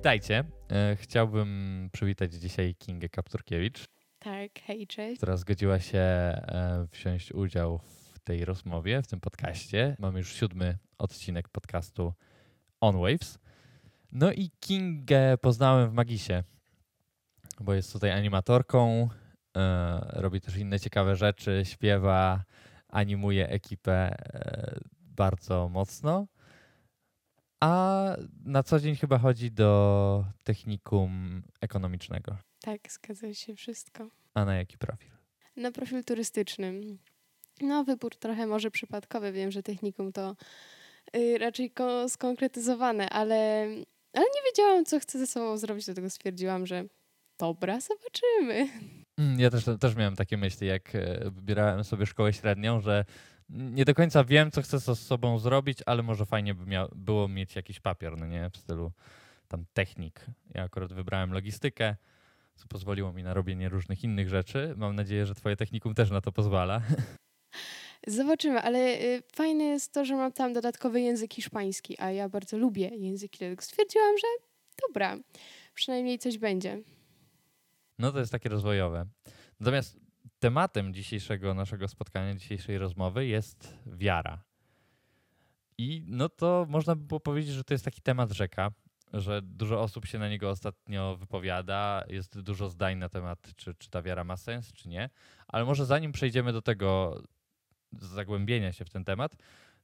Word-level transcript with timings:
Witajcie. 0.00 0.44
E, 0.72 0.96
chciałbym 0.96 1.88
przywitać 1.92 2.32
dzisiaj 2.34 2.74
Kingę 2.74 3.08
Kapturkiewicz, 3.08 3.88
Tak, 4.18 4.50
hej, 4.66 4.86
cześć. 4.86 5.16
która 5.16 5.36
zgodziła 5.36 5.80
się 5.80 5.98
e, 5.98 6.86
wziąć 6.92 7.32
udział 7.32 7.78
w 8.14 8.18
tej 8.18 8.44
rozmowie, 8.44 9.02
w 9.02 9.06
tym 9.06 9.20
podcaście. 9.20 9.96
Mamy 9.98 10.18
już 10.18 10.32
siódmy 10.34 10.78
odcinek 10.98 11.48
podcastu 11.48 12.14
On 12.80 12.96
Waves. 13.00 13.38
No 14.12 14.32
i 14.32 14.50
Kingę 14.60 15.38
poznałem 15.38 15.90
w 15.90 15.92
Magisie, 15.92 16.42
bo 17.60 17.74
jest 17.74 17.92
tutaj 17.92 18.10
animatorką, 18.10 19.08
e, 19.56 20.00
robi 20.12 20.40
też 20.40 20.56
inne 20.56 20.80
ciekawe 20.80 21.16
rzeczy, 21.16 21.62
śpiewa, 21.64 22.44
animuje 22.88 23.48
ekipę 23.48 24.16
bardzo 25.00 25.68
mocno. 25.68 26.26
A 27.60 28.16
na 28.44 28.62
co 28.62 28.80
dzień 28.80 28.96
chyba 28.96 29.18
chodzi 29.18 29.50
do 29.50 30.24
technikum 30.44 31.42
ekonomicznego. 31.60 32.36
Tak, 32.60 32.80
zgadza 32.92 33.34
się 33.34 33.54
wszystko. 33.54 34.08
A 34.34 34.44
na 34.44 34.54
jaki 34.56 34.78
profil? 34.78 35.10
Na 35.56 35.70
profil 35.72 36.04
turystycznym. 36.04 36.98
No, 37.60 37.84
wybór 37.84 38.16
trochę 38.16 38.46
może 38.46 38.70
przypadkowy. 38.70 39.32
Wiem, 39.32 39.50
że 39.50 39.62
technikum 39.62 40.12
to 40.12 40.36
y, 41.16 41.38
raczej 41.38 41.70
ko- 41.70 42.08
skonkretyzowane, 42.08 43.10
ale, 43.10 43.66
ale 44.12 44.24
nie 44.24 44.42
wiedziałam, 44.50 44.84
co 44.84 45.00
chcę 45.00 45.18
ze 45.18 45.26
sobą 45.26 45.56
zrobić, 45.58 45.84
dlatego 45.84 46.10
stwierdziłam, 46.10 46.66
że 46.66 46.84
dobra, 47.38 47.78
zobaczymy. 47.80 48.68
Mm, 49.18 49.40
Ja 49.40 49.50
też, 49.50 49.64
też 49.80 49.96
miałem 49.96 50.16
takie 50.16 50.36
myśli, 50.36 50.66
jak 50.66 50.94
e, 50.94 51.30
wybierałem 51.30 51.84
sobie 51.84 52.06
szkołę 52.06 52.32
średnią, 52.32 52.80
że 52.80 53.04
nie 53.52 53.84
do 53.84 53.94
końca 53.94 54.24
wiem, 54.24 54.50
co 54.50 54.62
chcę 54.62 54.80
z 54.80 54.98
sobą 54.98 55.38
zrobić, 55.38 55.78
ale 55.86 56.02
może 56.02 56.26
fajnie 56.26 56.54
by 56.54 56.64
mia- 56.66 56.88
było 56.94 57.28
mieć 57.28 57.56
jakiś 57.56 57.80
papier, 57.80 58.18
no 58.18 58.26
nie, 58.26 58.50
w 58.50 58.56
stylu 58.56 58.92
tam 59.48 59.64
technik. 59.72 60.26
Ja 60.54 60.62
akurat 60.62 60.92
wybrałem 60.92 61.32
logistykę, 61.32 61.96
co 62.54 62.66
pozwoliło 62.68 63.12
mi 63.12 63.22
na 63.22 63.34
robienie 63.34 63.68
różnych 63.68 64.04
innych 64.04 64.28
rzeczy. 64.28 64.74
Mam 64.76 64.96
nadzieję, 64.96 65.26
że 65.26 65.34
twoje 65.34 65.56
technikum 65.56 65.94
też 65.94 66.10
na 66.10 66.20
to 66.20 66.32
pozwala. 66.32 66.80
Zobaczymy, 68.06 68.60
ale 68.62 68.78
y, 68.78 69.22
fajne 69.34 69.64
jest 69.64 69.92
to, 69.92 70.04
że 70.04 70.16
mam 70.16 70.32
tam 70.32 70.52
dodatkowy 70.52 71.00
język 71.00 71.34
hiszpański, 71.34 71.96
a 71.98 72.10
ja 72.10 72.28
bardzo 72.28 72.58
lubię 72.58 72.88
języki, 72.88 73.38
dlatego 73.38 73.62
stwierdziłam, 73.62 74.18
że 74.18 74.26
dobra, 74.88 75.18
przynajmniej 75.74 76.18
coś 76.18 76.38
będzie. 76.38 76.82
No 77.98 78.12
to 78.12 78.18
jest 78.18 78.32
takie 78.32 78.48
rozwojowe. 78.48 79.06
Natomiast 79.60 79.96
tematem 80.40 80.94
dzisiejszego 80.94 81.54
naszego 81.54 81.88
spotkania, 81.88 82.34
dzisiejszej 82.34 82.78
rozmowy 82.78 83.26
jest 83.26 83.74
wiara. 83.86 84.44
I 85.78 86.04
no 86.06 86.28
to 86.28 86.66
można 86.68 86.96
by 86.96 87.04
było 87.04 87.20
powiedzieć, 87.20 87.54
że 87.54 87.64
to 87.64 87.74
jest 87.74 87.84
taki 87.84 88.02
temat 88.02 88.32
rzeka, 88.32 88.72
że 89.12 89.42
dużo 89.42 89.80
osób 89.80 90.06
się 90.06 90.18
na 90.18 90.28
niego 90.28 90.50
ostatnio 90.50 91.16
wypowiada, 91.16 92.04
jest 92.08 92.40
dużo 92.40 92.68
zdań 92.68 92.98
na 92.98 93.08
temat, 93.08 93.52
czy, 93.56 93.74
czy 93.74 93.90
ta 93.90 94.02
wiara 94.02 94.24
ma 94.24 94.36
sens, 94.36 94.72
czy 94.72 94.88
nie. 94.88 95.10
Ale 95.48 95.64
może 95.64 95.86
zanim 95.86 96.12
przejdziemy 96.12 96.52
do 96.52 96.62
tego 96.62 97.22
zagłębienia 97.92 98.72
się 98.72 98.84
w 98.84 98.90
ten 98.90 99.04
temat, 99.04 99.36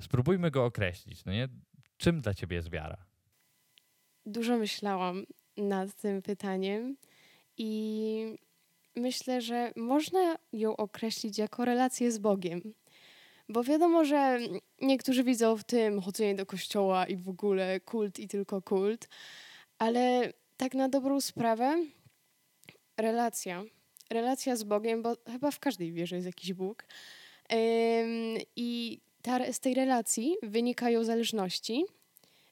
spróbujmy 0.03 0.51
go 0.51 0.65
określić. 0.65 1.25
No 1.25 1.33
nie? 1.33 1.49
Czym 1.97 2.21
dla 2.21 2.35
ciebie 2.35 2.57
jest 2.57 2.71
wiara? 2.71 2.97
Dużo 4.27 4.59
myślałam 4.59 5.25
nad 5.57 5.95
tym 5.95 6.23
pytaniem 6.23 6.97
i 7.57 8.39
myślę, 8.97 9.41
że 9.41 9.73
można 9.77 10.39
ją 10.53 10.77
określić 10.77 11.39
jako 11.39 11.65
relację 11.65 12.13
z 12.13 12.19
Bogiem. 12.19 12.75
Bo 13.49 13.65
wiadomo, 13.65 14.05
że 14.05 14.39
niektórzy 14.81 15.25
widzą 15.25 15.57
w 15.57 15.65
tym 15.65 16.01
chodzenie 16.01 16.35
do 16.35 16.47
kościoła 16.47 17.07
i 17.07 17.17
w 17.17 17.29
ogóle 17.29 17.81
kult 17.81 18.19
i 18.19 18.29
tylko 18.29 18.63
kult, 18.63 19.09
ale 19.79 20.33
tak 20.57 20.75
na 20.75 20.89
dobrą 20.89 21.21
sprawę 21.21 21.85
relacja. 22.97 23.65
Relacja 24.11 24.57
z 24.57 24.65
Bogiem, 24.65 25.03
bo 25.03 25.17
chyba 25.33 25.51
w 25.51 25.59
każdej 25.59 25.93
wierze 25.93 26.17
jest 26.17 26.27
jakiś 26.27 26.53
Bóg. 26.53 26.85
I 28.57 29.01
ta, 29.23 29.53
z 29.53 29.61
tej 29.61 29.75
relacji 29.75 30.37
wynikają 30.43 31.05
zależności, 31.05 31.85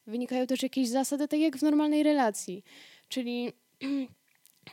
wynikają 0.07 0.47
też 0.47 0.63
jakieś 0.63 0.89
zasady, 0.89 1.29
tak 1.29 1.41
jak 1.41 1.57
w 1.57 1.63
normalnej 1.63 2.03
relacji. 2.03 2.65
Czyli 3.09 3.53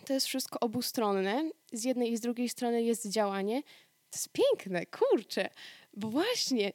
to 0.06 0.14
jest 0.14 0.28
wszystko 0.28 0.60
obustronne. 0.60 1.52
Z 1.74 1.84
jednej 1.84 2.12
i 2.12 2.18
z 2.18 2.22
drugiej 2.22 2.50
strony 2.50 2.84
jest 2.84 3.08
działanie. 3.08 3.64
To 4.10 4.18
jest 4.18 4.30
piękne, 4.30 4.86
kurczę. 4.86 5.50
Bo 5.94 6.10
właśnie 6.10 6.72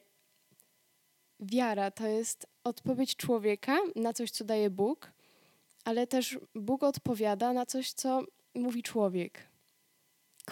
wiara 1.39 1.91
to 1.91 2.07
jest 2.07 2.47
odpowiedź 2.63 3.15
człowieka 3.15 3.77
na 3.95 4.13
coś, 4.13 4.31
co 4.31 4.45
daje 4.45 4.69
Bóg, 4.69 5.11
ale 5.85 6.07
też 6.07 6.39
Bóg 6.55 6.83
odpowiada 6.83 7.53
na 7.53 7.65
coś, 7.65 7.91
co 7.91 8.21
mówi 8.55 8.83
człowiek. 8.83 9.47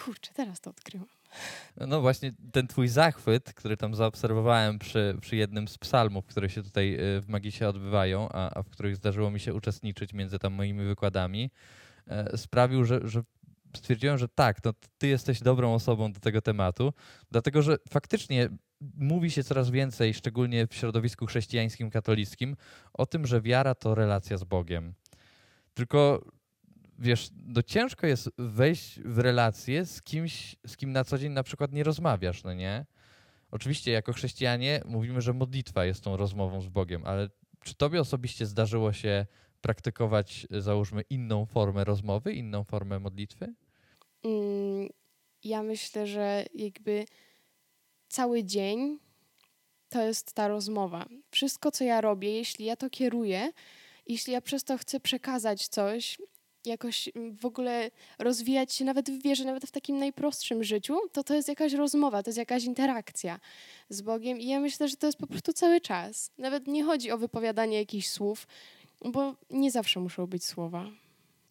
Kurczę, 0.04 0.30
teraz 0.34 0.60
to 0.60 0.70
odkryłam. 0.70 1.08
No 1.76 2.00
właśnie 2.00 2.32
ten 2.52 2.66
twój 2.66 2.88
zachwyt, 2.88 3.54
który 3.54 3.76
tam 3.76 3.94
zaobserwowałem 3.94 4.78
przy, 4.78 5.16
przy 5.20 5.36
jednym 5.36 5.68
z 5.68 5.78
psalmów, 5.78 6.26
które 6.26 6.50
się 6.50 6.62
tutaj 6.62 6.94
y, 6.94 7.20
w 7.20 7.28
Magisie 7.28 7.68
odbywają, 7.68 8.28
a, 8.28 8.58
a 8.58 8.62
w 8.62 8.70
których 8.70 8.96
zdarzyło 8.96 9.30
mi 9.30 9.40
się 9.40 9.54
uczestniczyć 9.54 10.12
między 10.12 10.38
tam 10.38 10.52
moimi 10.52 10.84
wykładami, 10.84 11.50
sprawił, 12.36 12.84
że, 12.84 13.00
że 13.08 13.22
stwierdziłem, 13.76 14.18
że 14.18 14.28
tak, 14.28 14.64
no 14.64 14.72
ty 14.98 15.06
jesteś 15.06 15.40
dobrą 15.40 15.74
osobą 15.74 16.12
do 16.12 16.20
tego 16.20 16.42
tematu, 16.42 16.92
dlatego 17.30 17.62
że 17.62 17.76
faktycznie 17.90 18.48
mówi 18.80 19.30
się 19.30 19.44
coraz 19.44 19.70
więcej, 19.70 20.14
szczególnie 20.14 20.66
w 20.66 20.74
środowisku 20.74 21.26
chrześcijańskim, 21.26 21.90
katolickim, 21.90 22.56
o 22.92 23.06
tym, 23.06 23.26
że 23.26 23.40
wiara 23.40 23.74
to 23.74 23.94
relacja 23.94 24.36
z 24.36 24.44
Bogiem. 24.44 24.94
Tylko 25.74 26.24
wiesz, 26.98 27.30
no 27.46 27.62
ciężko 27.62 28.06
jest 28.06 28.30
wejść 28.38 29.00
w 29.00 29.18
relację 29.18 29.86
z 29.86 30.02
kimś, 30.02 30.56
z 30.66 30.76
kim 30.76 30.92
na 30.92 31.04
co 31.04 31.18
dzień 31.18 31.32
na 31.32 31.42
przykład 31.42 31.72
nie 31.72 31.84
rozmawiasz, 31.84 32.44
no 32.44 32.54
nie? 32.54 32.86
Oczywiście 33.50 33.92
jako 33.92 34.12
chrześcijanie 34.12 34.82
mówimy, 34.86 35.20
że 35.20 35.32
modlitwa 35.32 35.84
jest 35.84 36.04
tą 36.04 36.16
rozmową 36.16 36.60
z 36.60 36.68
Bogiem, 36.68 37.02
ale 37.04 37.28
czy 37.64 37.74
tobie 37.74 38.00
osobiście 38.00 38.46
zdarzyło 38.46 38.92
się 38.92 39.26
praktykować, 39.66 40.46
y, 40.54 40.62
załóżmy, 40.62 41.02
inną 41.10 41.46
formę 41.46 41.84
rozmowy, 41.84 42.32
inną 42.32 42.64
formę 42.64 42.98
modlitwy? 42.98 43.54
Mm, 44.24 44.88
ja 45.44 45.62
myślę, 45.62 46.06
że 46.06 46.44
jakby 46.54 47.04
cały 48.08 48.44
dzień 48.44 48.98
to 49.88 50.02
jest 50.02 50.32
ta 50.32 50.48
rozmowa. 50.48 51.06
Wszystko, 51.30 51.70
co 51.70 51.84
ja 51.84 52.00
robię, 52.00 52.32
jeśli 52.32 52.64
ja 52.64 52.76
to 52.76 52.90
kieruję, 52.90 53.52
jeśli 54.06 54.32
ja 54.32 54.40
przez 54.40 54.64
to 54.64 54.78
chcę 54.78 55.00
przekazać 55.00 55.68
coś, 55.68 56.18
jakoś 56.64 57.08
mm, 57.14 57.36
w 57.36 57.46
ogóle 57.46 57.90
rozwijać 58.18 58.72
się 58.74 58.84
nawet 58.84 59.10
w 59.10 59.22
wierze, 59.22 59.44
nawet 59.44 59.66
w 59.66 59.70
takim 59.70 59.98
najprostszym 59.98 60.64
życiu, 60.64 60.98
to 61.12 61.24
to 61.24 61.34
jest 61.34 61.48
jakaś 61.48 61.72
rozmowa, 61.72 62.22
to 62.22 62.30
jest 62.30 62.38
jakaś 62.38 62.64
interakcja 62.64 63.40
z 63.88 64.02
Bogiem 64.02 64.40
i 64.40 64.46
ja 64.46 64.60
myślę, 64.60 64.88
że 64.88 64.96
to 64.96 65.06
jest 65.06 65.18
po 65.18 65.26
prostu 65.26 65.52
cały 65.52 65.80
czas. 65.80 66.30
Nawet 66.38 66.66
nie 66.66 66.84
chodzi 66.84 67.10
o 67.10 67.18
wypowiadanie 67.18 67.78
jakichś 67.78 68.08
słów, 68.08 68.46
bo 69.04 69.34
nie 69.50 69.70
zawsze 69.70 70.00
muszą 70.00 70.26
być 70.26 70.44
słowa. 70.44 70.84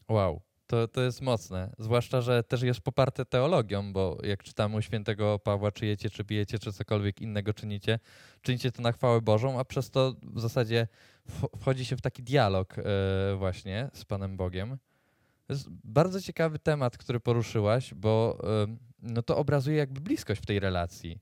Wow, 0.09 0.41
to, 0.67 0.87
to 0.87 1.01
jest 1.01 1.21
mocne. 1.21 1.75
Zwłaszcza, 1.79 2.21
że 2.21 2.43
też 2.43 2.61
jest 2.61 2.81
poparte 2.81 3.25
teologią, 3.25 3.93
bo 3.93 4.17
jak 4.23 4.43
czytamy 4.43 4.75
u 4.75 4.81
świętego 4.81 5.39
Pawła, 5.39 5.71
czy 5.71 5.85
jecie, 5.85 6.09
czy 6.09 6.23
bijecie, 6.23 6.59
czy 6.59 6.73
cokolwiek 6.73 7.21
innego 7.21 7.53
czynicie, 7.53 7.99
czynicie 8.41 8.71
to 8.71 8.81
na 8.81 8.91
chwałę 8.91 9.21
Bożą, 9.21 9.59
a 9.59 9.65
przez 9.65 9.89
to 9.89 10.15
w 10.23 10.39
zasadzie 10.39 10.87
wch- 11.29 11.59
wchodzi 11.59 11.85
się 11.85 11.97
w 11.97 12.01
taki 12.01 12.23
dialog 12.23 12.75
e, 12.77 12.83
właśnie 13.37 13.89
z 13.93 14.05
Panem 14.05 14.37
Bogiem. 14.37 14.77
To 15.47 15.53
jest 15.53 15.69
bardzo 15.69 16.21
ciekawy 16.21 16.59
temat, 16.59 16.97
który 16.97 17.19
poruszyłaś, 17.19 17.93
bo 17.93 18.37
em, 18.63 18.77
no 19.01 19.21
to 19.21 19.37
obrazuje 19.37 19.77
jakby 19.77 20.01
bliskość 20.01 20.41
w 20.41 20.45
tej 20.45 20.59
relacji. 20.59 21.19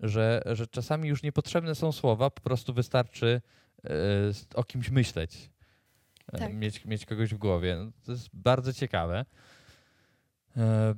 Że, 0.00 0.42
że 0.46 0.66
czasami 0.66 1.08
już 1.08 1.22
niepotrzebne 1.22 1.74
są 1.74 1.92
słowa, 1.92 2.30
po 2.30 2.40
prostu 2.40 2.74
wystarczy 2.74 3.40
e, 3.84 3.90
o 4.54 4.64
kimś 4.64 4.90
myśleć. 4.90 5.50
E, 6.32 6.38
Tak. 6.38 6.54
Mieć, 6.54 6.84
mieć 6.84 7.06
kogoś 7.06 7.34
w 7.34 7.38
głowie. 7.38 7.76
No, 7.76 7.92
to 8.04 8.12
jest 8.12 8.28
bardzo 8.32 8.72
ciekawe. 8.72 9.24
E, 10.56 10.94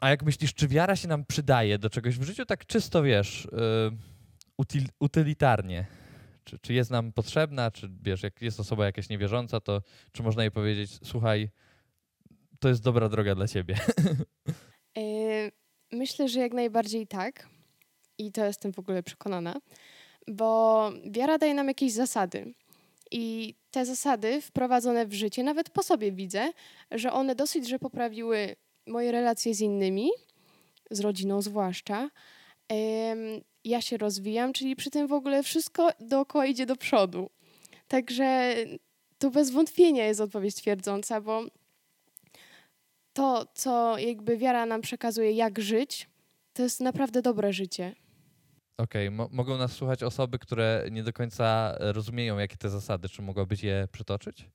A 0.00 0.10
jak 0.10 0.22
myślisz, 0.22 0.54
czy 0.54 0.68
wiara 0.68 0.96
się 0.96 1.08
nam 1.08 1.24
przydaje 1.24 1.78
do 1.78 1.90
czegoś 1.90 2.18
w 2.18 2.22
życiu, 2.22 2.46
tak 2.46 2.66
czysto 2.66 3.02
wiesz, 3.02 3.46
e, 3.46 3.90
util, 4.56 4.84
utylitarnie? 5.00 5.86
Czy, 6.44 6.58
czy 6.58 6.72
jest 6.74 6.90
nam 6.90 7.12
potrzebna, 7.12 7.70
czy 7.70 7.90
wiesz, 8.02 8.22
jak 8.22 8.42
jest 8.42 8.60
osoba 8.60 8.84
jakaś 8.84 9.08
niewierząca, 9.08 9.60
to 9.60 9.82
czy 10.12 10.22
można 10.22 10.42
jej 10.42 10.50
powiedzieć, 10.50 10.98
słuchaj, 11.04 11.50
to 12.58 12.68
jest 12.68 12.82
dobra 12.82 13.08
droga 13.08 13.34
dla 13.34 13.48
ciebie. 13.48 13.76
Yy, 14.96 15.52
Myślę, 15.92 16.28
że 16.28 16.40
jak 16.40 16.52
najbardziej 16.52 17.06
tak. 17.06 17.48
I 18.18 18.32
to 18.32 18.44
jestem 18.44 18.72
w 18.72 18.78
ogóle 18.78 19.02
przekonana, 19.02 19.60
bo 20.28 20.90
wiara 21.10 21.38
daje 21.38 21.54
nam 21.54 21.68
jakieś 21.68 21.92
zasady. 21.92 22.54
I 23.10 23.54
te 23.72 23.84
zasady 23.86 24.40
wprowadzone 24.40 25.06
w 25.06 25.12
życie, 25.12 25.42
nawet 25.42 25.70
po 25.70 25.82
sobie 25.82 26.12
widzę, 26.12 26.52
że 26.90 27.12
one 27.12 27.34
dosyć, 27.34 27.68
że 27.68 27.78
poprawiły 27.78 28.56
moje 28.86 29.12
relacje 29.12 29.54
z 29.54 29.60
innymi, 29.60 30.10
z 30.90 31.00
rodziną 31.00 31.42
zwłaszcza. 31.42 32.10
Ja 33.64 33.80
się 33.80 33.96
rozwijam, 33.96 34.52
czyli 34.52 34.76
przy 34.76 34.90
tym 34.90 35.06
w 35.06 35.12
ogóle 35.12 35.42
wszystko 35.42 35.90
dookoła 36.00 36.46
idzie 36.46 36.66
do 36.66 36.76
przodu. 36.76 37.30
Także 37.88 38.54
to 39.18 39.30
bez 39.30 39.50
wątpienia 39.50 40.06
jest 40.06 40.20
odpowiedź 40.20 40.54
twierdząca, 40.54 41.20
bo 41.20 41.42
to, 43.12 43.46
co 43.54 43.98
jakby 43.98 44.36
wiara 44.36 44.66
nam 44.66 44.80
przekazuje, 44.80 45.32
jak 45.32 45.58
żyć, 45.58 46.08
to 46.52 46.62
jest 46.62 46.80
naprawdę 46.80 47.22
dobre 47.22 47.52
życie. 47.52 47.94
Okej, 48.78 49.10
mo- 49.10 49.28
mogą 49.32 49.58
nas 49.58 49.72
słuchać 49.72 50.02
osoby, 50.02 50.38
które 50.38 50.86
nie 50.90 51.02
do 51.02 51.12
końca 51.12 51.74
rozumieją, 51.78 52.38
jakie 52.38 52.56
te 52.56 52.70
zasady. 52.70 53.08
Czy 53.08 53.22
mogłabyś 53.22 53.62
je 53.62 53.88
przytoczyć? 53.92 54.48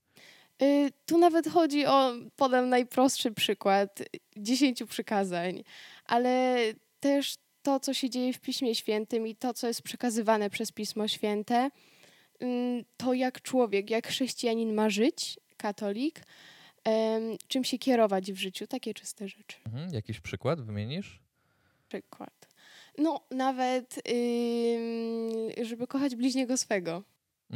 Y, 0.61 0.91
Tu 1.05 1.17
nawet 1.17 1.47
chodzi 1.47 1.85
o, 1.85 2.13
podam 2.35 2.69
najprostszy 2.69 3.31
przykład, 3.31 4.03
dziesięciu 4.37 4.87
przykazań, 4.87 5.63
ale 6.05 6.57
też 6.99 7.35
to, 7.61 7.79
co 7.79 7.93
się 7.93 8.09
dzieje 8.09 8.33
w 8.33 8.39
Piśmie 8.39 8.75
Świętym 8.75 9.27
i 9.27 9.35
to, 9.35 9.53
co 9.53 9.67
jest 9.67 9.81
przekazywane 9.81 10.49
przez 10.49 10.71
Pismo 10.71 11.07
Święte, 11.07 11.69
ym, 12.43 12.83
to 12.97 13.13
jak 13.13 13.41
człowiek, 13.41 13.89
jak 13.89 14.07
chrześcijanin 14.07 14.73
ma 14.73 14.89
żyć, 14.89 15.39
katolik, 15.57 16.21
czym 17.47 17.63
się 17.63 17.77
kierować 17.77 18.31
w 18.31 18.37
życiu, 18.37 18.67
takie 18.67 18.93
czyste 18.93 19.27
rzeczy. 19.27 19.57
Mhm. 19.65 19.93
Jakiś 19.93 20.19
przykład 20.19 20.61
wymienisz? 20.61 21.19
Przykład. 21.89 22.46
No, 22.97 23.21
nawet, 23.31 24.01
ym, 24.09 25.65
żeby 25.65 25.87
kochać 25.87 26.15
bliźniego 26.15 26.57
swego. 26.57 27.03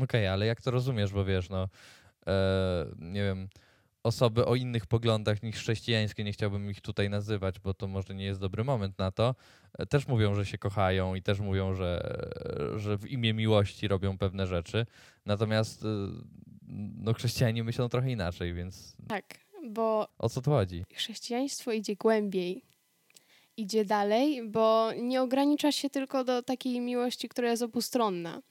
Okej, 0.04 0.28
ale 0.28 0.46
jak 0.46 0.62
to 0.62 0.72
rozumiesz, 0.72 1.12
bo 1.14 1.26
wiesz, 1.26 1.50
no, 1.50 1.68
e, 2.28 2.86
nie 3.00 3.24
wiem, 3.24 3.50
osoby 4.04 4.46
o 4.46 4.56
innych 4.56 4.86
poglądach 4.86 5.44
niż 5.44 5.56
chrześcijańskie, 5.56 6.24
nie 6.24 6.32
chciałbym 6.34 6.70
ich 6.72 6.82
tutaj 6.82 7.10
nazywać, 7.10 7.60
bo 7.60 7.74
to 7.74 7.88
może 7.88 8.16
nie 8.16 8.26
jest 8.26 8.40
dobry 8.40 8.64
moment 8.64 9.00
na 9.00 9.12
to, 9.12 9.36
e, 9.80 9.86
też 9.86 10.08
mówią, 10.08 10.36
że 10.36 10.46
się 10.46 10.58
kochają 10.58 11.16
i 11.16 11.22
też 11.22 11.40
mówią, 11.40 11.74
że, 11.76 12.20
że 12.76 12.98
w 12.98 13.08
imię 13.12 13.34
miłości 13.34 13.88
robią 13.88 14.18
pewne 14.18 14.48
rzeczy. 14.48 14.86
Natomiast 15.26 15.84
e, 15.84 15.88
no, 16.98 17.14
chrześcijanie 17.14 17.64
myślą 17.64 17.90
trochę 17.90 18.12
inaczej, 18.12 18.54
więc 18.54 18.96
Tak, 19.08 19.26
bo 19.70 20.08
o 20.18 20.30
co 20.30 20.42
tu 20.42 20.52
chodzi? 20.52 20.84
chrześcijaństwo 20.94 21.72
idzie 21.72 21.96
głębiej, 21.96 22.66
idzie 23.62 23.86
dalej, 23.86 24.44
bo 24.48 24.92
nie 24.94 25.22
ogranicza 25.22 25.72
się 25.72 25.90
tylko 25.90 26.24
do 26.24 26.44
takiej 26.44 26.80
miłości, 26.80 27.30
która 27.30 27.50
jest 27.50 27.63
obustronna, 27.63 28.42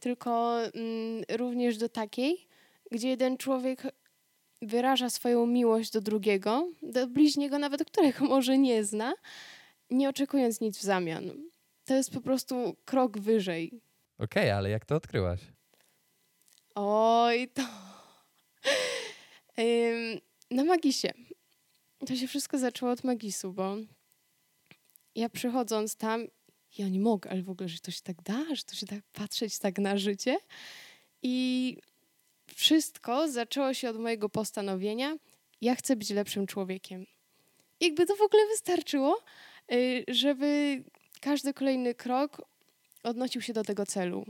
tylko 0.00 0.62
mm, 0.62 1.24
również 1.30 1.76
do 1.76 1.88
takiej, 1.88 2.46
gdzie 2.90 3.08
jeden 3.08 3.36
człowiek 3.36 3.82
wyraża 4.62 5.10
swoją 5.10 5.46
miłość 5.46 5.90
do 5.90 6.00
drugiego, 6.00 6.68
do 6.82 7.06
bliźniego, 7.06 7.58
nawet 7.58 7.84
którego 7.84 8.24
może 8.34 8.58
nie 8.58 8.84
zna, 8.84 9.14
nie 9.90 10.08
oczekując 10.08 10.60
nic 10.60 10.78
w 10.78 10.82
zamian. 10.82 11.30
To 11.84 11.94
jest 11.94 12.10
po 12.10 12.20
prostu 12.20 12.76
krok 12.84 13.18
wyżej. 13.18 13.80
Okej, 14.18 14.50
ale 14.50 14.70
jak 14.70 14.84
to 14.84 14.94
odkryłaś? 14.94 15.40
Oj, 16.74 17.48
to. 17.48 17.62
Ym, 19.58 20.20
na 20.50 20.64
Magisie. 20.64 21.12
To 22.06 22.16
się 22.16 22.26
wszystko 22.26 22.58
zaczęło 22.58 22.92
od 22.92 23.04
Magisu, 23.04 23.52
bo 23.52 23.76
ja 25.16 25.28
przychodząc 25.28 25.96
tam, 25.96 26.26
ja 26.78 26.88
nie 26.88 27.00
mogę, 27.00 27.30
ale 27.30 27.42
w 27.42 27.50
ogóle, 27.50 27.68
że 27.68 27.78
to 27.78 27.90
się 27.90 28.00
tak 28.02 28.22
da, 28.22 28.54
że 28.54 28.62
to 28.62 28.74
się 28.74 28.86
tak 28.86 29.00
patrzeć 29.12 29.58
tak 29.58 29.78
na 29.78 29.98
życie. 29.98 30.38
I 31.22 31.76
wszystko 32.54 33.28
zaczęło 33.28 33.74
się 33.74 33.90
od 33.90 33.98
mojego 33.98 34.28
postanowienia, 34.28 35.16
ja 35.60 35.74
chcę 35.74 35.96
być 35.96 36.10
lepszym 36.10 36.46
człowiekiem. 36.46 37.06
Jakby 37.80 38.06
to 38.06 38.16
w 38.16 38.20
ogóle 38.20 38.46
wystarczyło, 38.46 39.18
y, 39.72 40.04
żeby 40.08 40.82
każdy 41.20 41.54
kolejny 41.54 41.94
krok 41.94 42.42
odnosił 43.02 43.42
się 43.42 43.52
do 43.52 43.64
tego 43.64 43.86
celu. 43.86 44.24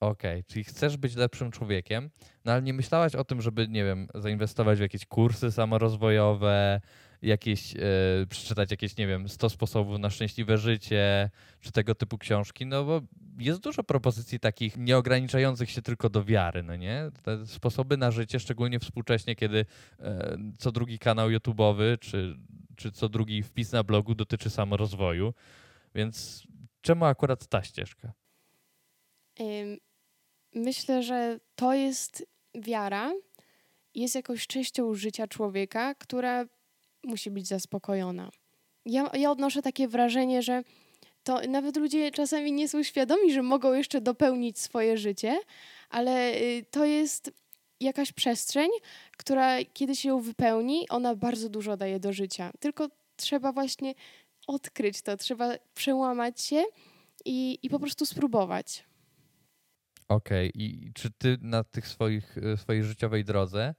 Okej, 0.00 0.44
czyli 0.44 0.64
chcesz 0.64 0.96
być 0.96 1.16
lepszym 1.16 1.50
człowiekiem, 1.50 2.10
no 2.44 2.52
ale 2.52 2.62
nie 2.62 2.72
myślałaś 2.72 3.14
o 3.14 3.24
tym, 3.24 3.42
żeby, 3.42 3.68
nie 3.68 3.84
wiem, 3.84 4.08
zainwestować 4.14 4.78
w 4.78 4.82
jakieś 4.82 5.06
kursy 5.06 5.52
samorozwojowe, 5.52 6.80
jakieś, 7.26 7.76
e, 7.76 7.80
przeczytać 8.28 8.70
jakieś, 8.70 8.96
nie 8.96 9.06
wiem, 9.06 9.28
100 9.28 9.48
sposobów 9.48 9.98
na 9.98 10.10
szczęśliwe 10.10 10.58
życie, 10.58 11.30
czy 11.60 11.72
tego 11.72 11.94
typu 11.94 12.18
książki, 12.18 12.66
no 12.66 12.84
bo 12.84 13.02
jest 13.38 13.60
dużo 13.60 13.84
propozycji 13.84 14.40
takich 14.40 14.76
nieograniczających 14.76 15.70
się 15.70 15.82
tylko 15.82 16.10
do 16.10 16.24
wiary, 16.24 16.62
no 16.62 16.76
nie? 16.76 17.10
Te 17.22 17.46
sposoby 17.46 17.96
na 17.96 18.10
życie, 18.10 18.40
szczególnie 18.40 18.78
współcześnie, 18.78 19.36
kiedy 19.36 19.66
e, 20.00 20.38
co 20.58 20.72
drugi 20.72 20.98
kanał 20.98 21.28
YouTube'owy, 21.28 21.98
czy, 21.98 22.36
czy 22.76 22.92
co 22.92 23.08
drugi 23.08 23.42
wpis 23.42 23.72
na 23.72 23.84
blogu 23.84 24.14
dotyczy 24.14 24.50
samorozwoju, 24.50 25.34
więc 25.94 26.46
czemu 26.80 27.04
akurat 27.04 27.46
ta 27.46 27.62
ścieżka? 27.62 28.12
Myślę, 30.54 31.02
że 31.02 31.40
to 31.54 31.74
jest 31.74 32.26
wiara, 32.54 33.12
jest 33.94 34.14
jakąś 34.14 34.46
częścią 34.46 34.94
życia 34.94 35.26
człowieka, 35.26 35.94
która 35.94 36.44
musi 37.04 37.30
być 37.30 37.46
zaspokojona. 37.46 38.30
Ja, 38.86 39.10
ja 39.14 39.30
odnoszę 39.30 39.62
takie 39.62 39.88
wrażenie, 39.88 40.42
że 40.42 40.62
to 41.22 41.40
nawet 41.48 41.76
ludzie 41.76 42.10
czasami 42.10 42.52
nie 42.52 42.68
są 42.68 42.82
świadomi, 42.82 43.32
że 43.32 43.42
mogą 43.42 43.72
jeszcze 43.72 44.00
dopełnić 44.00 44.58
swoje 44.58 44.96
życie, 44.96 45.40
ale 45.90 46.34
y, 46.34 46.64
to 46.70 46.84
jest 46.84 47.30
jakaś 47.80 48.12
przestrzeń, 48.12 48.70
która 49.16 49.56
kiedy 49.74 49.96
się 49.96 50.08
ją 50.08 50.20
wypełni, 50.20 50.88
ona 50.88 51.14
bardzo 51.14 51.48
dużo 51.48 51.76
daje 51.76 52.00
do 52.00 52.12
życia. 52.12 52.50
Tylko 52.60 52.88
trzeba 53.16 53.52
właśnie 53.52 53.94
odkryć 54.46 55.02
to, 55.02 55.16
trzeba 55.16 55.54
przełamać 55.74 56.40
się 56.40 56.64
i, 57.24 57.58
i 57.62 57.70
po 57.70 57.78
prostu 57.78 58.06
spróbować. 58.06 58.84
Okej, 60.08 60.52
i 60.54 60.92
czy 60.94 61.10
ty 61.10 61.38
na 61.40 61.64
tych 61.64 61.88
swoich, 61.88 62.38
e, 62.38 62.56
swojej 62.56 62.84
życiowej 62.84 63.24
drodze 63.24 63.74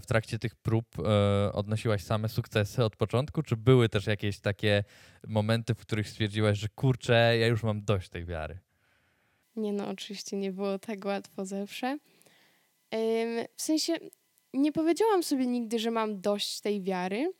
w 0.00 0.06
trakcie 0.06 0.38
tych 0.38 0.56
prób 0.56 0.86
e, 0.98 1.52
odnosiłaś 1.52 2.04
same 2.04 2.28
sukcesy 2.28 2.84
od 2.84 2.96
początku, 2.96 3.42
czy 3.42 3.56
były 3.56 3.88
też 3.88 4.06
jakieś 4.06 4.40
takie 4.40 4.84
momenty, 5.26 5.74
w 5.74 5.78
których 5.78 6.08
stwierdziłaś, 6.08 6.58
że 6.58 6.68
kurczę, 6.68 7.38
ja 7.38 7.46
już 7.46 7.62
mam 7.62 7.84
dość 7.84 8.08
tej 8.08 8.24
wiary? 8.24 8.58
Nie 9.56 9.72
no, 9.72 9.88
oczywiście 9.88 10.36
nie 10.36 10.52
było 10.52 10.78
tak 10.78 11.04
łatwo 11.04 11.44
zawsze. 11.44 11.98
W 13.56 13.62
sensie 13.62 13.92
nie 14.54 14.72
powiedziałam 14.72 15.22
sobie 15.22 15.46
nigdy, 15.46 15.78
że 15.78 15.90
mam 15.90 16.20
dość 16.20 16.60
tej 16.60 16.82
wiary, 16.82 17.32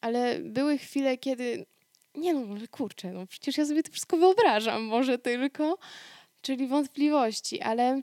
ale 0.00 0.38
były 0.38 0.78
chwile, 0.78 1.18
kiedy 1.18 1.66
nie 2.14 2.34
no, 2.34 2.56
kurczę, 2.70 3.12
no 3.12 3.26
przecież 3.26 3.58
ja 3.58 3.66
sobie 3.66 3.82
to 3.82 3.92
wszystko 3.92 4.16
wyobrażam, 4.16 4.82
może 4.82 5.18
tylko, 5.18 5.78
czyli 6.40 6.66
wątpliwości, 6.66 7.60
ale 7.60 8.02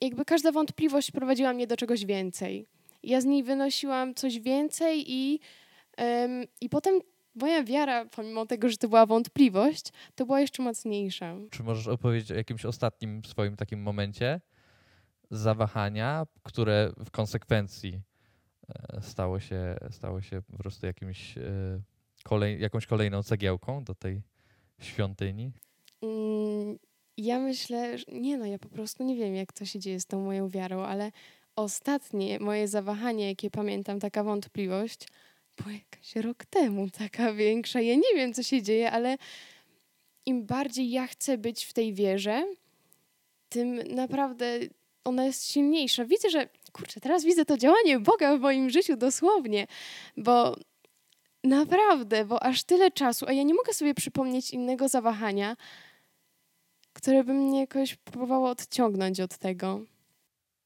jakby 0.00 0.24
każda 0.24 0.52
wątpliwość 0.52 1.10
prowadziła 1.10 1.52
mnie 1.52 1.66
do 1.66 1.76
czegoś 1.76 2.04
więcej. 2.04 2.66
Ja 3.02 3.20
z 3.20 3.24
niej 3.24 3.42
wynosiłam 3.42 4.14
coś 4.14 4.40
więcej 4.40 5.04
i, 5.12 5.40
ym, 6.00 6.44
i 6.60 6.68
potem 6.68 7.00
moja 7.34 7.64
wiara, 7.64 8.04
pomimo 8.04 8.46
tego, 8.46 8.68
że 8.68 8.76
to 8.76 8.88
była 8.88 9.06
wątpliwość, 9.06 9.92
to 10.14 10.26
była 10.26 10.40
jeszcze 10.40 10.62
mocniejsza. 10.62 11.34
Czy 11.50 11.62
możesz 11.62 11.86
opowiedzieć 11.88 12.32
o 12.32 12.34
jakimś 12.34 12.64
ostatnim 12.64 13.24
swoim 13.24 13.56
takim 13.56 13.82
momencie 13.82 14.40
zawahania, 15.30 16.26
które 16.42 16.92
w 17.04 17.10
konsekwencji 17.10 18.00
e, 18.68 19.02
stało 19.02 19.40
się, 19.40 19.76
stało 19.90 20.20
się 20.20 20.42
po 20.42 20.56
prostu 20.56 20.86
jakimś, 20.86 21.38
e, 21.38 21.42
kolej, 22.24 22.60
jakąś 22.60 22.86
kolejną 22.86 23.22
cegiełką 23.22 23.84
do 23.84 23.94
tej 23.94 24.22
świątyni? 24.80 25.52
Mm, 26.02 26.78
Ja 27.16 27.38
myślę, 27.38 27.98
że 27.98 28.04
nie 28.12 28.38
no, 28.38 28.46
ja 28.46 28.58
po 28.58 28.68
prostu 28.68 29.04
nie 29.04 29.16
wiem, 29.16 29.34
jak 29.34 29.52
to 29.52 29.64
się 29.64 29.78
dzieje 29.78 30.00
z 30.00 30.06
tą 30.06 30.24
moją 30.24 30.48
wiarą, 30.48 30.82
ale 30.82 31.12
ostatnie 31.58 32.38
moje 32.38 32.68
zawahanie, 32.68 33.28
jakie 33.28 33.50
pamiętam, 33.50 34.00
taka 34.00 34.24
wątpliwość, 34.24 35.08
było 35.56 35.70
jakaś 35.70 36.16
rok 36.16 36.44
temu, 36.44 36.90
taka 36.90 37.32
większa. 37.32 37.80
Ja 37.80 37.94
nie 37.94 38.14
wiem, 38.14 38.34
co 38.34 38.42
się 38.42 38.62
dzieje, 38.62 38.90
ale 38.90 39.16
im 40.26 40.46
bardziej 40.46 40.90
ja 40.90 41.06
chcę 41.06 41.38
być 41.38 41.64
w 41.64 41.72
tej 41.72 41.94
wierze, 41.94 42.46
tym 43.48 43.76
naprawdę 43.94 44.58
ona 45.04 45.24
jest 45.24 45.52
silniejsza. 45.52 46.04
Widzę, 46.04 46.30
że 46.30 46.48
kurczę, 46.72 47.00
teraz 47.00 47.24
widzę 47.24 47.44
to 47.44 47.56
działanie 47.56 48.00
Boga 48.00 48.36
w 48.36 48.40
moim 48.40 48.70
życiu 48.70 48.96
dosłownie, 48.96 49.66
bo 50.16 50.56
naprawdę, 51.44 52.24
bo 52.24 52.42
aż 52.42 52.64
tyle 52.64 52.90
czasu, 52.90 53.26
a 53.28 53.32
ja 53.32 53.42
nie 53.42 53.54
mogę 53.54 53.72
sobie 53.72 53.94
przypomnieć 53.94 54.50
innego 54.50 54.88
zawahania, 54.88 55.56
które 56.92 57.24
by 57.24 57.34
mnie 57.34 57.60
jakoś 57.60 57.96
próbowało 57.96 58.50
odciągnąć 58.50 59.20
od 59.20 59.38
tego. 59.38 59.80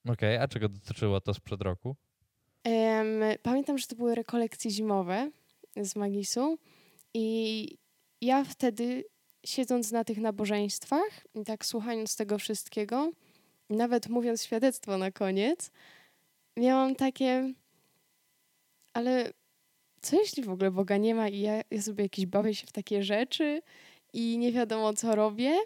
Okej, 0.09 0.37
a 0.37 0.49
czego 0.49 0.68
dotyczyło 0.68 1.21
to 1.21 1.35
sprzed 1.35 1.62
roku? 1.62 1.97
Em, 2.64 3.23
pamiętam, 3.42 3.78
że 3.78 3.87
to 3.87 3.97
były 3.97 4.14
rekolekcje 4.14 4.71
zimowe 4.71 5.30
z 5.76 5.97
Magisu 5.97 6.59
i 7.14 7.78
ja 8.21 8.44
wtedy, 8.44 9.04
siedząc 9.47 9.92
na 9.92 10.04
tych 10.04 10.18
nabożeństwach 10.18 11.26
i 11.35 11.44
tak 11.44 11.66
słuchając 11.66 12.16
tego 12.16 12.38
wszystkiego, 12.38 13.11
nawet 13.71 14.09
mówiąc 14.09 14.44
świadectwo 14.44 14.99
na 14.99 15.11
koniec, 15.11 15.71
miałam 16.56 16.94
takie, 16.94 17.52
ale 18.92 19.32
co 20.02 20.16
jeśli 20.16 20.42
w 20.42 20.50
ogóle 20.50 20.71
Boga 20.71 20.97
nie 20.97 21.14
ma 21.14 21.28
i 21.28 21.40
ja, 21.40 21.61
ja 21.71 21.82
sobie 21.82 22.02
jakiś 22.04 22.26
bawię 22.26 22.54
się 22.54 22.66
w 22.66 22.73
takie 22.73 23.02
rzeczy 23.02 23.62
i 24.12 24.38
nie 24.38 24.52
wiadomo 24.52 24.92
co 24.92 25.14
robię? 25.14 25.59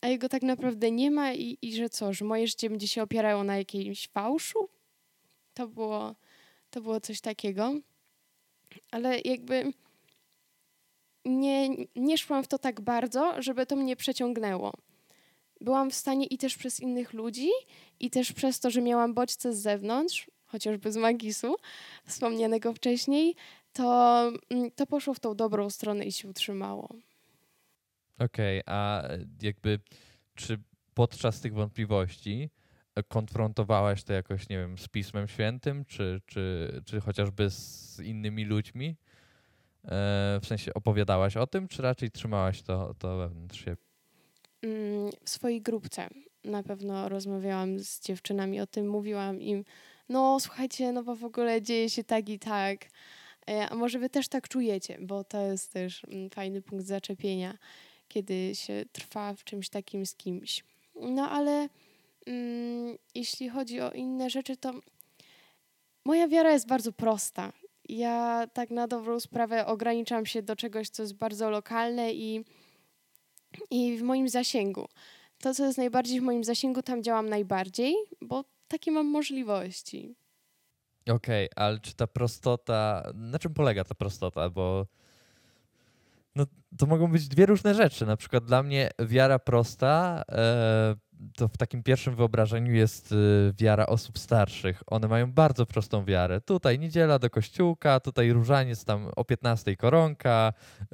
A 0.00 0.08
jego 0.08 0.28
tak 0.28 0.42
naprawdę 0.42 0.90
nie 0.90 1.10
ma 1.10 1.32
i, 1.32 1.58
i 1.62 1.76
że 1.76 1.88
co, 1.88 2.12
że 2.12 2.24
moje 2.24 2.46
życie 2.46 2.70
będzie 2.70 2.88
się 2.88 3.02
opierało 3.02 3.44
na 3.44 3.58
jakimś 3.58 4.08
fałszu? 4.08 4.68
To 5.54 5.68
było, 5.68 6.14
to 6.70 6.80
było 6.80 7.00
coś 7.00 7.20
takiego. 7.20 7.74
Ale 8.90 9.20
jakby 9.24 9.72
nie, 11.24 11.68
nie 11.96 12.18
szłam 12.18 12.44
w 12.44 12.48
to 12.48 12.58
tak 12.58 12.80
bardzo, 12.80 13.42
żeby 13.42 13.66
to 13.66 13.76
mnie 13.76 13.96
przeciągnęło. 13.96 14.72
Byłam 15.60 15.90
w 15.90 15.94
stanie 15.94 16.26
i 16.26 16.38
też 16.38 16.56
przez 16.56 16.80
innych 16.80 17.12
ludzi, 17.12 17.48
i 18.00 18.10
też 18.10 18.32
przez 18.32 18.60
to, 18.60 18.70
że 18.70 18.82
miałam 18.82 19.14
bodźce 19.14 19.52
z 19.52 19.58
zewnątrz, 19.58 20.30
chociażby 20.46 20.92
z 20.92 20.96
Magisu, 20.96 21.56
wspomnianego 22.06 22.72
wcześniej, 22.72 23.34
to, 23.72 24.22
mm, 24.50 24.70
to 24.70 24.86
poszło 24.86 25.14
w 25.14 25.20
tą 25.20 25.34
dobrą 25.34 25.70
stronę 25.70 26.04
i 26.04 26.12
się 26.12 26.28
utrzymało. 26.28 26.88
Okej, 28.18 28.60
okay, 28.60 28.74
a 28.74 29.02
jakby 29.42 29.80
czy 30.34 30.58
podczas 30.94 31.40
tych 31.40 31.54
wątpliwości 31.54 32.50
e, 32.94 33.02
konfrontowałaś 33.02 34.04
to 34.04 34.12
jakoś, 34.12 34.48
nie 34.48 34.58
wiem, 34.58 34.78
z 34.78 34.88
Pismem 34.88 35.28
Świętym, 35.28 35.84
czy, 35.84 36.20
czy, 36.26 36.72
czy 36.84 37.00
chociażby 37.00 37.50
z 37.50 38.00
innymi 38.00 38.44
ludźmi? 38.44 38.96
E, 39.84 39.88
w 40.42 40.46
sensie 40.46 40.74
opowiadałaś 40.74 41.36
o 41.36 41.46
tym, 41.46 41.68
czy 41.68 41.82
raczej 41.82 42.10
trzymałaś 42.10 42.62
to, 42.62 42.94
to 42.98 43.16
wewnątrz 43.16 43.64
siebie? 43.64 43.76
Mm, 44.62 45.10
w 45.24 45.30
swojej 45.30 45.62
grupce 45.62 46.08
na 46.44 46.62
pewno 46.62 47.08
rozmawiałam 47.08 47.80
z 47.80 48.00
dziewczynami 48.00 48.60
o 48.60 48.66
tym, 48.66 48.88
mówiłam 48.88 49.40
im, 49.40 49.64
no 50.08 50.40
słuchajcie, 50.40 50.92
no 50.92 51.02
bo 51.02 51.16
w 51.16 51.24
ogóle 51.24 51.62
dzieje 51.62 51.90
się 51.90 52.04
tak 52.04 52.28
i 52.28 52.38
tak, 52.38 52.84
e, 53.50 53.68
a 53.68 53.74
może 53.74 53.98
wy 53.98 54.10
też 54.10 54.28
tak 54.28 54.48
czujecie, 54.48 54.98
bo 55.00 55.24
to 55.24 55.40
jest 55.40 55.72
też 55.72 56.04
mm, 56.04 56.30
fajny 56.30 56.62
punkt 56.62 56.86
zaczepienia, 56.86 57.58
kiedy 58.08 58.54
się 58.54 58.84
trwa 58.92 59.34
w 59.34 59.44
czymś 59.44 59.68
takim 59.68 60.06
z 60.06 60.14
kimś. 60.14 60.64
No 60.94 61.30
ale 61.30 61.68
mm, 62.26 62.96
jeśli 63.14 63.48
chodzi 63.48 63.80
o 63.80 63.90
inne 63.90 64.30
rzeczy, 64.30 64.56
to 64.56 64.72
moja 66.04 66.28
wiara 66.28 66.52
jest 66.52 66.66
bardzo 66.66 66.92
prosta. 66.92 67.52
Ja 67.88 68.46
tak 68.52 68.70
na 68.70 68.88
dobrą 68.88 69.20
sprawę 69.20 69.66
ograniczam 69.66 70.26
się 70.26 70.42
do 70.42 70.56
czegoś, 70.56 70.88
co 70.88 71.02
jest 71.02 71.14
bardzo 71.14 71.50
lokalne 71.50 72.12
i, 72.12 72.44
i 73.70 73.96
w 73.98 74.02
moim 74.02 74.28
zasięgu. 74.28 74.88
To, 75.38 75.54
co 75.54 75.66
jest 75.66 75.78
najbardziej 75.78 76.20
w 76.20 76.22
moim 76.22 76.44
zasięgu, 76.44 76.82
tam 76.82 77.02
działam 77.02 77.28
najbardziej, 77.28 77.94
bo 78.20 78.44
takie 78.68 78.90
mam 78.90 79.06
możliwości. 79.06 80.14
Okej, 81.02 81.50
okay, 81.50 81.64
ale 81.64 81.80
czy 81.80 81.94
ta 81.94 82.06
prostota, 82.06 83.12
na 83.14 83.38
czym 83.38 83.54
polega 83.54 83.84
ta 83.84 83.94
prostota? 83.94 84.50
Bo 84.50 84.86
no, 86.36 86.46
to 86.78 86.86
mogą 86.86 87.12
być 87.12 87.28
dwie 87.28 87.46
różne 87.46 87.74
rzeczy. 87.74 88.06
Na 88.06 88.16
przykład 88.16 88.44
dla 88.44 88.62
mnie 88.62 88.90
wiara 88.98 89.38
prosta 89.38 90.22
e, 90.32 90.96
to 91.36 91.48
w 91.48 91.56
takim 91.56 91.82
pierwszym 91.82 92.14
wyobrażeniu 92.14 92.74
jest 92.74 93.12
y, 93.12 93.52
wiara 93.58 93.86
osób 93.86 94.18
starszych. 94.18 94.82
One 94.86 95.08
mają 95.08 95.32
bardzo 95.32 95.66
prostą 95.66 96.04
wiarę. 96.04 96.40
Tutaj 96.40 96.78
niedziela 96.78 97.18
do 97.18 97.30
kościółka, 97.30 98.00
tutaj 98.00 98.32
różaniec 98.32 98.84
tam 98.84 99.10
o 99.16 99.24
15 99.24 99.76
koronka, 99.76 100.52
y, 100.80 100.86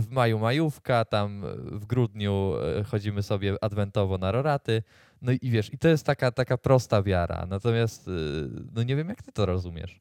w 0.00 0.06
maju 0.10 0.38
majówka, 0.38 1.04
tam 1.04 1.42
w 1.56 1.86
grudniu 1.86 2.52
chodzimy 2.86 3.22
sobie 3.22 3.56
adwentowo 3.60 4.18
na 4.18 4.32
roraty. 4.32 4.82
No 5.22 5.32
i 5.32 5.50
wiesz, 5.50 5.72
i 5.72 5.78
to 5.78 5.88
jest 5.88 6.06
taka, 6.06 6.32
taka 6.32 6.58
prosta 6.58 7.02
wiara. 7.02 7.46
Natomiast 7.46 8.10
no 8.74 8.82
nie 8.82 8.96
wiem, 8.96 9.08
jak 9.08 9.22
ty 9.22 9.32
to 9.32 9.46
rozumiesz. 9.46 10.00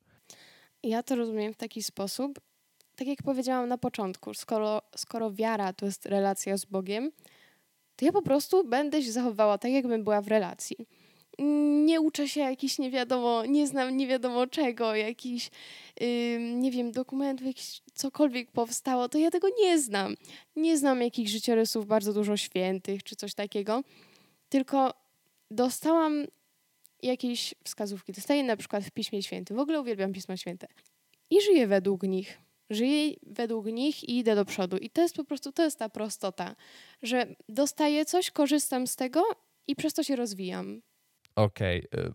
Ja 0.83 1.03
to 1.03 1.15
rozumiem 1.15 1.53
w 1.53 1.57
taki 1.57 1.83
sposób, 1.83 2.39
tak 2.99 3.07
jak 3.07 3.23
powiedziałam 3.23 3.69
na 3.69 3.77
początku, 3.77 4.33
skoro, 4.33 4.81
skoro 4.95 5.31
wiara 5.31 5.73
to 5.73 5.85
jest 5.85 6.05
relacja 6.05 6.57
z 6.57 6.65
Bogiem, 6.65 7.11
to 7.95 8.05
ja 8.05 8.11
po 8.11 8.21
prostu 8.21 8.63
będę 8.63 9.03
się 9.03 9.11
zachowywała 9.11 9.57
tak, 9.57 9.71
jakbym 9.71 10.03
była 10.03 10.21
w 10.21 10.27
relacji. 10.27 10.75
Nie 11.85 12.01
uczę 12.01 12.29
się 12.29 12.41
jakiś 12.41 12.79
nie 12.79 12.91
wiadomo, 12.91 13.45
nie 13.45 13.67
znam 13.67 13.97
nie 13.97 14.07
wiadomo 14.07 14.47
czego, 14.47 14.95
jakiś, 14.95 15.49
yy, 15.99 16.39
nie 16.39 16.71
wiem, 16.71 16.91
dokumentów, 16.91 17.47
jakiś 17.47 17.81
cokolwiek 17.93 18.51
powstało, 18.51 19.09
to 19.09 19.17
ja 19.17 19.31
tego 19.31 19.47
nie 19.59 19.79
znam. 19.79 20.15
Nie 20.55 20.77
znam 20.77 21.01
jakichś 21.01 21.31
życiorysów 21.31 21.87
bardzo 21.87 22.13
dużo 22.13 22.37
świętych 22.37 23.03
czy 23.03 23.15
coś 23.15 23.33
takiego, 23.33 23.83
tylko 24.49 24.93
dostałam 25.51 26.25
jakieś 27.03 27.55
wskazówki. 27.63 28.13
Dostaję 28.13 28.43
na 28.43 28.57
przykład 28.57 28.83
w 28.83 28.91
Piśmie 28.91 29.23
Świętym. 29.23 29.57
W 29.57 29.59
ogóle 29.59 29.81
uwielbiam 29.81 30.13
Pismo 30.13 30.37
Święte. 30.37 30.67
I 31.29 31.41
żyję 31.41 31.67
według 31.67 32.03
nich 32.03 32.48
żyję 32.69 33.15
według 33.23 33.65
nich 33.65 34.03
i 34.03 34.17
idę 34.17 34.35
do 34.35 34.45
przodu. 34.45 34.77
I 34.77 34.89
to 34.89 35.01
jest 35.01 35.15
po 35.15 35.23
prostu, 35.23 35.51
to 35.51 35.63
jest 35.63 35.79
ta 35.79 35.89
prostota, 35.89 36.55
że 37.03 37.35
dostaję 37.49 38.05
coś, 38.05 38.31
korzystam 38.31 38.87
z 38.87 38.95
tego 38.95 39.23
i 39.67 39.75
przez 39.75 39.93
to 39.93 40.03
się 40.03 40.15
rozwijam. 40.15 40.81
Okej, 41.35 41.87
okay. 41.89 42.13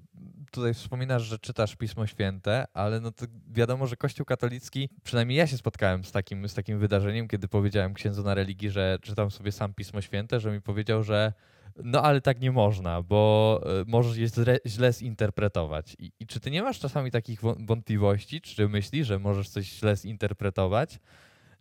tutaj 0.50 0.74
wspominasz, 0.74 1.22
że 1.22 1.38
czytasz 1.38 1.76
Pismo 1.76 2.06
Święte, 2.06 2.64
ale 2.72 3.00
no 3.00 3.12
to 3.12 3.26
wiadomo, 3.52 3.86
że 3.86 3.96
Kościół 3.96 4.26
katolicki, 4.26 4.88
przynajmniej 5.04 5.38
ja 5.38 5.46
się 5.46 5.56
spotkałem 5.56 6.04
z 6.04 6.12
takim, 6.12 6.48
z 6.48 6.54
takim 6.54 6.78
wydarzeniem, 6.78 7.28
kiedy 7.28 7.48
powiedziałem 7.48 7.94
księdzu 7.94 8.22
na 8.22 8.34
religii, 8.34 8.70
że 8.70 8.98
czytam 9.02 9.30
sobie 9.30 9.52
sam 9.52 9.74
Pismo 9.74 10.00
Święte, 10.00 10.40
że 10.40 10.52
mi 10.52 10.60
powiedział, 10.60 11.02
że 11.02 11.32
no 11.76 12.02
ale 12.02 12.20
tak 12.20 12.40
nie 12.40 12.52
można, 12.52 13.02
bo 13.02 13.60
e, 13.66 13.84
możesz 13.86 14.16
je 14.16 14.28
źle, 14.28 14.58
źle 14.66 14.92
zinterpretować. 14.92 15.96
I, 15.98 16.12
I, 16.20 16.26
czy 16.26 16.40
ty 16.40 16.50
nie 16.50 16.62
masz 16.62 16.80
czasami 16.80 17.10
takich 17.10 17.40
wątpliwości, 17.42 18.40
czy 18.40 18.68
myślisz, 18.68 19.06
że 19.06 19.18
możesz 19.18 19.48
coś 19.48 19.66
źle 19.66 19.96
zinterpretować? 19.96 20.98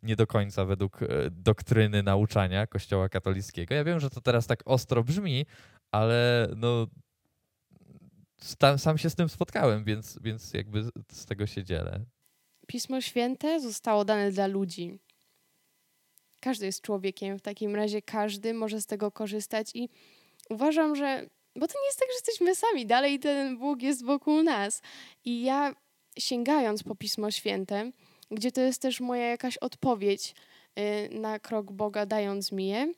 Nie 0.03 0.15
do 0.15 0.27
końca 0.27 0.65
według 0.65 1.03
e, 1.03 1.08
doktryny 1.32 2.03
nauczania 2.03 2.67
Kościoła 2.67 3.10
katolickiego. 3.10 3.75
Ja 3.75 3.84
wiem, 3.84 4.00
że 4.00 4.10
to 4.10 4.22
teraz 4.22 4.48
tak 4.48 4.60
ostro 4.65 5.03
brzmi, 5.03 5.46
ale 5.91 6.48
no 6.55 6.88
sam, 8.41 8.79
sam 8.79 8.98
się 8.98 9.10
z 9.10 9.15
tym 9.15 9.29
spotkałem, 9.29 9.84
więc, 9.84 10.20
więc 10.22 10.53
jakby 10.53 10.84
z 11.12 11.25
tego 11.25 11.48
się 11.48 11.63
dzielę. 11.63 12.05
Pismo 12.67 13.01
Święte 13.01 13.60
zostało 13.60 14.05
dane 14.05 14.32
dla 14.32 14.48
ludzi 14.48 15.00
każdy 16.43 16.65
jest 16.65 16.81
człowiekiem, 16.81 17.39
w 17.39 17.41
takim 17.41 17.75
razie 17.75 18.01
każdy 18.01 18.53
może 18.53 18.81
z 18.81 18.85
tego 18.85 19.12
korzystać 19.12 19.71
i 19.73 19.89
uważam, 20.50 20.95
że, 20.95 21.29
bo 21.55 21.67
to 21.67 21.73
nie 21.81 21.85
jest 21.85 22.00
tak, 22.00 22.07
że 22.09 22.13
jesteśmy 22.13 22.55
sami, 22.55 22.85
dalej 22.85 23.19
ten 23.19 23.57
Bóg 23.57 23.81
jest 23.81 24.05
wokół 24.05 24.43
nas. 24.43 24.81
I 25.25 25.43
ja 25.43 25.75
sięgając 26.19 26.83
po 26.83 26.95
Pismo 26.95 27.31
Święte, 27.31 27.91
gdzie 28.31 28.51
to 28.51 28.62
jest 28.62 28.81
też 28.81 29.00
moja 29.00 29.25
jakaś 29.25 29.57
odpowiedź 29.57 30.35
y, 30.79 31.19
na 31.19 31.39
krok 31.39 31.71
Boga, 31.71 32.05
dając 32.05 32.51
mi 32.51 32.67
je, 32.67 32.93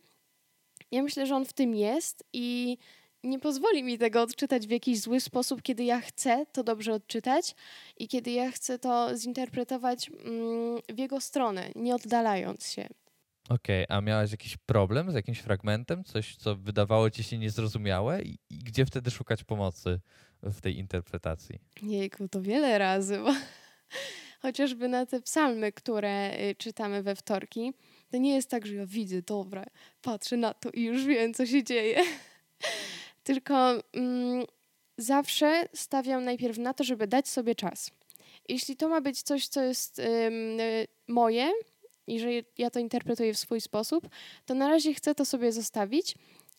ja 0.92 1.04
myślę, 1.04 1.25
że 1.25 1.36
On 1.36 1.46
w 1.46 1.54
tym 1.54 1.75
jest 1.75 2.24
i 2.34 2.78
nie 3.24 3.40
pozwoli 3.40 3.84
mi 3.84 3.98
tego 3.98 4.22
odczytać 4.22 4.68
w 4.68 4.70
jakiś 4.70 5.00
zły 5.00 5.20
sposób, 5.20 5.62
kiedy 5.62 5.84
ja 5.84 6.02
chcę 6.02 6.46
to 6.52 6.64
dobrze 6.64 6.94
odczytać 6.94 7.56
i 7.98 8.08
kiedy 8.08 8.32
ja 8.32 8.52
chcę 8.52 8.80
to 8.80 9.18
zinterpretować 9.18 10.10
mm, 10.10 10.82
w 10.90 11.00
Jego 11.00 11.22
stronę, 11.22 11.70
nie 11.75 11.96
oddalając 11.96 12.70
się. 12.70 12.88
Okej, 13.50 13.86
a 13.90 14.02
miałaś 14.02 14.32
jakiś 14.32 14.58
problem 14.58 15.12
z 15.12 15.14
jakimś 15.14 15.40
fragmentem? 15.40 16.04
Coś, 16.04 16.36
co 16.36 16.56
wydawało 16.56 17.10
ci 17.10 17.24
się 17.24 17.38
niezrozumiałe? 17.38 18.22
I, 18.22 18.40
I 18.50 18.58
gdzie 18.60 18.86
wtedy 18.86 19.12
szukać 19.12 19.44
pomocy 19.44 20.00
w 20.44 20.62
tej 20.62 20.78
interpretacji? 20.78 21.60
Jejku, 21.82 22.28
to 22.28 22.42
wiele 22.42 22.78
razy, 22.78 23.18
bo 23.18 23.34
chociażby 24.42 24.88
na 24.88 25.06
te 25.06 25.22
psalmy, 25.22 25.72
które 25.72 26.40
y, 26.40 26.56
czytamy 26.56 27.04
we 27.04 27.16
wtorki, 27.16 27.74
to 28.12 28.18
nie 28.18 28.36
jest 28.36 28.50
tak, 28.50 28.66
że 28.66 28.75
ja 28.75 28.86
widzę, 28.86 29.22
dobra, 29.22 29.66
patrzę 30.02 30.38
na 30.38 30.54
to 30.54 30.70
i 30.70 30.84
już 30.84 31.06
wiem, 31.06 31.34
co 31.34 31.46
się 31.46 31.64
dzieje. 31.64 32.02
Tylko 33.24 33.84
mm, 33.94 34.46
zawsze 34.98 35.68
stawiam 35.74 36.24
najpierw 36.24 36.58
na 36.58 36.74
to, 36.74 36.84
żeby 36.84 37.08
dać 37.08 37.28
sobie 37.28 37.56
czas. 37.56 37.92
Jeśli 38.50 38.75
to 38.75 38.90
ma 38.90 39.02
być 39.02 39.22
coś, 39.22 39.48
co 39.48 39.62
jest 39.62 40.00
y, 40.00 40.32
moje, 41.08 41.52
i 42.08 42.20
że 42.20 42.30
ja 42.58 42.70
to 42.70 42.80
interpretuję 42.80 43.34
w 43.34 43.38
swój 43.38 43.62
sposób, 43.62 44.10
to 44.46 44.54
na 44.54 44.68
razie 44.68 44.94
chcę 44.94 45.16
to 45.16 45.26
sobie 45.26 45.52
zostawić 45.52 46.16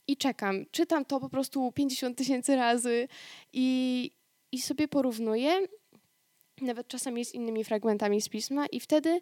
i 0.07 0.17
czekam. 0.17 0.65
Czytam 0.71 1.05
to 1.05 1.21
po 1.21 1.29
prostu 1.29 1.73
50 1.73 2.19
tysięcy 2.19 2.57
razy 2.57 3.09
i, 3.53 4.11
i 4.53 4.61
sobie 4.61 4.89
porównuję, 4.89 5.67
nawet 6.61 6.89
czasami 6.89 7.25
z 7.25 7.35
innymi 7.35 7.65
fragmentami 7.65 8.21
z 8.21 8.29
pisma, 8.29 8.67
i 8.67 8.81
wtedy 8.81 9.21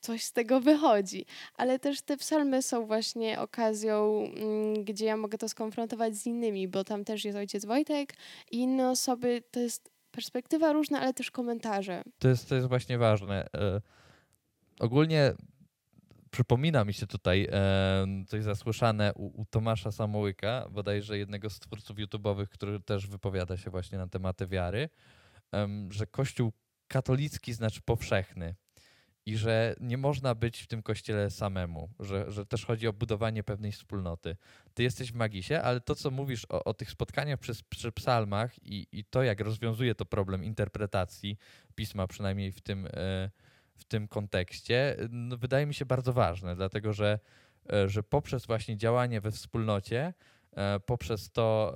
coś 0.00 0.24
z 0.24 0.32
tego 0.32 0.60
wychodzi. 0.60 1.26
Ale 1.54 1.78
też 1.78 2.02
te 2.02 2.16
psalmy 2.16 2.62
są 2.62 2.86
właśnie 2.86 3.40
okazją, 3.40 4.24
mm, 4.36 4.84
gdzie 4.84 5.06
ja 5.06 5.16
mogę 5.16 5.38
to 5.38 5.48
skonfrontować 5.48 6.16
z 6.16 6.26
innymi, 6.26 6.68
bo 6.68 6.84
tam 6.84 7.04
też 7.04 7.24
jest 7.24 7.38
ojciec 7.38 7.64
Wojtek 7.64 8.14
i 8.50 8.56
inne 8.56 8.90
osoby. 8.90 9.42
To 9.50 9.60
jest 9.60 9.90
perspektywa 10.10 10.72
różna, 10.72 11.00
ale 11.00 11.14
też 11.14 11.30
komentarze. 11.30 12.02
To 12.18 12.28
jest, 12.28 12.48
to 12.48 12.54
jest 12.54 12.68
właśnie 12.68 12.98
ważne. 12.98 13.46
Y 13.46 14.01
ogólnie 14.82 15.32
przypomina 16.30 16.84
mi 16.84 16.94
się 16.94 17.06
tutaj 17.06 17.48
coś 18.26 18.42
zasłyszane 18.42 19.14
u, 19.14 19.40
u, 19.40 19.44
Tomasza 19.44 19.92
Samołyka, 19.92 20.68
bodajże 20.70 21.18
jednego 21.18 21.50
z 21.50 21.58
twórców 21.58 21.96
YouTube'owych, 21.96 22.46
który 22.46 22.80
też 22.80 23.06
wypowiada 23.06 23.56
się 23.56 23.70
właśnie 23.70 23.98
na 23.98 24.08
tematy 24.08 24.46
wiary, 24.46 24.88
że 25.90 26.06
Kościół 26.06 26.52
katolicki 26.88 27.52
znaczy 27.52 27.80
powszechny. 27.84 28.54
i 29.26 29.36
że 29.36 29.74
nie 29.80 29.98
można 29.98 30.34
być 30.34 30.60
w 30.60 30.66
tym 30.66 30.82
kościele 30.82 31.30
samemu, 31.30 31.88
że, 32.00 32.30
że 32.30 32.46
też 32.46 32.66
chodzi 32.66 32.88
o 32.88 32.92
budowanie 32.92 33.42
pewnej 33.42 33.72
wspólnoty. 33.72 34.36
Ty 34.74 34.82
jesteś 34.82 35.12
w 35.12 35.14
Magisie, 35.14 35.62
ale 35.62 35.80
to, 35.80 35.94
co 35.94 36.10
mówisz 36.10 36.46
o, 36.48 36.64
o 36.64 36.74
tych 36.74 36.90
spotkaniach 36.90 37.38
przy, 37.38 37.52
przy 37.68 37.92
psalmach 37.92 38.62
i, 38.62 38.86
i 38.92 39.04
to, 39.04 39.22
jak 39.22 39.40
rozwiązuje 39.40 39.94
to 39.94 40.04
problem 40.04 40.44
interpretacji 40.44 41.38
pisma, 41.74 42.06
przynajmniej 42.06 42.52
w 42.52 42.60
tym, 42.60 42.86
e, 42.86 43.30
w 43.74 43.84
tym 43.84 44.08
kontekście, 44.08 44.96
no, 45.10 45.36
wydaje 45.36 45.66
mi 45.66 45.74
się 45.74 45.86
bardzo 45.86 46.12
ważne, 46.12 46.56
dlatego 46.56 46.92
że, 46.92 47.18
e, 47.72 47.88
że 47.88 48.02
poprzez 48.02 48.46
właśnie 48.46 48.76
działanie 48.76 49.20
we 49.20 49.30
wspólnocie, 49.30 50.14
e, 50.52 50.80
poprzez 50.80 51.30
to, 51.30 51.74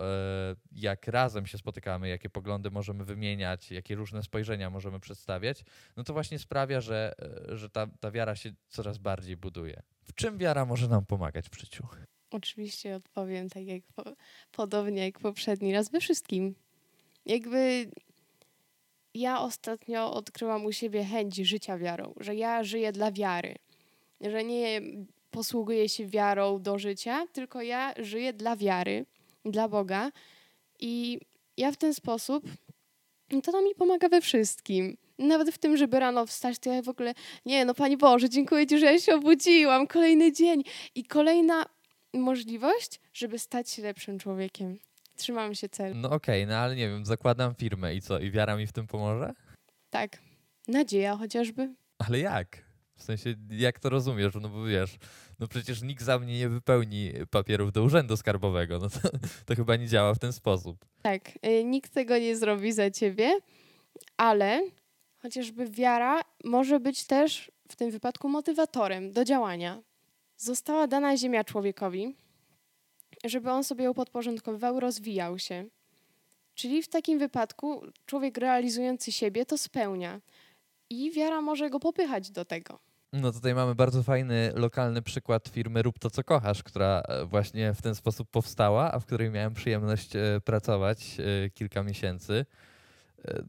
jak 0.73 1.09
razem 1.09 1.47
się 1.47 1.59
spotykamy, 1.59 2.09
jakie 2.09 2.31
poglądy 2.31 2.71
możemy 2.71 3.05
wymieniać, 3.05 3.71
jakie 3.71 3.95
różne 3.95 4.23
spojrzenia 4.23 4.71
możemy 4.71 5.01
przedstawiać, 5.01 5.65
no 5.97 6.05
to 6.05 6.13
właśnie 6.13 6.39
sprawia, 6.39 6.81
że, 6.81 7.13
że 7.49 7.71
ta, 7.71 7.87
ta 8.01 8.11
wiara 8.11 8.37
się 8.37 8.53
coraz 8.69 8.99
bardziej 8.99 9.37
buduje. 9.37 9.83
W 10.03 10.15
czym 10.15 10.39
wiara 10.39 10.65
może 10.65 10.89
nam 10.89 11.07
pomagać 11.07 11.49
w 11.49 11.61
życiu? 11.61 11.87
Oczywiście 12.31 12.97
odpowiem 12.97 13.49
tak 13.49 13.67
jak 13.67 13.83
po, 13.97 14.05
podobnie 14.53 15.05
jak 15.05 15.19
poprzedni 15.19 15.73
raz 15.73 15.91
we 15.91 16.01
wszystkim. 16.01 16.55
Jakby 17.27 17.91
ja 19.17 19.41
ostatnio 19.41 20.13
odkryłam 20.13 20.65
u 20.65 20.73
siebie 20.73 21.05
chęć 21.05 21.37
życia 21.37 21.79
wiarą, 21.79 22.15
że 22.17 22.35
ja 22.35 22.65
żyję 22.65 22.93
dla 22.93 23.13
wiary, 23.13 23.55
że 24.21 24.45
nie 24.45 24.81
posługuję 25.31 25.89
się 25.89 26.07
wiarą 26.07 26.63
do 26.63 26.79
życia, 26.79 27.27
tylko 27.33 27.63
ja 27.63 27.95
żyję 27.99 28.33
dla 28.33 28.57
wiary, 28.57 29.07
dla 29.45 29.69
Boga 29.69 30.13
i 30.81 31.21
ja 31.57 31.73
w 31.73 31.77
ten 31.77 31.95
sposób, 31.95 32.45
to, 33.43 33.63
mi 33.63 33.75
pomaga 33.75 34.09
we 34.09 34.21
wszystkim. 34.21 34.97
Nawet 35.19 35.51
w 35.51 35.59
tym, 35.59 35.77
żeby 35.77 36.01
rano 36.01 36.27
wstać, 36.27 36.59
to 36.59 36.73
ja 36.73 36.83
w 36.83 36.89
ogóle, 36.89 37.15
nie 37.47 37.65
no 37.65 37.75
Pani 37.75 37.97
Boże, 37.97 38.29
dziękuję 38.29 38.67
Ci, 38.67 38.79
że 38.79 38.87
ja 38.87 38.99
się 38.99 39.15
obudziłam, 39.15 39.87
kolejny 39.87 40.33
dzień 40.33 40.63
i 40.95 41.05
kolejna 41.05 41.67
możliwość, 42.13 43.01
żeby 43.13 43.39
stać 43.39 43.71
się 43.71 43.83
lepszym 43.83 44.19
człowiekiem. 44.19 44.79
Trzymam 45.17 45.55
się 45.55 45.69
celu. 45.69 45.95
No 45.95 46.11
okej, 46.11 46.43
okay, 46.43 46.55
no 46.55 46.59
ale 46.59 46.77
nie 46.77 46.89
wiem, 46.89 47.07
zakładam 47.07 47.55
firmę 47.55 47.95
i 47.95 48.01
co, 48.01 48.19
i 48.19 48.31
wiara 48.31 48.57
mi 48.57 48.67
w 48.67 48.73
tym 48.73 48.87
pomoże? 48.87 49.33
Tak. 49.91 50.19
Nadzieja 50.69 51.17
chociażby. 51.17 51.75
Ale 51.99 52.19
jak? 52.19 52.67
W 52.97 53.03
sensie, 53.03 53.35
jak 53.51 53.79
to 53.79 53.89
rozumiesz? 53.89 54.35
No 54.41 54.49
bo 54.49 54.65
wiesz, 54.65 54.97
no 55.39 55.47
przecież 55.49 55.83
nikt 55.83 56.03
za 56.03 56.19
mnie 56.19 56.39
nie 56.39 56.49
wypełni 56.49 57.13
papierów 57.31 57.73
do 57.73 57.83
urzędu 57.83 58.17
skarbowego. 58.17 58.79
No 58.79 58.91
to, 58.91 58.99
to 59.47 59.55
chyba 59.55 59.77
nie 59.77 59.89
działa 59.89 60.15
w 60.15 60.19
ten 60.19 60.33
sposób. 60.33 60.85
Tak, 61.03 61.31
y, 61.47 61.65
nikt 61.65 61.93
tego 61.93 62.19
nie 62.19 62.37
zrobi 62.37 62.73
za 62.73 62.91
ciebie, 62.91 63.39
ale 64.17 64.63
chociażby 65.19 65.71
wiara 65.71 66.21
może 66.45 66.81
być 66.81 67.05
też 67.05 67.53
w 67.69 67.77
tym 67.77 67.91
wypadku 67.91 68.29
motywatorem 68.29 69.13
do 69.13 69.25
działania. 69.25 69.83
Została 70.37 70.87
dana 70.87 71.17
ziemia 71.17 71.45
człowiekowi, 71.45 72.17
żeby 73.29 73.51
on 73.51 73.65
sobie 73.65 73.85
ją 73.85 73.95
podporządkowywał, 73.95 74.81
rozwijał 74.81 75.39
się. 75.39 75.65
Czyli 76.55 76.83
w 76.83 76.89
takim 76.89 77.19
wypadku 77.19 77.83
człowiek 78.07 78.39
realizujący 78.39 79.13
siebie 79.13 79.47
to 79.47 79.59
spełnia. 79.59 80.21
I 80.91 81.13
wiara 81.13 81.41
może 81.41 81.71
go 81.71 81.81
popychać 81.81 82.31
do 82.31 82.45
tego. 82.45 82.79
No 83.13 83.33
tutaj 83.33 83.55
mamy 83.55 83.75
bardzo 83.75 84.03
fajny 84.03 84.53
lokalny 84.55 85.03
przykład 85.03 85.49
firmy 85.49 85.83
Rób 85.83 85.99
to, 85.99 86.11
co 86.11 86.25
kochasz, 86.25 86.63
która 86.63 87.03
e, 87.09 87.25
właśnie 87.25 87.75
w 87.75 87.83
ten 87.83 87.95
sposób 87.95 88.31
powstała, 88.31 88.93
a 88.93 88.99
w 88.99 89.07
której 89.07 89.31
miałem 89.31 89.55
przyjemność 89.55 90.17
e, 90.17 90.41
pracować 90.45 91.17
e, 91.19 91.51
kilka 91.51 91.83
miesięcy. 91.83 92.47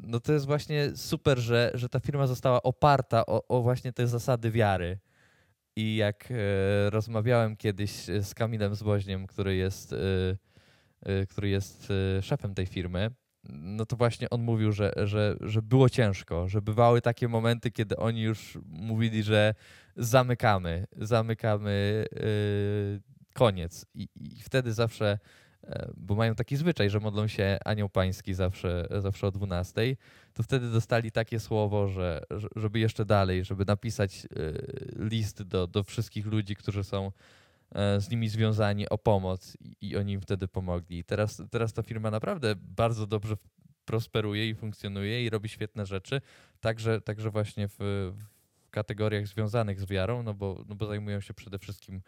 No 0.04 0.20
to 0.20 0.34
jest 0.34 0.46
właśnie 0.46 0.92
super, 0.96 1.40
że, 1.40 1.72
że 1.74 1.90
ta 1.90 2.00
firma 2.00 2.28
została 2.28 2.64
oparta 2.64 3.26
o, 3.26 3.48
o 3.48 3.62
właśnie 3.62 3.94
te 3.94 4.08
zasady 4.08 4.52
wiary. 4.52 4.98
I 5.78 5.96
jak 5.96 6.30
e, 6.32 6.90
rozmawiałem 6.90 7.56
kiedyś 7.56 7.92
z 8.22 8.34
Kamilem 8.34 8.76
Zboźniem, 8.76 9.28
który 9.28 9.56
jest, 9.56 9.94
e, 9.94 9.98
e, 11.02 11.26
który 11.26 11.50
jest 11.50 11.94
szefem 12.22 12.56
tej 12.56 12.66
firmy, 12.66 13.12
no 13.50 13.86
to 13.86 13.96
właśnie 13.96 14.30
on 14.30 14.42
mówił, 14.42 14.72
że, 14.72 14.94
że, 15.04 15.36
że 15.42 15.62
było 15.62 15.90
ciężko, 15.90 16.48
że 16.48 16.62
bywały 16.62 17.02
takie 17.02 17.28
momenty, 17.28 17.72
kiedy 17.72 17.98
oni 17.98 18.22
już 18.22 18.58
mówili, 18.66 19.24
że 19.24 19.54
zamykamy, 19.96 20.88
zamykamy 20.98 22.06
koniec. 23.34 23.86
I, 23.94 24.08
I 24.16 24.42
wtedy 24.42 24.74
zawsze 24.74 25.06
E, 25.14 25.20
bo 25.98 26.16
mają 26.16 26.36
taki 26.36 26.56
zwyczaj, 26.56 26.90
że 26.90 27.00
modlą 27.00 27.28
się 27.28 27.58
anioł 27.66 27.90
pański 27.90 28.34
zawsze, 28.34 28.88
zawsze 29.00 29.28
o 29.28 29.32
12, 29.32 29.96
to 30.34 30.44
wtedy 30.44 30.72
dostali 30.72 31.12
takie 31.12 31.40
słowo, 31.40 31.88
że 31.88 32.22
żeby 32.56 32.80
jeszcze 32.80 33.06
dalej, 33.06 33.46
żeby 33.46 33.66
napisać 33.66 34.26
e, 34.26 34.28
list 35.10 35.44
do, 35.44 35.68
do 35.68 35.84
wszystkich 35.84 36.26
ludzi, 36.26 36.56
którzy 36.56 36.84
są 36.84 37.12
e, 37.72 38.02
z 38.02 38.10
nimi 38.10 38.30
związani 38.30 38.90
o 38.90 38.98
pomoc 38.98 39.58
i, 39.82 39.98
oni 39.98 40.14
im 40.14 40.22
wtedy 40.22 40.48
pomogli. 40.48 41.04
Teraz, 41.04 41.42
teraz 41.52 41.74
ta 41.74 41.84
firma 41.84 42.12
naprawdę 42.12 42.56
bardzo 42.56 43.08
dobrze 43.08 43.36
prosperuje 43.86 44.50
i 44.50 44.56
funkcjonuje 44.56 45.26
i 45.26 45.30
robi 45.30 45.50
świetne 45.50 45.86
rzeczy, 45.86 46.22
także, 46.60 47.02
także 47.02 47.30
właśnie 47.30 47.68
w, 47.68 47.78
w 47.80 48.70
kategoriach 48.70 49.28
związanych 49.28 49.82
z 49.82 49.86
wiarą, 49.86 50.24
no 50.24 50.34
bo, 50.34 50.64
no 50.68 50.76
bo 50.76 50.88
zajmują 50.88 51.22
się 51.22 51.34
przede 51.34 51.60
wszystkim 51.60 52.02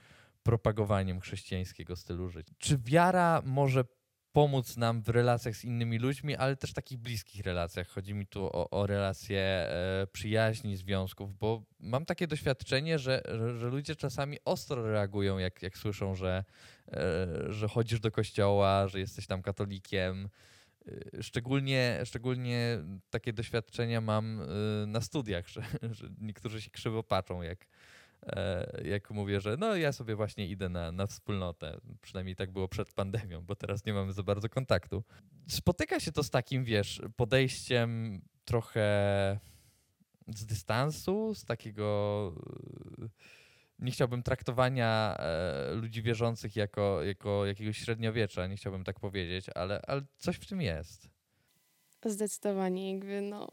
propagowaniem 0.49 1.19
chrześcijańskiego 1.19 1.95
stylu 1.95 2.29
życia. 2.29 2.53
Czy 2.57 2.77
wiara 2.77 3.41
może 3.45 3.83
pomóc 4.31 4.77
nam 4.77 5.01
w 5.01 5.09
relacjach 5.09 5.55
z 5.55 5.63
innymi 5.63 5.99
ludźmi, 5.99 6.35
ale 6.35 6.55
też 6.55 6.73
takich 6.73 6.97
bliskich 6.97 7.45
relacjach. 7.45 7.87
Chodzi 7.87 8.13
mi 8.13 8.27
tu 8.27 8.45
o, 8.45 8.69
o 8.69 8.87
relacje 8.87 9.39
e, 9.39 10.07
przyjaźni, 10.11 10.77
związków, 10.77 11.37
bo 11.37 11.63
mam 11.79 12.05
takie 12.05 12.27
doświadczenie, 12.27 12.99
że, 12.99 13.21
że, 13.57 13.67
ludzie 13.67 13.95
czasami 13.95 14.37
ostro 14.45 14.91
reagują, 14.91 15.37
jak, 15.37 15.61
jak 15.61 15.77
słyszą, 15.77 16.15
że, 16.15 16.43
e, 16.91 17.27
że 17.53 17.67
chodzisz 17.67 17.99
do 17.99 18.11
kościoła, 18.11 18.87
że 18.87 18.99
jesteś 18.99 19.27
tam 19.27 19.41
katolikiem. 19.41 20.29
E, 20.87 21.23
szczególnie, 21.23 22.01
szczególnie 22.05 22.83
takie 23.09 23.33
doświadczenia 23.33 24.01
mam 24.01 24.41
e, 24.41 24.45
na 24.87 25.01
studiach, 25.01 25.47
że, 25.47 25.61
że 25.91 26.09
niektórzy 26.21 26.61
się 26.61 26.69
krzywo 26.69 27.03
patrzą, 27.03 27.41
jak, 27.41 27.67
jak 28.83 29.11
mówię, 29.11 29.41
że 29.41 29.57
no 29.57 29.75
ja 29.75 29.91
sobie 29.91 30.15
właśnie 30.15 30.47
idę 30.47 30.69
na, 30.69 30.91
na 30.91 31.07
wspólnotę. 31.07 31.77
Przynajmniej 32.01 32.35
tak 32.35 32.51
było 32.51 32.67
przed 32.67 32.93
pandemią, 32.93 33.41
bo 33.41 33.55
teraz 33.55 33.85
nie 33.85 33.93
mamy 33.93 34.13
za 34.13 34.23
bardzo 34.23 34.49
kontaktu. 34.49 35.03
Spotyka 35.47 35.99
się 35.99 36.11
to 36.11 36.23
z 36.23 36.29
takim, 36.29 36.63
wiesz, 36.63 37.01
podejściem 37.15 38.21
trochę 38.45 39.39
z 40.27 40.45
dystansu, 40.45 41.35
z 41.35 41.45
takiego 41.45 42.33
e, 43.01 43.09
nie 43.79 43.91
chciałbym 43.91 44.23
traktowania 44.23 45.15
e, 45.19 45.73
ludzi 45.73 46.01
wierzących 46.01 46.55
jako, 46.55 47.03
jako 47.03 47.45
jakiegoś 47.45 47.77
średniowiecza, 47.77 48.47
nie 48.47 48.55
chciałbym 48.55 48.83
tak 48.83 48.99
powiedzieć, 48.99 49.45
ale, 49.55 49.81
ale 49.87 50.01
coś 50.17 50.35
w 50.35 50.45
tym 50.45 50.61
jest. 50.61 51.09
Zdecydowanie, 52.05 52.93
jakby 52.93 53.21
no. 53.21 53.49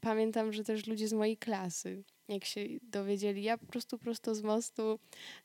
pamiętam, 0.00 0.52
że 0.52 0.64
też 0.64 0.86
ludzie 0.86 1.08
z 1.08 1.12
mojej 1.12 1.36
klasy 1.36 2.04
jak 2.28 2.44
się 2.44 2.60
dowiedzieli. 2.82 3.42
Ja 3.42 3.58
po 3.58 3.66
prostu 3.66 3.98
prosto 3.98 4.34
z 4.34 4.42
mostu 4.42 4.98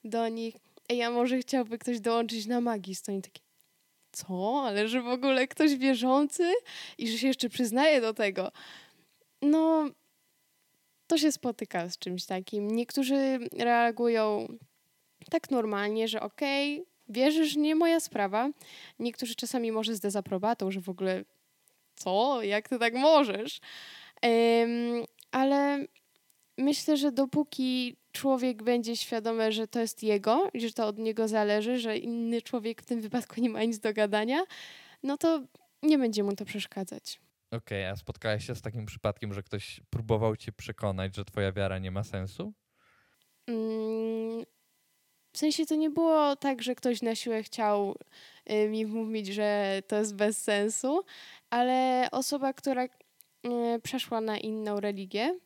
do 0.03 0.27
nich, 0.27 0.55
ej, 0.89 1.03
a 1.03 1.11
może 1.11 1.39
chciałby 1.39 1.77
ktoś 1.77 1.99
dołączyć 1.99 2.45
na 2.45 2.61
magis? 2.61 3.01
To 3.01 3.11
oni 3.11 3.21
takie, 3.21 3.41
co? 4.11 4.63
Ale 4.65 4.87
że 4.87 5.01
w 5.01 5.07
ogóle 5.07 5.47
ktoś 5.47 5.75
wierzący 5.75 6.53
i 6.97 7.11
że 7.11 7.17
się 7.17 7.27
jeszcze 7.27 7.49
przyznaje 7.49 8.01
do 8.01 8.13
tego. 8.13 8.51
No, 9.41 9.89
to 11.07 11.17
się 11.17 11.31
spotyka 11.31 11.89
z 11.89 11.97
czymś 11.97 12.25
takim. 12.25 12.67
Niektórzy 12.67 13.39
reagują 13.57 14.47
tak 15.29 15.51
normalnie, 15.51 16.07
że 16.07 16.21
okej, 16.21 16.81
okay, 16.81 16.93
wierzysz, 17.09 17.55
nie 17.55 17.75
moja 17.75 17.99
sprawa. 17.99 18.49
Niektórzy 18.99 19.35
czasami 19.35 19.71
może 19.71 19.95
z 19.95 19.99
dezaprobatą, 19.99 20.71
że 20.71 20.81
w 20.81 20.89
ogóle 20.89 21.23
co? 21.95 22.43
Jak 22.43 22.69
ty 22.69 22.79
tak 22.79 22.93
możesz? 22.93 23.59
Um, 24.23 25.05
ale 25.31 25.85
myślę, 26.59 26.97
że 26.97 27.11
dopóki 27.11 27.95
człowiek 28.11 28.63
będzie 28.63 28.95
świadomy, 28.95 29.51
że 29.51 29.67
to 29.67 29.79
jest 29.79 30.03
jego 30.03 30.49
i 30.53 30.61
że 30.61 30.71
to 30.71 30.87
od 30.87 30.97
niego 30.97 31.27
zależy, 31.27 31.79
że 31.79 31.97
inny 31.97 32.41
człowiek 32.41 32.81
w 32.81 32.85
tym 32.85 33.01
wypadku 33.01 33.41
nie 33.41 33.49
ma 33.49 33.63
nic 33.63 33.79
do 33.79 33.93
gadania, 33.93 34.43
no 35.03 35.17
to 35.17 35.41
nie 35.83 35.97
będzie 35.97 36.23
mu 36.23 36.35
to 36.35 36.45
przeszkadzać. 36.45 37.19
Okej, 37.51 37.83
okay, 37.83 37.91
a 37.91 37.95
spotkałeś 37.95 38.47
się 38.47 38.55
z 38.55 38.61
takim 38.61 38.85
przypadkiem, 38.85 39.33
że 39.33 39.43
ktoś 39.43 39.81
próbował 39.89 40.35
cię 40.35 40.51
przekonać, 40.51 41.15
że 41.15 41.25
twoja 41.25 41.51
wiara 41.51 41.79
nie 41.79 41.91
ma 41.91 42.03
sensu? 42.03 42.53
Mm, 43.47 44.45
w 45.33 45.37
sensie 45.37 45.65
to 45.65 45.75
nie 45.75 45.89
było 45.89 46.35
tak, 46.35 46.61
że 46.61 46.75
ktoś 46.75 47.01
na 47.01 47.15
siłę 47.15 47.43
chciał 47.43 47.95
y, 48.51 48.69
mi 48.69 48.85
mówić, 48.85 49.27
że 49.27 49.81
to 49.87 49.95
jest 49.95 50.15
bez 50.15 50.43
sensu, 50.43 51.01
ale 51.49 52.07
osoba, 52.11 52.53
która 52.53 52.83
y, 52.83 52.89
przeszła 53.83 54.21
na 54.21 54.37
inną 54.37 54.79
religię, 54.79 55.39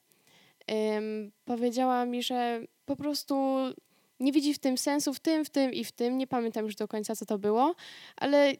powiedziała 1.45 2.05
mi, 2.05 2.23
że 2.23 2.61
po 2.85 2.95
prostu 2.95 3.57
nie 4.19 4.31
widzi 4.31 4.53
w 4.53 4.59
tym 4.59 4.77
sensu, 4.77 5.13
w 5.13 5.19
tym, 5.19 5.45
w 5.45 5.49
tym 5.49 5.73
i 5.73 5.85
w 5.85 5.91
tym. 5.91 6.17
Nie 6.17 6.27
pamiętam 6.27 6.65
już 6.65 6.75
do 6.75 6.87
końca, 6.87 7.15
co 7.15 7.25
to 7.25 7.37
było, 7.37 7.75
ale 8.15 8.53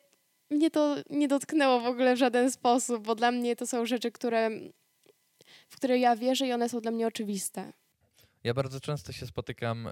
mnie 0.50 0.72
to 0.72 0.96
nie 1.10 1.28
dotknęło 1.28 1.80
w 1.80 1.86
ogóle 1.86 2.16
w 2.16 2.18
żaden 2.18 2.52
sposób, 2.52 3.06
bo 3.06 3.16
dla 3.16 3.32
mnie 3.32 3.56
to 3.56 3.68
są 3.68 3.86
rzeczy, 3.86 4.12
które 4.12 4.50
w 5.70 5.76
które 5.76 6.00
ja 6.00 6.16
wierzę 6.16 6.48
i 6.48 6.54
one 6.54 6.70
są 6.70 6.82
dla 6.82 6.92
mnie 6.92 7.08
oczywiste. 7.08 7.74
Ja 8.44 8.54
bardzo 8.54 8.80
często 8.80 9.12
się 9.12 9.28
spotykam 9.28 9.88
e, 9.88 9.92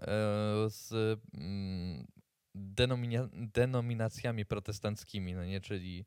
z 0.70 0.92
mm, 1.34 2.08
denomina- 2.56 3.30
denominacjami 3.34 4.46
protestanckimi, 4.46 5.34
no 5.34 5.46
nie, 5.46 5.62
czyli 5.62 6.06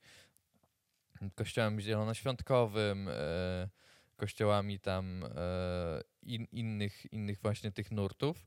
kościołem 1.34 1.80
zielonoświątkowym, 1.80 3.08
e, 3.08 3.68
kościołami 4.16 4.80
tam 4.80 5.24
e, 5.24 6.00
in, 6.22 6.46
innych, 6.52 7.12
innych 7.12 7.40
właśnie 7.42 7.72
tych 7.72 7.90
nurtów. 7.90 8.46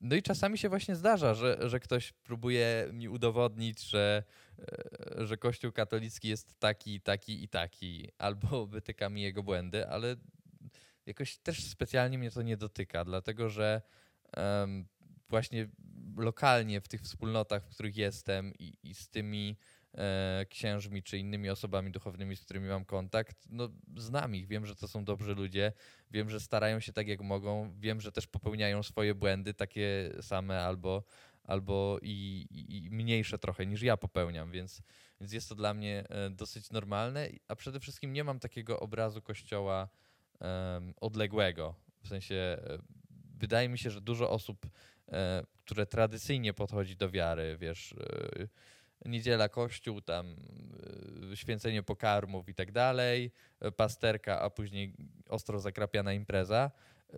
No 0.00 0.16
i 0.16 0.22
czasami 0.22 0.58
się 0.58 0.68
właśnie 0.68 0.96
zdarza, 0.96 1.34
że, 1.34 1.58
że 1.70 1.80
ktoś 1.80 2.12
próbuje 2.12 2.88
mi 2.92 3.08
udowodnić, 3.08 3.82
że, 3.82 4.22
e, 5.18 5.26
że 5.26 5.36
Kościół 5.36 5.72
katolicki 5.72 6.28
jest 6.28 6.58
taki, 6.58 7.00
taki 7.00 7.44
i 7.44 7.48
taki, 7.48 8.08
albo 8.18 8.66
wytyka 8.76 9.08
mi 9.08 9.22
jego 9.22 9.42
błędy, 9.42 9.88
ale 9.88 10.16
jakoś 11.06 11.38
też 11.38 11.64
specjalnie 11.64 12.18
mnie 12.18 12.30
to 12.30 12.42
nie 12.42 12.56
dotyka, 12.56 13.04
dlatego 13.04 13.48
że 13.48 13.82
właśnie 15.28 15.68
lokalnie 16.16 16.80
w 16.80 16.88
tych 16.88 17.02
wspólnotach, 17.02 17.64
w 17.64 17.68
których 17.68 17.96
jestem 17.96 18.52
i, 18.58 18.74
i 18.82 18.94
z 18.94 19.08
tymi 19.08 19.56
księżmi 20.48 21.02
czy 21.02 21.18
innymi 21.18 21.50
osobami 21.50 21.90
duchownymi, 21.90 22.36
z 22.36 22.40
którymi 22.40 22.68
mam 22.68 22.84
kontakt, 22.84 23.36
no 23.50 23.68
znam 23.96 24.34
ich, 24.34 24.46
wiem, 24.46 24.66
że 24.66 24.76
to 24.76 24.88
są 24.88 25.04
dobrzy 25.04 25.34
ludzie, 25.34 25.72
wiem, 26.10 26.30
że 26.30 26.40
starają 26.40 26.80
się 26.80 26.92
tak 26.92 27.08
jak 27.08 27.20
mogą, 27.20 27.74
wiem, 27.78 28.00
że 28.00 28.12
też 28.12 28.26
popełniają 28.26 28.82
swoje 28.82 29.14
błędy, 29.14 29.54
takie 29.54 30.12
same 30.20 30.62
albo, 30.62 31.02
albo 31.44 31.98
i, 32.02 32.46
i, 32.50 32.90
mniejsze 32.90 33.38
trochę 33.38 33.66
niż 33.66 33.82
ja 33.82 33.96
popełniam, 33.96 34.50
więc, 34.50 34.82
więc 35.20 35.32
jest 35.32 35.48
to 35.48 35.54
dla 35.54 35.74
mnie 35.74 36.04
e, 36.08 36.30
dosyć 36.30 36.70
normalne, 36.70 37.28
a 37.48 37.56
przede 37.56 37.80
wszystkim 37.80 38.12
nie 38.12 38.24
mam 38.24 38.40
takiego 38.40 38.80
obrazu 38.80 39.22
kościoła 39.22 39.88
um, 40.40 40.94
odległego, 41.00 41.74
w 42.02 42.08
sensie 42.08 42.34
e, 42.34 42.78
wydaje 43.38 43.68
mi 43.68 43.78
się, 43.78 43.90
że 43.90 44.00
dużo 44.00 44.30
osób, 44.30 44.66
e, 45.08 45.44
które 45.64 45.86
tradycyjnie 45.86 46.54
podchodzi 46.54 46.96
do 46.96 47.10
wiary, 47.10 47.56
wiesz, 47.60 47.92
e, 47.92 48.48
niedziela 49.08 49.48
kościół, 49.48 50.00
tam 50.00 50.36
y, 51.32 51.36
święcenie 51.36 51.82
pokarmów 51.82 52.48
i 52.48 52.54
tak 52.54 52.72
dalej, 52.72 53.30
pasterka, 53.76 54.40
a 54.40 54.50
później 54.50 54.94
ostro 55.28 55.60
zakrapiana 55.60 56.12
impreza, 56.12 56.70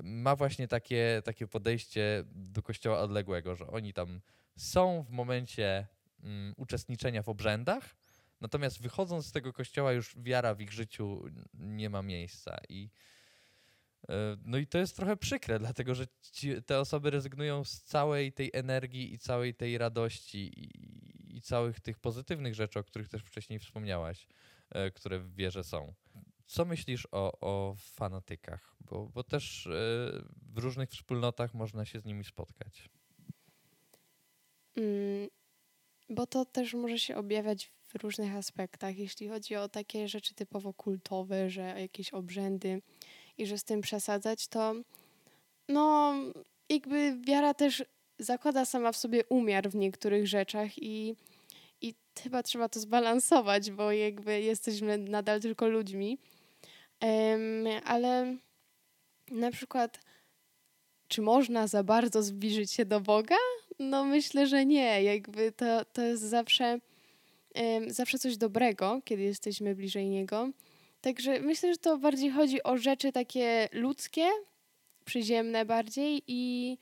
ma 0.03 0.37
właśnie 0.37 0.69
takie, 0.69 1.23
takie 1.25 1.47
podejście 1.47 2.25
do 2.27 2.63
kościoła 2.63 2.99
odległego, 2.99 3.57
że 3.57 3.67
oni 3.67 3.93
tam 3.93 4.21
są 4.57 5.03
w 5.03 5.11
momencie 5.11 5.87
um, 6.23 6.55
uczestniczenia 6.57 7.23
w 7.23 7.29
obrzędach, 7.29 7.97
natomiast 8.41 8.83
wychodząc 8.83 9.27
z 9.27 9.33
tego 9.33 9.53
kościoła 9.53 9.93
już 9.93 10.15
wiara 10.19 10.55
w 10.55 10.61
ich 10.61 10.73
życiu 10.73 11.25
nie 11.55 11.91
ma 11.91 12.03
miejsca 12.03 12.59
i 12.69 12.91
no 14.45 14.59
i 14.59 14.67
to 14.67 14.79
jest 14.79 14.97
trochę 14.97 15.17
przykre, 15.17 15.59
dlatego 15.59 15.95
że 15.95 16.07
ci, 16.33 16.63
te 16.63 16.81
osoby 16.81 17.11
rezygnują 17.11 17.65
z 17.65 17.83
całej 17.83 18.33
tej 18.33 18.51
energii 18.55 19.15
i 19.15 19.19
całej 19.19 19.55
tej 19.55 19.79
radości 19.79 20.39
i, 20.39 21.37
i, 21.37 21.43
całych 21.43 21.81
tych 21.81 21.99
pozytywnych 21.99 22.55
rzeczy, 22.55 22.79
o 22.79 22.85
których 22.85 23.09
też 23.09 23.23
wcześniej 23.23 23.59
wspomniałaś, 23.59 24.27
e, 24.71 24.91
które 24.91 25.19
w 25.19 25.35
wierze 25.35 25.65
są. 25.65 25.95
Co 26.47 26.65
myślisz 26.65 27.09
o, 27.13 27.33
o 27.41 27.75
fanatykach? 27.79 28.77
Bo, 28.81 29.07
bo 29.07 29.25
też 29.25 29.67
e, 29.67 29.71
w 30.53 30.59
różnych 30.59 30.91
wspólnotach 30.91 31.55
można 31.55 31.85
się 31.85 32.01
z 32.01 32.05
nimi 32.05 32.25
spotkać. 32.25 32.89
Mm, 34.77 35.29
bo 36.11 36.27
to 36.27 36.45
też 36.45 36.75
może 36.75 36.99
się 36.99 37.17
objawiać 37.17 37.73
w 37.89 37.95
różnych 37.95 38.35
aspektach, 38.35 38.99
jeśli 38.99 39.29
chodzi 39.29 39.57
o 39.57 39.69
takie 39.69 40.09
rzeczy 40.09 40.35
typowo 40.35 40.75
kultowe, 40.75 41.51
że 41.51 41.81
jakieś 41.81 42.11
obrzędy 42.13 42.83
i 43.39 43.47
że 43.47 43.59
z 43.59 43.65
tym 43.65 43.81
przesadzać, 43.81 44.49
to 44.49 44.75
no 45.69 46.15
jakby 46.69 47.17
wiara 47.21 47.55
też 47.55 47.85
zakłada 48.19 48.65
sama 48.65 48.93
w 48.93 48.97
sobie 48.97 49.25
umiar 49.25 49.71
w 49.71 49.75
niektórych 49.75 50.27
rzeczach 50.27 50.79
i, 50.79 51.15
i 51.81 51.95
chyba 52.23 52.43
trzeba 52.43 52.69
to 52.69 52.81
zbalansować, 52.81 53.71
bo 53.71 53.93
jakby 53.93 54.41
jesteśmy 54.41 54.99
nadal 54.99 55.41
tylko 55.41 55.69
ludźmi. 55.69 56.19
Um, 57.03 57.67
ale 57.85 58.37
na 59.31 59.51
przykład, 59.51 60.01
czy 61.09 61.23
można 61.23 61.67
za 61.67 61.85
bardzo 61.85 62.23
zbliżyć 62.23 62.73
się 62.73 62.85
do 62.85 63.01
Boga? 63.01 63.37
No 63.79 64.05
myślę, 64.05 64.47
że 64.47 64.67
nie. 64.67 65.03
Jakby 65.03 65.53
to, 65.53 65.85
to 65.85 66.03
jest 66.03 66.23
zawsze, 66.23 66.79
um, 67.55 67.91
zawsze 67.91 68.19
coś 68.19 68.37
dobrego, 68.37 69.01
kiedy 69.05 69.23
jesteśmy 69.23 69.75
bliżej 69.75 70.09
Niego. 70.09 70.51
Także 71.01 71.41
myślę, 71.41 71.73
że 71.73 71.79
to 71.79 71.99
bardziej 71.99 72.31
chodzi 72.31 72.63
o 72.63 72.77
rzeczy 72.77 73.13
takie 73.13 73.69
ludzkie, 73.73 74.29
przyziemne 75.05 75.65
bardziej 75.65 76.23
i 76.27 76.79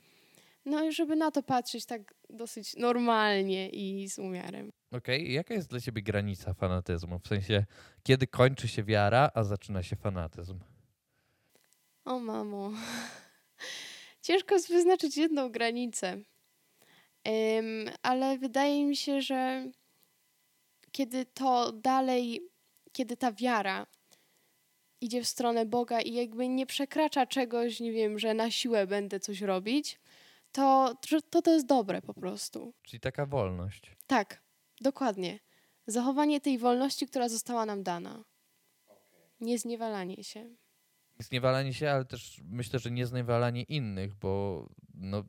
no 0.65 0.93
żeby 0.93 1.17
na 1.17 1.31
to 1.31 1.43
patrzeć 1.43 1.87
tak 1.87 2.15
dosyć 2.31 2.77
normalnie 2.77 3.69
i 3.69 4.09
z 4.09 4.19
umiarem. 4.19 4.73
Okej, 4.93 5.23
okay. 5.23 5.33
jaka 5.33 5.55
jest 5.55 5.71
dla 5.71 5.81
ciebie 5.81 6.03
granica 6.03 6.55
fanatyzmu? 6.55 7.19
W 7.19 7.29
sensie, 7.29 7.65
kiedy 8.03 8.27
kończy 8.27 8.69
się 8.69 8.85
wiara, 8.85 9.31
a 9.35 9.45
zaczyna 9.45 9.83
się 9.83 9.97
fanatyzm? 9.97 10.59
O 12.05 12.21
mamo. 12.21 12.73
Ciężko 14.23 14.55
jest 14.55 14.69
wyznaczyć 14.69 15.17
jedną 15.17 15.51
granicę. 15.53 16.09
Um, 17.25 17.91
ale 18.03 18.39
wydaje 18.39 18.87
mi 18.87 18.97
się, 18.97 19.23
że 19.23 19.71
kiedy 20.93 21.27
to 21.27 21.73
dalej, 21.73 22.41
kiedy 22.93 23.17
ta 23.17 23.33
wiara 23.33 23.87
idzie 25.01 25.23
w 25.23 25.27
stronę 25.27 25.67
Boga 25.67 26.01
i 26.01 26.15
jakby 26.15 26.49
nie 26.49 26.67
przekracza 26.67 27.27
czegoś, 27.27 27.81
nie 27.81 27.93
wiem, 27.93 28.19
że 28.19 28.35
na 28.35 28.51
siłę 28.51 28.87
będę 28.87 29.21
coś 29.21 29.41
robić, 29.41 30.01
to 30.53 30.95
to, 31.31 31.43
to 31.43 31.53
jest 31.53 31.67
dobre 31.67 32.03
po 32.03 32.15
prostu. 32.15 32.75
Czyli 32.83 33.01
taka 33.01 33.27
wolność. 33.27 33.97
Tak, 34.07 34.43
dokładnie. 34.81 35.39
Zachowanie 35.87 36.41
tej 36.41 36.59
wolności, 36.59 37.07
która 37.07 37.29
została 37.29 37.67
nam 37.67 37.83
dana. 37.83 38.25
Nie 39.41 39.59
zniewalanie 39.59 40.25
się. 40.25 40.57
Zniewalanie 41.19 41.75
się, 41.75 41.91
ale 41.91 42.05
też 42.05 42.41
myślę, 42.45 42.79
że 42.79 42.91
nie 42.91 43.07
zniewalanie 43.07 43.63
innych, 43.63 44.15
bo 44.15 44.67
no, 44.95 45.25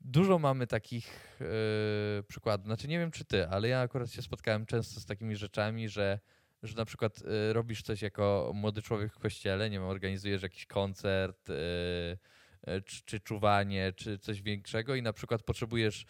dużo 0.00 0.38
mamy 0.38 0.66
takich 0.66 1.36
yy, 1.40 2.22
przykładów. 2.22 2.66
Znaczy 2.66 2.88
nie 2.88 2.98
wiem, 2.98 3.10
czy 3.10 3.24
ty, 3.24 3.48
ale 3.48 3.68
ja 3.68 3.80
akurat 3.80 4.10
się 4.10 4.22
spotkałem 4.22 4.66
często 4.66 5.00
z 5.00 5.06
takimi 5.06 5.36
rzeczami, 5.36 5.88
że 5.88 6.20
że 6.62 6.76
na 6.76 6.84
przykład 6.84 7.22
y, 7.22 7.52
robisz 7.52 7.82
coś 7.82 8.02
jako 8.02 8.52
młody 8.54 8.82
człowiek 8.82 9.12
w 9.12 9.18
kościele, 9.18 9.70
nie 9.70 9.78
wiem, 9.78 9.88
organizujesz 9.88 10.42
jakiś 10.42 10.66
koncert, 10.66 11.50
y, 11.50 11.54
y, 12.68 12.82
czy, 12.82 13.02
czy 13.04 13.20
czuwanie, 13.20 13.92
czy 13.96 14.18
coś 14.18 14.42
większego 14.42 14.94
i 14.94 15.02
na 15.02 15.12
przykład 15.12 15.42
potrzebujesz 15.42 16.06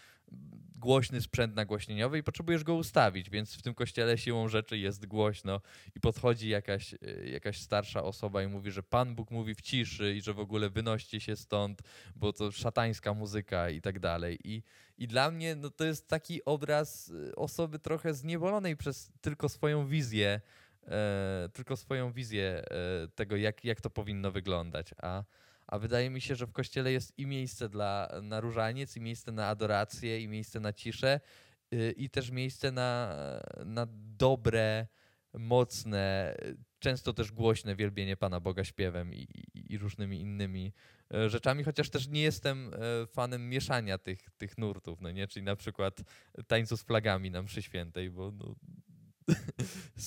głośny 0.77 1.21
sprzęt 1.21 1.57
nagłośnieniowy 1.57 2.19
i 2.19 2.23
potrzebujesz 2.23 2.65
go 2.65 2.75
ustawić, 2.75 3.31
więc 3.31 3.55
w 3.55 3.63
tym 3.63 3.75
kościele 3.75 4.19
siłą 4.19 4.49
rzeczy 4.49 4.79
jest 4.79 5.07
głośno 5.07 5.61
i 5.97 6.01
podchodzi 6.01 6.49
jakaś, 6.49 6.95
jakaś 7.25 7.61
starsza 7.61 8.03
osoba 8.03 8.43
i 8.43 8.47
mówi, 8.47 8.71
że 8.71 8.83
Pan 8.83 9.15
Bóg 9.15 9.31
mówi 9.31 9.55
w 9.55 9.61
ciszy 9.61 10.15
i 10.15 10.23
że 10.23 10.35
w 10.35 10.39
ogóle 10.39 10.71
wynoście 10.71 11.21
się 11.21 11.37
stąd, 11.37 11.83
bo 12.17 12.33
to 12.33 12.53
szatańska 12.53 13.15
muzyka 13.15 13.71
i 13.71 13.81
tak 13.81 13.99
dalej. 13.99 14.39
I, 14.45 14.63
i 15.01 15.09
dla 15.09 15.31
mnie 15.31 15.55
no, 15.55 15.71
to 15.71 15.85
jest 15.85 16.09
taki 16.09 16.45
obraz 16.45 17.09
y, 17.09 17.37
osoby 17.37 17.79
trochę 17.79 18.15
zniewolonej 18.15 18.77
przez 18.77 19.13
tylko 19.21 19.49
swoją 19.49 19.87
wizję, 19.87 20.41
e, 20.87 21.49
tylko 21.53 21.77
swoją 21.77 22.13
wizję 22.13 22.63
e, 22.71 23.09
tego, 23.09 23.37
jak, 23.37 23.65
jak 23.65 23.81
to 23.81 23.91
powinno 23.91 24.31
wyglądać. 24.31 24.95
A, 25.03 25.25
a 25.67 25.79
wydaje 25.79 26.11
mi 26.11 26.21
się, 26.21 26.37
że 26.37 26.47
w 26.47 26.53
kościele 26.53 26.93
jest 26.93 27.19
i 27.19 27.27
miejsce 27.27 27.69
dla, 27.69 28.09
na 28.23 28.41
różaniec, 28.41 28.97
i 28.97 29.01
miejsce 29.01 29.33
na 29.33 29.47
adorację, 29.47 30.21
i 30.21 30.29
miejsce 30.29 30.61
na 30.61 30.73
ciszę, 30.73 31.21
y, 31.73 31.95
i 31.97 32.11
też 32.11 32.31
miejsce 32.31 32.73
na, 32.73 33.17
na 33.65 33.87
dobre, 34.19 34.87
mocne, 35.35 36.35
często 36.79 37.13
też 37.13 37.33
głośne 37.33 37.77
wielbienie 37.77 38.17
Pana 38.17 38.41
Boga 38.41 38.65
śpiewem 38.65 39.15
i, 39.15 39.29
i, 39.55 39.73
i 39.73 39.79
różnymi 39.79 40.21
innymi 40.21 40.73
E, 40.73 41.00
rzeczami, 41.27 41.65
chociaż 41.65 41.91
też 41.91 42.09
nie 42.09 42.23
jestem 42.23 42.75
e, 42.75 43.07
fanem 43.07 43.49
mieszania 43.49 43.99
tych, 43.99 44.31
tych 44.31 44.59
nurtów, 44.59 45.01
no 45.01 45.11
nie? 45.11 45.29
Czyli 45.29 45.45
na 45.45 45.57
przykład 45.57 46.01
tańcu 46.47 46.77
z 46.77 46.83
flagami 46.83 47.31
na 47.31 47.43
mszy 47.43 47.63
świętej, 47.63 48.11
bo 48.11 48.31
no, 48.31 48.55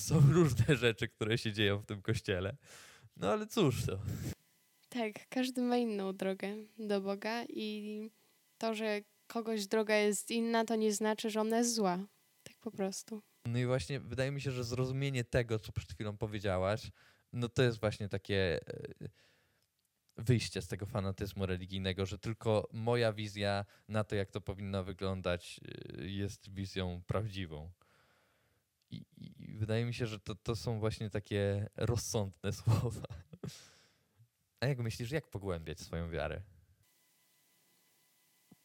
są 0.06 0.20
różne 0.20 0.76
rzeczy, 0.76 1.08
które 1.08 1.38
się 1.38 1.52
dzieją 1.52 1.78
w 1.78 1.86
tym 1.86 2.02
kościele. 2.02 2.56
No 3.16 3.32
ale 3.32 3.46
cóż 3.46 3.86
to. 3.86 3.98
Tak, 4.88 5.28
każdy 5.28 5.62
ma 5.62 5.76
inną 5.76 6.16
drogę 6.16 6.54
do 6.78 7.00
Boga 7.00 7.44
i 7.48 8.10
to, 8.58 8.74
że 8.74 9.00
kogoś 9.26 9.66
droga 9.66 9.96
jest 9.96 10.30
inna, 10.30 10.64
to 10.64 10.76
nie 10.76 10.92
znaczy, 10.92 11.30
że 11.30 11.40
ona 11.40 11.58
jest 11.58 11.74
zła. 11.74 11.98
Tak 12.42 12.56
po 12.60 12.70
prostu. 12.70 13.22
No 13.46 13.58
i 13.58 13.66
właśnie 13.66 14.00
wydaje 14.00 14.30
mi 14.30 14.40
się, 14.40 14.50
że 14.50 14.64
zrozumienie 14.64 15.24
tego, 15.24 15.58
co 15.58 15.72
przed 15.72 15.92
chwilą 15.92 16.16
powiedziałaś, 16.16 16.90
no 17.32 17.48
to 17.48 17.62
jest 17.62 17.80
właśnie 17.80 18.08
takie 18.08 18.60
e, 18.68 19.08
wyjście 20.16 20.62
z 20.62 20.68
tego 20.68 20.86
fanatyzmu 20.86 21.46
religijnego, 21.46 22.06
że 22.06 22.18
tylko 22.18 22.68
moja 22.72 23.12
wizja 23.12 23.64
na 23.88 24.04
to, 24.04 24.14
jak 24.14 24.30
to 24.30 24.40
powinno 24.40 24.84
wyglądać, 24.84 25.60
y, 26.00 26.10
jest 26.10 26.50
wizją 26.54 27.02
prawdziwą. 27.06 27.70
I, 28.90 29.04
i 29.16 29.56
wydaje 29.56 29.84
mi 29.84 29.94
się, 29.94 30.06
że 30.06 30.20
to, 30.20 30.34
to 30.34 30.56
są 30.56 30.80
właśnie 30.80 31.10
takie 31.10 31.68
rozsądne 31.76 32.52
słowa. 32.62 33.06
A 34.60 34.66
jak 34.66 34.78
myślisz, 34.78 35.10
jak 35.10 35.28
pogłębiać 35.28 35.80
swoją 35.80 36.10
wiarę? 36.10 36.42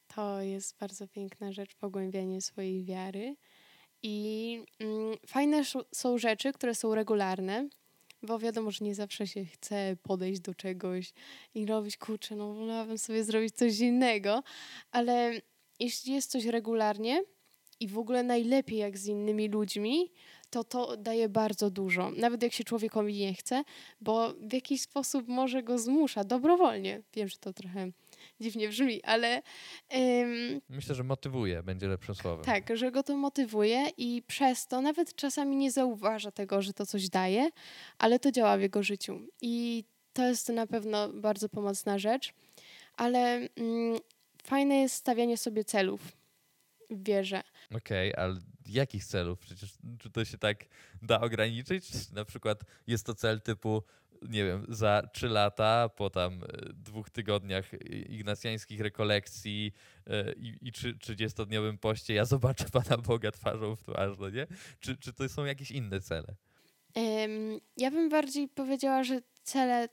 To 0.07 0.41
jest 0.41 0.77
bardzo 0.77 1.07
piękna 1.07 1.51
rzecz, 1.51 1.75
pogłębianie 1.75 2.41
swojej 2.41 2.85
wiary. 2.85 3.35
I 4.03 4.65
mm, 4.79 5.17
fajne 5.27 5.63
są 5.93 6.17
rzeczy, 6.17 6.53
które 6.53 6.75
są 6.75 6.95
regularne, 6.95 7.69
bo 8.23 8.39
wiadomo, 8.39 8.71
że 8.71 8.85
nie 8.85 8.95
zawsze 8.95 9.27
się 9.27 9.45
chce 9.45 9.97
podejść 10.03 10.41
do 10.41 10.55
czegoś 10.55 11.13
i 11.53 11.65
robić, 11.65 11.97
kurczę, 11.97 12.35
no 12.35 12.53
wolałabym 12.53 12.97
sobie 12.97 13.23
zrobić 13.23 13.55
coś 13.55 13.79
innego, 13.79 14.43
ale 14.91 15.41
jeśli 15.79 16.13
jest 16.13 16.31
coś 16.31 16.45
regularnie 16.45 17.23
i 17.79 17.87
w 17.87 17.97
ogóle 17.97 18.23
najlepiej 18.23 18.77
jak 18.77 18.97
z 18.97 19.07
innymi 19.07 19.47
ludźmi, 19.47 20.11
to 20.49 20.63
to 20.63 20.97
daje 20.97 21.29
bardzo 21.29 21.69
dużo. 21.69 22.11
Nawet 22.11 22.43
jak 22.43 22.53
się 22.53 22.63
człowiekowi 22.63 23.13
nie 23.13 23.33
chce, 23.33 23.63
bo 24.01 24.33
w 24.33 24.53
jakiś 24.53 24.81
sposób 24.81 25.27
może 25.27 25.63
go 25.63 25.77
zmusza 25.77 26.23
dobrowolnie. 26.23 27.01
Wiem, 27.13 27.27
że 27.27 27.37
to 27.37 27.53
trochę 27.53 27.91
dziwnie 28.41 28.69
brzmi, 28.69 29.03
ale. 29.03 29.41
Ym, 29.95 30.61
Myślę, 30.69 30.95
że 30.95 31.03
motywuje, 31.03 31.63
będzie 31.63 31.87
lepszym 31.87 32.15
słowem. 32.15 32.45
Tak, 32.45 32.77
że 32.77 32.91
go 32.91 33.03
to 33.03 33.17
motywuje 33.17 33.87
i 33.97 34.23
przez 34.27 34.67
to 34.67 34.81
nawet 34.81 35.15
czasami 35.15 35.55
nie 35.55 35.71
zauważa 35.71 36.31
tego, 36.31 36.61
że 36.61 36.73
to 36.73 36.85
coś 36.85 37.09
daje, 37.09 37.49
ale 37.97 38.19
to 38.19 38.31
działa 38.31 38.57
w 38.57 38.61
jego 38.61 38.83
życiu. 38.83 39.19
I 39.41 39.83
to 40.13 40.27
jest 40.27 40.49
na 40.49 40.67
pewno 40.67 41.09
bardzo 41.09 41.49
pomocna 41.49 41.99
rzecz, 41.99 42.33
ale 42.95 43.49
ym, 43.59 43.99
fajne 44.43 44.75
jest 44.75 44.95
stawianie 44.95 45.37
sobie 45.37 45.63
celów 45.63 46.01
w 46.89 47.03
wierze. 47.03 47.43
Okej, 47.75 48.13
okay, 48.13 48.23
ale 48.23 48.39
jakich 48.65 49.05
celów? 49.05 49.39
Przecież 49.39 49.73
czy 49.99 50.09
to 50.09 50.25
się 50.25 50.37
tak 50.37 50.65
da 51.01 51.21
ograniczyć? 51.21 52.11
Na 52.11 52.25
przykład 52.25 52.63
jest 52.87 53.05
to 53.05 53.15
cel 53.15 53.41
typu 53.41 53.83
nie 54.21 54.45
wiem, 54.45 54.65
za 54.69 55.09
trzy 55.13 55.27
lata, 55.27 55.89
po 55.89 56.09
tam 56.09 56.43
e, 56.43 56.47
dwóch 56.73 57.09
tygodniach 57.09 57.73
ignacjańskich 58.09 58.81
rekolekcji 58.81 59.73
e, 60.07 60.33
i, 60.33 60.67
i 60.67 60.71
30-dniowym 60.71 61.77
poście, 61.77 62.13
ja 62.13 62.25
zobaczę 62.25 62.65
Pana 62.83 62.97
Boga 62.97 63.31
twarzą 63.31 63.75
w 63.75 63.83
twarz, 63.83 64.17
no 64.19 64.29
nie? 64.29 64.47
Czy, 64.79 64.97
czy 64.97 65.13
to 65.13 65.29
są 65.29 65.45
jakieś 65.45 65.71
inne 65.71 66.01
cele? 66.01 66.35
Ja 67.77 67.91
bym 67.91 68.09
bardziej 68.09 68.47
powiedziała, 68.47 69.03
że 69.03 69.21
cele 69.43 69.89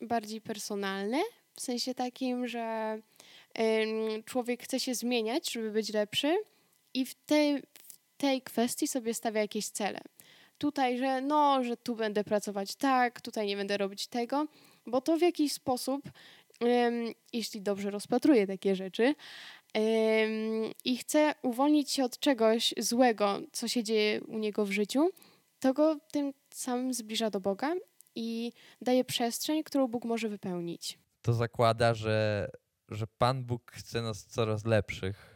bardziej 0.00 0.40
personalne, 0.40 1.18
w 1.54 1.60
sensie 1.60 1.94
takim, 1.94 2.48
że 2.48 2.98
człowiek 4.24 4.62
chce 4.62 4.80
się 4.80 4.94
zmieniać, 4.94 5.52
żeby 5.52 5.70
być 5.70 5.92
lepszy 5.92 6.36
i 6.94 7.06
w 7.06 7.14
tej, 7.14 7.62
w 7.62 8.16
tej 8.16 8.42
kwestii 8.42 8.88
sobie 8.88 9.14
stawia 9.14 9.40
jakieś 9.40 9.68
cele 9.68 10.00
tutaj, 10.58 10.98
że 10.98 11.20
no, 11.20 11.64
że 11.64 11.76
tu 11.76 11.96
będę 11.96 12.24
pracować 12.24 12.74
tak, 12.74 13.20
tutaj 13.20 13.46
nie 13.46 13.56
będę 13.56 13.76
robić 13.76 14.06
tego, 14.06 14.46
bo 14.86 15.00
to 15.00 15.16
w 15.16 15.20
jakiś 15.22 15.52
sposób, 15.52 16.02
jeśli 17.32 17.62
dobrze 17.62 17.90
rozpatruję 17.90 18.46
takie 18.46 18.76
rzeczy, 18.76 19.14
i 20.84 20.96
chcę 20.96 21.34
uwolnić 21.42 21.90
się 21.90 22.04
od 22.04 22.18
czegoś 22.18 22.74
złego, 22.78 23.40
co 23.52 23.68
się 23.68 23.84
dzieje 23.84 24.20
u 24.20 24.38
niego 24.38 24.66
w 24.66 24.70
życiu, 24.70 25.10
to 25.60 25.74
go 25.74 25.96
tym 26.12 26.32
samym 26.50 26.94
zbliża 26.94 27.30
do 27.30 27.40
Boga 27.40 27.74
i 28.14 28.52
daje 28.80 29.04
przestrzeń, 29.04 29.64
którą 29.64 29.88
Bóg 29.88 30.04
może 30.04 30.28
wypełnić. 30.28 30.98
To 31.22 31.32
zakłada, 31.32 31.94
że, 31.94 32.50
że 32.88 33.06
Pan 33.18 33.44
Bóg 33.44 33.72
chce 33.72 34.02
nas 34.02 34.24
coraz 34.24 34.64
lepszych 34.64 35.35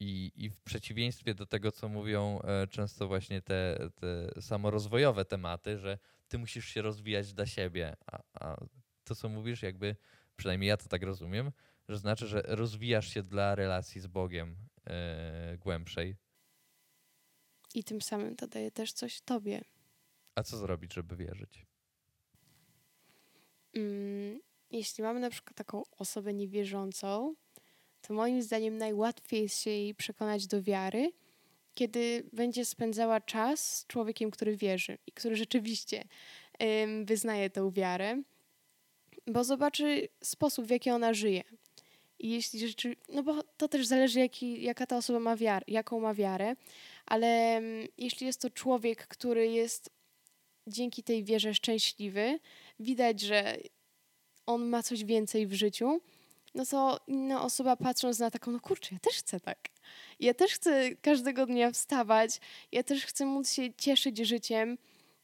i, 0.00 0.32
I 0.36 0.50
w 0.50 0.60
przeciwieństwie 0.60 1.34
do 1.34 1.46
tego, 1.46 1.72
co 1.72 1.88
mówią 1.88 2.40
e, 2.40 2.66
często 2.66 3.08
właśnie 3.08 3.42
te, 3.42 3.90
te 3.94 4.40
samorozwojowe 4.42 5.24
tematy, 5.24 5.78
że 5.78 5.98
ty 6.28 6.38
musisz 6.38 6.66
się 6.68 6.82
rozwijać 6.82 7.32
dla 7.32 7.46
siebie, 7.46 7.96
a, 8.06 8.18
a 8.40 8.56
to, 9.04 9.14
co 9.14 9.28
mówisz, 9.28 9.62
jakby, 9.62 9.96
przynajmniej 10.36 10.68
ja 10.68 10.76
to 10.76 10.88
tak 10.88 11.02
rozumiem, 11.02 11.52
że 11.88 11.98
znaczy, 11.98 12.26
że 12.26 12.42
rozwijasz 12.46 13.14
się 13.14 13.22
dla 13.22 13.54
relacji 13.54 14.00
z 14.00 14.06
Bogiem 14.06 14.56
yy, 14.86 15.58
głębszej. 15.58 16.16
I 17.74 17.84
tym 17.84 18.02
samym 18.02 18.36
to 18.36 18.46
daje 18.46 18.70
też 18.70 18.92
coś 18.92 19.20
tobie. 19.20 19.64
A 20.34 20.42
co 20.42 20.56
zrobić, 20.56 20.94
żeby 20.94 21.16
wierzyć? 21.16 21.66
Mm, 23.74 24.40
jeśli 24.70 25.04
mamy 25.04 25.20
na 25.20 25.30
przykład 25.30 25.56
taką 25.56 25.82
osobę 25.90 26.34
niewierzącą, 26.34 27.34
to 28.08 28.14
moim 28.14 28.42
zdaniem 28.42 28.78
najłatwiej 28.78 29.42
jest 29.42 29.62
się 29.62 29.70
jej 29.70 29.94
przekonać 29.94 30.46
do 30.46 30.62
wiary, 30.62 31.12
kiedy 31.74 32.28
będzie 32.32 32.64
spędzała 32.64 33.20
czas 33.20 33.76
z 33.76 33.86
człowiekiem, 33.86 34.30
który 34.30 34.56
wierzy 34.56 34.98
i 35.06 35.12
który 35.12 35.36
rzeczywiście 35.36 36.04
wyznaje 37.04 37.50
tę 37.50 37.70
wiarę, 37.72 38.22
bo 39.26 39.44
zobaczy 39.44 40.08
sposób, 40.22 40.66
w 40.66 40.70
jaki 40.70 40.90
ona 40.90 41.14
żyje. 41.14 41.42
I 42.18 42.30
jeśli 42.30 42.68
rzeczy, 42.68 42.96
no 43.08 43.22
bo 43.22 43.42
to 43.42 43.68
też 43.68 43.86
zależy, 43.86 44.20
jaki, 44.20 44.62
jaka 44.62 44.86
ta 44.86 44.96
osoba 44.96 45.20
ma 45.20 45.36
wiarę, 45.36 45.64
jaką 45.68 46.00
ma 46.00 46.14
wiarę, 46.14 46.56
ale 47.06 47.60
jeśli 47.98 48.26
jest 48.26 48.40
to 48.40 48.50
człowiek, 48.50 49.06
który 49.06 49.48
jest 49.48 49.90
dzięki 50.66 51.02
tej 51.02 51.24
wierze 51.24 51.54
szczęśliwy, 51.54 52.38
widać, 52.80 53.20
że 53.20 53.56
on 54.46 54.68
ma 54.68 54.82
coś 54.82 55.04
więcej 55.04 55.46
w 55.46 55.54
życiu, 55.54 56.00
no 56.56 56.66
to 56.66 57.00
inna 57.06 57.42
osoba 57.42 57.76
patrząc 57.76 58.18
na 58.18 58.30
taką, 58.30 58.50
no 58.50 58.60
kurczę, 58.60 58.88
ja 58.92 58.98
też 58.98 59.14
chcę 59.14 59.40
tak. 59.40 59.68
Ja 60.20 60.34
też 60.34 60.52
chcę 60.52 60.96
każdego 60.96 61.46
dnia 61.46 61.70
wstawać, 61.70 62.40
ja 62.72 62.82
też 62.82 63.04
chcę 63.04 63.26
móc 63.26 63.52
się 63.52 63.74
cieszyć 63.74 64.18
życiem 64.18 64.78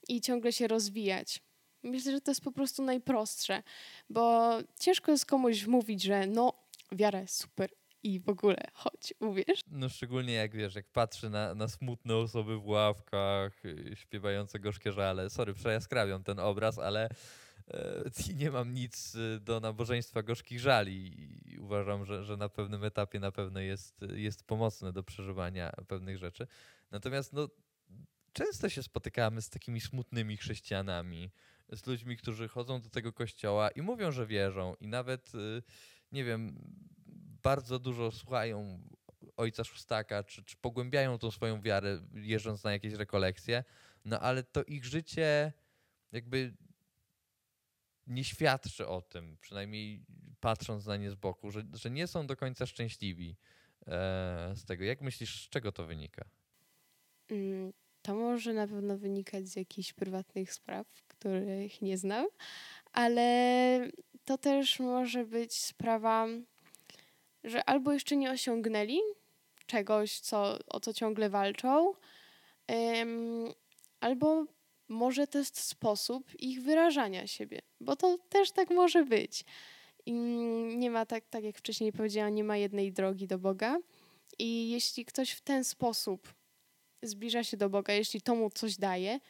i 0.09 0.21
ciągle 0.21 0.53
się 0.53 0.69
rozwijać. 0.69 1.41
Myślę, 1.83 2.13
że 2.13 2.21
to 2.21 2.31
jest 2.31 2.41
po 2.41 2.53
prostu 2.53 2.83
najprostsze, 2.83 3.63
bo 4.11 4.51
ciężko 4.81 5.13
jest 5.13 5.27
komuś 5.27 5.67
mówić, 5.67 6.03
że 6.03 6.27
no, 6.27 6.53
wiara 6.93 7.21
jest 7.21 7.37
super 7.37 7.71
i 8.03 8.21
w 8.21 8.29
ogóle 8.29 8.57
chodź, 8.73 9.15
uwierz. 9.21 9.61
No 9.71 9.89
szczególnie 9.89 10.33
jak 10.33 10.57
wiesz, 10.57 10.75
jak 10.75 10.87
patrzy 10.87 11.31
na, 11.31 11.55
na 11.55 11.69
smutne 11.69 12.17
osoby 12.17 12.59
w 12.59 12.67
ławkach, 12.67 13.63
śpiewające 13.95 14.59
gorzkie 14.59 14.93
żale. 14.93 15.31
Sorry, 15.31 15.55
przejaskrawiam 15.55 16.25
ten 16.25 16.39
obraz, 16.39 16.79
ale 16.79 17.09
i 18.31 18.35
nie 18.35 18.51
mam 18.51 18.75
nic 18.75 19.15
y, 19.15 19.41
do 19.41 19.61
nabożeństwa 19.61 20.23
gorzkich 20.23 20.61
żali. 20.61 21.15
I 21.53 21.59
uważam, 21.59 22.05
że, 22.05 22.25
że 22.25 22.37
na 22.37 22.49
pewnym 22.49 22.85
etapie 22.85 23.21
na 23.21 23.33
pewno 23.33 23.61
jest, 23.61 24.01
jest 24.15 24.45
pomocne 24.45 24.93
do 24.93 25.03
przeżywania 25.03 25.73
pewnych 25.89 26.19
rzeczy. 26.19 26.47
Natomiast 26.91 27.33
no, 27.33 27.49
często 28.33 28.69
się 28.69 28.83
spotykamy 28.83 29.43
z 29.43 29.51
takimi 29.51 29.81
smutnymi 29.81 30.37
chrześcijanami, 30.37 31.31
z 31.73 31.87
ludźmi, 31.87 32.17
którzy 32.17 32.49
chodzą 32.49 32.81
do 32.81 32.91
tego 32.91 33.13
kościoła 33.13 33.69
i 33.71 33.83
mówią, 33.83 34.13
że 34.13 34.27
wierzą. 34.27 34.75
I 34.81 34.89
nawet, 34.89 35.35
y, 35.35 35.63
nie 36.13 36.25
wiem, 36.25 36.59
bardzo 37.43 37.79
dużo 37.79 38.11
słuchają 38.11 38.81
ojca 39.37 39.65
szóstaka, 39.65 40.25
czy, 40.25 40.45
czy 40.45 40.57
pogłębiają 40.57 41.19
tą 41.19 41.31
swoją 41.31 41.63
wiarę, 41.63 42.03
jeżdżąc 42.15 42.65
na 42.65 42.73
jakieś 42.73 42.93
rekolekcje, 42.93 43.65
no 44.05 44.21
ale 44.21 44.43
to 44.43 44.65
ich 44.65 44.85
życie 44.85 45.53
jakby 46.13 46.55
nie 48.07 48.25
świadczy 48.25 48.87
o 48.87 49.03
tym, 49.03 49.37
przynajmniej 49.41 50.05
patrząc 50.41 50.87
na 50.87 50.97
nie 50.97 51.11
z 51.11 51.15
boku, 51.15 51.51
że, 51.51 51.63
że 51.73 51.91
nie 51.91 52.07
są 52.07 52.27
do 52.27 52.37
końca 52.37 52.67
szczęśliwi 52.67 53.37
e, 53.87 54.53
z 54.55 54.65
tego. 54.65 54.85
Jak 54.85 55.01
myślisz, 55.01 55.47
z 55.47 55.49
czego 55.49 55.73
to 55.73 55.87
wynika? 55.87 56.25
Mm, 57.31 57.73
to 58.03 58.15
może 58.15 58.53
na 58.53 58.67
pewno 58.67 58.99
wynikać 58.99 59.49
z 59.49 59.57
jakichś 59.57 59.93
prywatnych 59.93 60.53
spraw, 60.53 60.87
których 61.09 61.83
nie 61.83 61.99
znam, 61.99 62.27
ale 62.93 63.91
to 64.25 64.39
też 64.39 64.81
może 64.81 65.25
być 65.25 65.55
sprawa, 65.55 66.27
że 67.45 67.65
albo 67.65 67.93
jeszcze 67.93 68.17
nie 68.17 68.31
osiągnęli 68.31 68.99
czegoś, 69.67 70.21
co, 70.21 70.59
o 70.67 70.81
co 70.81 70.95
ciągle 70.95 71.31
walczą, 71.31 71.93
albo 74.01 74.47
może 74.89 75.27
to 75.27 75.39
jest 75.39 75.61
sposób 75.61 76.31
ich 76.39 76.63
wyrażania 76.63 77.27
siebie, 77.27 77.59
bo 77.81 77.97
to 77.97 78.19
też 78.29 78.51
tak 78.51 78.71
może 78.71 79.05
być. 79.05 79.45
I 80.07 80.13
nie 80.77 80.91
ma, 80.91 81.07
tak, 81.07 81.29
tak 81.29 81.45
jak 81.45 81.59
wcześniej 81.59 81.93
powiedziałam, 81.93 82.35
nie 82.35 82.45
ma 82.45 82.57
jednej 82.57 82.93
drogi 82.93 83.27
do 83.27 83.39
Boga. 83.39 83.79
I 84.39 84.71
jeśli 84.71 85.05
ktoś 85.05 85.31
w 85.31 85.41
ten 85.41 85.65
sposób 85.65 86.35
zbliża 87.03 87.45
się 87.45 87.57
do 87.57 87.71
Boga, 87.71 87.93
jeśli 87.93 88.21
to 88.21 88.35
mu 88.35 88.51
coś 88.51 88.77
daje, 88.77 89.21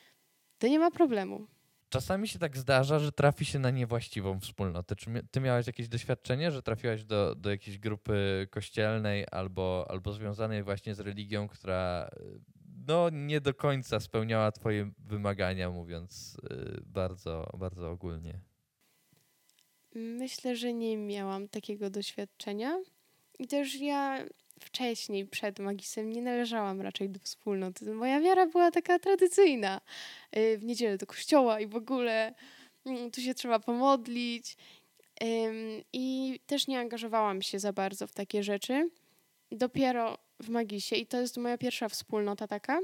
to 0.59 0.69
nie 0.69 0.79
ma 0.79 0.91
problemu. 0.91 1.47
Czasami 1.89 2.29
się 2.29 2.39
tak 2.39 2.57
zdarza, 2.57 2.99
że 2.99 3.13
trafi 3.13 3.45
się 3.45 3.59
na 3.59 3.71
niewłaściwą 3.71 4.41
wspólnotę. 4.41 4.97
Czy 4.97 5.11
ty 5.31 5.41
miałeś 5.41 5.67
jakieś 5.67 5.89
doświadczenie, 5.89 6.51
że 6.51 6.63
trafiłaś 6.63 7.05
do, 7.05 7.35
do 7.35 7.51
jakiejś 7.51 7.79
grupy 7.79 8.49
kościelnej 8.51 9.27
albo, 9.31 9.87
albo 9.89 10.13
związanej 10.13 10.63
właśnie 10.63 10.95
z 10.95 11.01
religią, 11.01 11.49
która 11.49 12.11
no, 12.89 13.11
nie 13.11 13.41
do 13.41 13.55
końca 13.55 14.01
spełniała 14.01 14.53
Twoje 14.53 14.91
wymagania, 14.99 15.71
mówiąc 15.71 16.37
y, 16.53 16.83
bardzo, 16.87 17.51
bardzo 17.59 17.91
ogólnie? 17.91 18.41
Myślę, 19.95 20.57
że 20.57 20.73
nie 20.73 20.97
miałam 20.97 21.49
takiego 21.49 21.91
doświadczenia. 21.91 22.83
I 23.39 23.47
też 23.47 23.75
ja 23.81 24.25
wcześniej, 24.61 25.27
przed 25.27 25.59
magisem, 25.59 26.13
nie 26.13 26.23
należałam 26.23 26.81
raczej 26.81 27.11
do 27.11 27.21
wspólnoty. 27.21 27.95
Moja 27.95 28.21
wiara 28.21 28.47
była 28.47 28.71
taka 28.71 28.99
tradycyjna. 28.99 29.81
Y, 30.37 30.59
w 30.59 30.65
niedzielę 30.65 30.99
do 30.99 31.07
kościoła 31.07 31.61
i 31.61 31.67
w 31.67 31.77
ogóle 31.77 32.35
mm, 32.87 33.11
tu 33.11 33.21
się 33.21 33.35
trzeba 33.35 33.59
pomodlić. 33.59 34.57
I 35.93 36.41
też 36.47 36.67
nie 36.67 36.81
angażowałam 36.81 37.43
się 37.43 37.59
za 37.59 37.73
bardzo 37.73 38.07
w 38.07 38.13
takie 38.13 38.43
rzeczy. 38.43 38.91
Dopiero 39.53 40.19
w 40.43 40.49
Magisie 40.49 40.97
i 40.97 41.07
to 41.07 41.21
jest 41.21 41.37
moja 41.37 41.59
pierwsza 41.59 41.89
wspólnota 41.89 42.47
taka. 42.47 42.81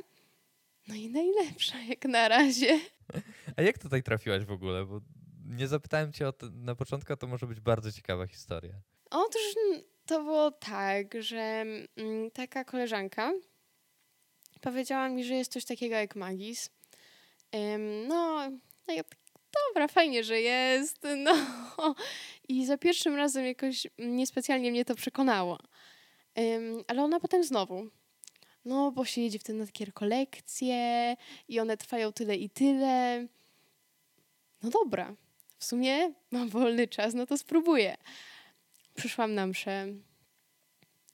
No 0.88 0.94
i 0.94 1.08
najlepsza 1.08 1.80
jak 1.80 2.04
na 2.04 2.28
razie. 2.28 2.80
A 3.56 3.62
jak 3.62 3.78
tutaj 3.78 4.02
trafiłaś 4.02 4.44
w 4.44 4.52
ogóle? 4.52 4.84
Bo 4.84 5.00
nie 5.46 5.68
zapytałem 5.68 6.12
cię 6.12 6.28
o 6.28 6.32
to 6.32 6.46
na 6.54 6.74
początku, 6.74 7.16
to 7.16 7.26
może 7.26 7.46
być 7.46 7.60
bardzo 7.60 7.92
ciekawa 7.92 8.26
historia. 8.26 8.74
Otóż 9.10 9.42
to 10.06 10.22
było 10.22 10.50
tak, 10.50 11.22
że 11.22 11.64
mm, 11.96 12.30
taka 12.32 12.64
koleżanka 12.64 13.32
powiedziała 14.60 15.08
mi, 15.08 15.24
że 15.24 15.34
jest 15.34 15.52
coś 15.52 15.64
takiego 15.64 15.94
jak 15.94 16.16
magis. 16.16 16.70
no, 18.08 18.50
no 18.88 18.94
ja 18.94 19.04
tak, 19.04 19.18
dobra, 19.68 19.88
fajnie, 19.88 20.24
że 20.24 20.40
jest. 20.40 21.06
No. 21.16 21.34
I 22.48 22.66
za 22.66 22.78
pierwszym 22.78 23.14
razem 23.16 23.44
jakoś 23.44 23.86
niespecjalnie 23.98 24.70
mnie 24.70 24.84
to 24.84 24.94
przekonało. 24.94 25.58
Ale 26.86 27.02
ona 27.02 27.20
potem 27.20 27.44
znowu. 27.44 27.86
No, 28.64 28.92
bo 28.92 29.04
się 29.04 29.20
jedzie 29.20 29.38
wtedy 29.38 29.58
na 29.58 29.66
takie 29.66 29.84
rekolekcje 29.84 31.16
i 31.48 31.60
one 31.60 31.76
trwają 31.76 32.12
tyle 32.12 32.36
i 32.36 32.50
tyle. 32.50 33.26
No 34.62 34.70
dobra, 34.70 35.14
w 35.58 35.64
sumie 35.64 36.12
mam 36.30 36.48
wolny 36.48 36.88
czas, 36.88 37.14
no 37.14 37.26
to 37.26 37.38
spróbuję. 37.38 37.96
Przyszłam 38.94 39.34
na 39.34 39.46
mszę. 39.46 39.86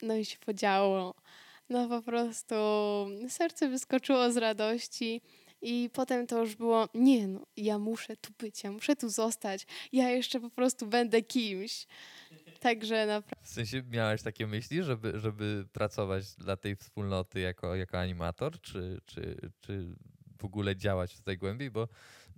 No 0.03 0.17
i 0.17 0.25
się 0.25 0.39
podziało. 0.39 1.15
No 1.69 1.89
po 1.89 2.03
prostu 2.03 2.55
serce 3.29 3.69
wyskoczyło 3.69 4.33
z 4.33 4.37
radości. 4.37 5.21
I 5.63 5.91
potem 5.93 6.27
to 6.27 6.41
już 6.41 6.55
było, 6.55 6.89
nie 6.95 7.29
no, 7.29 7.47
ja 7.57 7.79
muszę 7.79 8.17
tu 8.17 8.33
być, 8.39 8.65
ja 8.65 8.73
muszę 8.73 8.97
tu 8.97 9.09
zostać, 9.09 9.67
ja 9.93 10.11
jeszcze 10.11 10.41
po 10.41 10.51
prostu 10.51 10.87
będę 10.87 11.23
kimś. 11.23 11.87
Także 12.64 13.07
naprawdę. 13.07 13.46
W 13.46 13.48
sensie 13.48 13.83
miałeś 13.90 14.22
takie 14.22 14.46
myśli, 14.46 14.83
żeby, 14.83 15.20
żeby 15.20 15.64
pracować 15.72 16.35
dla 16.35 16.57
tej 16.57 16.77
wspólnoty 16.77 17.40
jako, 17.40 17.74
jako 17.74 17.98
animator, 17.98 18.61
czy, 18.61 19.00
czy, 19.07 19.37
czy 19.61 19.94
w 20.38 20.44
ogóle 20.44 20.77
działać 20.77 21.16
tutaj 21.16 21.38
głębiej? 21.38 21.70
Bo 21.70 21.88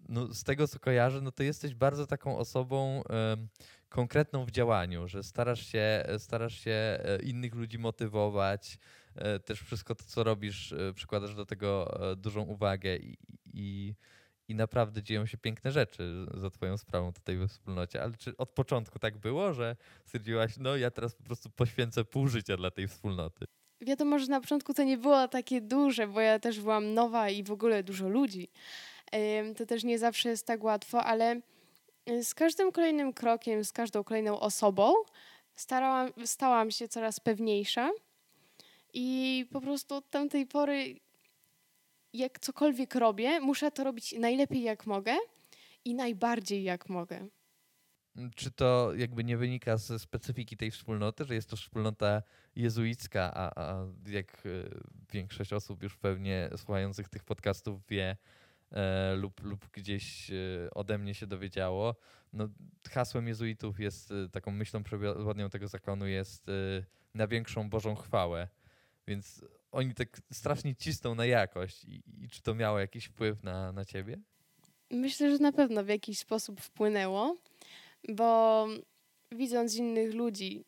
no, 0.08 0.34
z 0.34 0.44
tego 0.44 0.68
co 0.68 0.78
kojarzę, 0.78 1.20
no 1.20 1.32
to 1.32 1.42
jesteś 1.42 1.74
bardzo 1.74 2.06
taką 2.06 2.38
osobą 2.38 3.02
um, 3.08 3.48
konkretną 3.88 4.44
w 4.44 4.50
działaniu, 4.50 5.08
że 5.08 5.22
starasz 5.22 5.66
się, 5.66 6.04
starasz 6.18 6.60
się 6.60 6.70
e, 6.70 7.18
innych 7.22 7.54
ludzi 7.54 7.78
motywować, 7.78 8.78
e, 9.14 9.38
też 9.38 9.60
wszystko 9.60 9.94
to, 9.94 10.04
co 10.04 10.24
robisz, 10.24 10.72
e, 10.72 10.92
przykładasz 10.94 11.34
do 11.34 11.46
tego 11.46 11.98
dużą 12.16 12.42
uwagę 12.42 12.96
i, 12.96 13.18
i, 13.54 13.94
i 14.48 14.54
naprawdę 14.54 15.02
dzieją 15.02 15.26
się 15.26 15.38
piękne 15.38 15.72
rzeczy 15.72 16.26
za 16.35 16.50
twoją 16.50 16.78
sprawą 16.78 17.12
tutaj 17.12 17.37
we 17.37 17.48
wspólnocie. 17.48 18.02
Ale 18.02 18.12
czy 18.12 18.37
od 18.37 18.50
początku 18.50 18.98
tak 18.98 19.18
było, 19.18 19.52
że 19.52 19.76
stwierdziłaś, 20.04 20.54
no 20.59 20.76
ja 20.76 20.90
teraz 20.90 21.14
po 21.14 21.22
prostu 21.22 21.50
poświęcę 21.50 22.04
pół 22.04 22.28
życia 22.28 22.56
dla 22.56 22.70
tej 22.70 22.88
wspólnoty? 22.88 23.44
Wiadomo, 23.80 24.18
że 24.18 24.26
na 24.26 24.40
początku 24.40 24.74
to 24.74 24.82
nie 24.82 24.98
było 24.98 25.28
takie 25.28 25.61
duże, 25.61 26.06
bo 26.06 26.20
ja 26.20 26.38
też 26.38 26.61
byłam 26.61 26.94
nowa 26.94 27.30
i 27.30 27.42
w 27.42 27.50
ogóle 27.50 27.82
dużo 27.82 28.09
ludzi. 28.09 28.48
To 29.56 29.66
też 29.66 29.85
nie 29.85 29.98
zawsze 29.98 30.28
jest 30.28 30.46
tak 30.46 30.64
łatwo, 30.64 31.04
ale 31.04 31.40
y, 32.11 32.24
z 32.24 32.35
każdym 32.35 32.72
kolejnym 32.72 33.12
krokiem, 33.12 33.64
z 33.64 33.72
każdą 33.72 34.04
kolejną 34.04 34.40
osobą 34.40 34.92
starałam, 35.54 36.12
stałam 36.24 36.70
się 36.70 36.88
coraz 36.88 37.20
pewniejsza 37.20 37.90
i 38.92 39.46
po 39.52 39.61
prostu 39.61 39.94
od 39.94 40.11
tamtej 40.11 40.46
pory 40.46 40.96
jak 42.18 42.38
cokolwiek 42.38 42.94
robię, 42.94 43.40
muszę 43.40 43.70
to 43.70 43.85
robić 43.85 44.12
najlepiej 44.12 44.62
jak 44.62 44.87
mogę 44.87 45.16
i 45.85 45.94
najbardziej 45.94 46.62
jak 46.62 46.88
mogę. 46.88 47.29
Czy 48.35 48.50
to 48.50 48.92
jakby 48.94 49.24
nie 49.24 49.37
wynika 49.37 49.76
ze 49.76 49.98
specyfiki 49.98 50.57
tej 50.57 50.70
wspólnoty, 50.70 51.24
że 51.24 51.35
jest 51.35 51.50
to 51.50 51.57
wspólnota 51.57 52.22
jezuicka, 52.57 53.35
a, 53.35 53.61
a 53.61 53.87
jak 54.07 54.46
y, 54.46 54.70
większość 55.12 55.52
osób 55.52 55.83
już 55.83 55.96
pewnie 55.96 56.50
słuchających 56.57 57.09
tych 57.09 57.24
podcastów 57.24 57.87
wie, 57.88 58.16
e, 58.70 59.14
lub, 59.16 59.42
lub 59.42 59.70
gdzieś 59.72 60.31
e, 60.31 60.35
ode 60.74 60.98
mnie 60.98 61.14
się 61.14 61.26
dowiedziało. 61.26 61.96
No, 62.33 62.48
hasłem 62.90 63.29
jezuitów 63.29 63.81
jest, 63.81 64.11
e, 64.11 64.29
taką 64.29 64.50
myślą 64.50 64.83
przewodnią 64.83 65.50
tego 65.50 65.68
zakonu 65.68 66.07
jest 66.07 66.48
e, 66.48 66.52
na 67.14 67.26
większą 67.26 67.70
Bożą 67.70 67.94
chwałę. 67.94 68.48
Więc 69.07 69.44
oni 69.72 69.94
tak 69.94 70.20
strasznie 70.33 70.76
cisną 70.76 71.14
na 71.14 71.26
jakość. 71.26 71.85
I, 71.85 72.02
i 72.24 72.29
czy 72.29 72.42
to 72.42 72.55
miało 72.55 72.79
jakiś 72.79 73.05
wpływ 73.05 73.42
na, 73.42 73.72
na 73.72 73.85
ciebie? 73.85 74.18
Myślę, 74.90 75.31
że 75.31 75.38
na 75.38 75.52
pewno 75.52 75.85
w 75.85 75.88
jakiś 75.88 76.18
sposób 76.18 76.61
wpłynęło, 76.61 77.37
bo 78.09 78.66
widząc 79.33 79.74
innych 79.74 80.14
ludzi, 80.14 80.64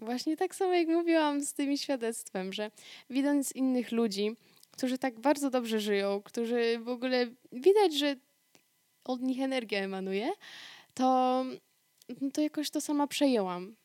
właśnie 0.00 0.36
tak 0.36 0.54
samo 0.54 0.74
jak 0.74 0.88
mówiłam 0.88 1.42
z 1.42 1.52
tym 1.54 1.76
świadectwem, 1.76 2.52
że 2.52 2.70
widząc 3.10 3.52
innych 3.52 3.92
ludzi, 3.92 4.36
którzy 4.70 4.98
tak 4.98 5.20
bardzo 5.20 5.50
dobrze 5.50 5.80
żyją, 5.80 6.22
którzy 6.22 6.78
w 6.78 6.88
ogóle 6.88 7.26
widać, 7.52 7.98
że 7.98 8.16
od 9.04 9.20
nich 9.20 9.40
energia 9.40 9.80
emanuje, 9.80 10.30
to, 10.94 11.44
no 12.20 12.30
to 12.30 12.40
jakoś 12.40 12.70
to 12.70 12.80
sama 12.80 13.06
przejęłam. 13.06 13.76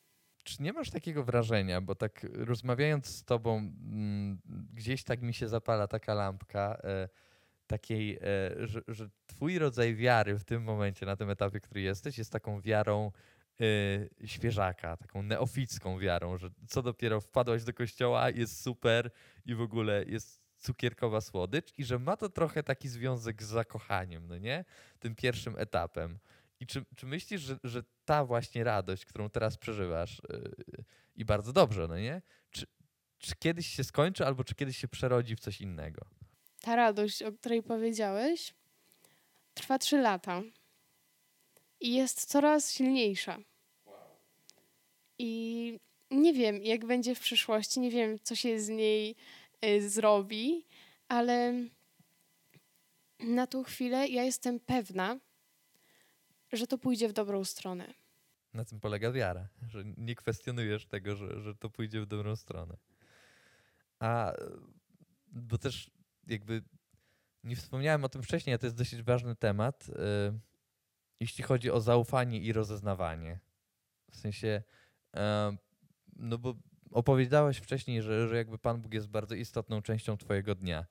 Czy 0.46 0.64
nie 0.64 0.74
masz 0.74 0.90
takiego 0.90 1.24
wrażenia, 1.24 1.82
bo 1.82 1.96
tak 1.96 2.28
rozmawiając 2.34 3.08
z 3.08 3.24
tobą, 3.24 3.58
mm, 3.58 4.42
gdzieś 4.74 5.04
tak 5.04 5.22
mi 5.22 5.34
się 5.34 5.48
zapala 5.48 5.88
taka 5.88 6.14
lampka, 6.14 6.78
e, 6.84 7.10
takiej, 7.68 8.16
e, 8.16 8.20
że, 8.68 8.82
że 8.88 9.10
twój 9.28 9.60
rodzaj 9.60 9.96
wiary 9.96 10.40
w 10.40 10.44
tym 10.44 10.64
momencie, 10.64 11.06
na 11.06 11.16
tym 11.16 11.30
etapie, 11.30 11.60
który 11.60 11.82
jesteś, 11.82 12.18
jest 12.18 12.32
taką 12.32 12.62
wiarą 12.62 13.12
e, 13.62 14.28
świeżaka, 14.28 14.98
taką 14.98 15.24
neoficką 15.24 16.00
wiarą, 16.00 16.38
że 16.38 16.50
co 16.68 16.82
dopiero 16.82 17.22
wpadłaś 17.22 17.64
do 17.64 17.74
kościoła, 17.74 18.30
jest 18.30 18.62
super 18.62 19.12
i 19.46 19.56
w 19.56 19.62
ogóle 19.62 20.04
jest 20.08 20.42
cukierkowa 20.58 21.22
słodycz 21.22 21.74
i 21.78 21.84
że 21.84 22.00
ma 22.00 22.18
to 22.18 22.30
trochę 22.30 22.64
taki 22.64 22.90
związek 22.90 23.44
z 23.44 23.48
zakochaniem, 23.48 24.28
no 24.28 24.38
nie? 24.38 24.66
Tym 25.00 25.16
pierwszym 25.16 25.56
etapem. 25.58 26.20
I 26.60 26.68
czy, 26.68 26.86
czy 26.96 27.06
myślisz, 27.06 27.42
że, 27.42 27.58
że 27.64 27.84
ta 28.06 28.26
właśnie 28.26 28.64
radość, 28.64 29.06
którą 29.06 29.30
teraz 29.30 29.58
przeżywasz 29.58 30.22
yy, 30.30 30.84
i 31.16 31.26
bardzo 31.26 31.54
dobrze, 31.54 31.88
no 31.88 31.98
nie? 31.98 32.22
Czy, 32.52 32.66
czy 33.18 33.36
kiedyś 33.36 33.68
się 33.68 33.84
skończy 33.84 34.26
albo 34.26 34.44
czy 34.44 34.56
kiedyś 34.56 34.78
się 34.78 34.88
przerodzi 34.88 35.36
w 35.36 35.40
coś 35.40 35.62
innego? 35.62 36.02
Ta 36.62 36.76
radość, 36.76 37.24
o 37.24 37.32
której 37.32 37.64
powiedziałeś, 37.64 38.54
trwa 39.54 39.80
trzy 39.80 39.98
lata 39.98 40.42
i 41.80 41.94
jest 41.94 42.26
coraz 42.26 42.72
silniejsza. 42.72 43.38
I 45.18 45.80
nie 46.12 46.34
wiem, 46.34 46.64
jak 46.64 46.86
będzie 46.86 47.16
w 47.16 47.20
przyszłości, 47.20 47.80
nie 47.80 47.92
wiem, 47.92 48.20
co 48.24 48.36
się 48.36 48.60
z 48.60 48.70
niej 48.70 49.16
Y, 49.66 49.90
zrobi, 49.90 50.66
ale 51.08 51.54
na 53.20 53.48
tą 53.48 53.64
chwilę 53.64 54.08
ja 54.08 54.24
jestem 54.24 54.60
pewna, 54.60 55.20
że 56.58 56.68
to 56.68 56.78
pójdzie 56.78 57.10
w 57.10 57.14
dobrą 57.14 57.44
stronę. 57.44 57.94
Na 58.54 58.66
tym 58.66 58.80
polega 58.80 59.12
wiara, 59.12 59.48
że 59.68 59.84
nie 59.98 60.16
kwestionujesz 60.16 60.86
tego, 60.86 61.16
że, 61.16 61.42
że 61.42 61.56
to 61.56 61.70
pójdzie 61.70 62.02
w 62.02 62.06
dobrą 62.06 62.36
stronę. 62.36 62.78
A 64.00 64.34
bo 65.28 65.58
też 65.58 65.92
jakby 66.28 66.64
nie 67.44 67.56
wspomniałem 67.56 68.04
o 68.04 68.10
tym 68.10 68.24
wcześniej, 68.24 68.54
a 68.54 68.58
to 68.58 68.66
jest 68.66 68.78
dosyć 68.78 69.02
ważny 69.02 69.36
temat, 69.36 69.88
yy, 69.88 69.96
jeśli 71.20 71.44
chodzi 71.44 71.72
o 71.72 71.82
zaufanie 71.82 72.40
i 72.40 72.54
rozeznawanie. 72.54 73.40
W 74.12 74.18
sensie, 74.18 74.64
yy, 75.14 75.22
no 76.16 76.38
bo 76.38 76.56
opowiedziałeś 76.92 77.58
wcześniej, 77.58 78.02
że, 78.02 78.28
że 78.28 78.38
jakby 78.38 78.58
Pan 78.58 78.82
Bóg 78.82 78.94
jest 78.94 79.08
bardzo 79.08 79.36
istotną 79.36 79.82
częścią 79.82 80.18
Twojego 80.18 80.56
dnia. 80.56 80.86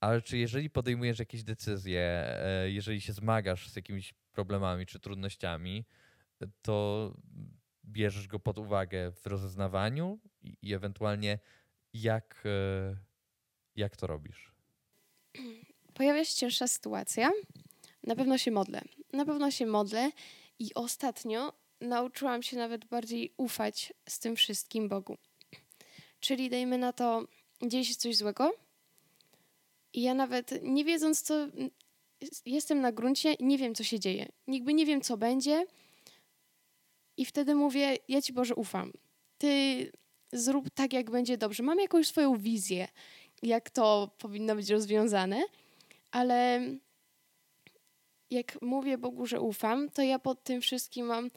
Ale 0.00 0.22
czy 0.22 0.38
jeżeli 0.38 0.70
podejmujesz 0.70 1.18
jakieś 1.18 1.44
decyzje, 1.44 2.00
e, 2.00 2.70
jeżeli 2.70 3.00
się 3.00 3.12
zmagasz 3.12 3.68
z 3.68 3.76
jakimiś 3.76 4.14
problemami 4.34 4.86
czy 4.86 5.00
trudnościami, 5.00 5.84
to 6.62 7.10
bierzesz 7.84 8.26
go 8.26 8.38
pod 8.38 8.58
uwagę 8.58 9.12
w 9.12 9.26
rozeznawaniu 9.26 10.18
i, 10.62 10.74
ewentualnie 10.74 11.38
jak, 11.94 12.42
e, 12.46 12.96
jak 13.76 13.96
to 13.96 14.06
robisz? 14.06 14.52
Pojawia 15.94 16.24
się 16.24 16.34
cięższa 16.34 16.68
sytuacja. 16.68 17.30
Na 18.02 18.16
pewno 18.16 18.38
się 18.38 18.50
modlę. 18.50 18.82
Na 19.12 19.24
pewno 19.24 19.50
się 19.50 19.66
modlę 19.66 20.10
i 20.58 20.74
ostatnio 20.74 21.52
nauczyłam 21.80 22.42
się 22.42 22.56
nawet 22.56 22.84
bardziej 22.84 23.34
ufać 23.36 23.92
z 24.08 24.18
tym 24.18 24.36
wszystkim 24.36 24.88
Bogu. 24.88 25.18
Czyli 26.20 26.50
dajmy 26.50 26.78
na 26.78 26.92
to, 26.92 27.26
dzieje 27.62 27.84
się 27.84 27.94
coś 27.94 28.16
złego 28.16 28.52
i 29.92 30.02
ja 30.02 30.14
nawet 30.14 30.62
nie 30.62 30.84
wiedząc, 30.84 31.22
co 31.22 31.46
jestem 32.46 32.80
na 32.80 32.92
gruncie, 32.92 33.34
nie 33.40 33.58
wiem, 33.58 33.74
co 33.74 33.84
się 33.84 34.00
dzieje. 34.00 34.28
Nigdy 34.46 34.74
nie 34.74 34.86
wiem, 34.86 35.00
co 35.00 35.16
będzie. 35.16 35.66
I 37.16 37.24
wtedy 37.24 37.54
mówię, 37.54 37.96
ja 38.08 38.22
Ci 38.22 38.32
Boże 38.32 38.54
ufam. 38.54 38.92
Ty 39.38 39.92
zrób 40.32 40.70
tak, 40.70 40.92
jak 40.92 41.10
będzie 41.10 41.38
dobrze. 41.38 41.62
Mam 41.62 41.78
jakąś 41.78 42.06
swoją 42.06 42.36
wizję, 42.36 42.88
jak 43.42 43.70
to 43.70 44.10
powinno 44.18 44.54
być 44.54 44.70
rozwiązane, 44.70 45.42
ale 46.10 46.60
jak 48.30 48.62
mówię 48.62 48.98
Bogu, 48.98 49.26
że 49.26 49.40
ufam, 49.40 49.90
to 49.90 50.02
ja 50.02 50.18
pod 50.18 50.44
tym 50.44 50.60
wszystkim 50.60 51.06
mam, 51.06 51.30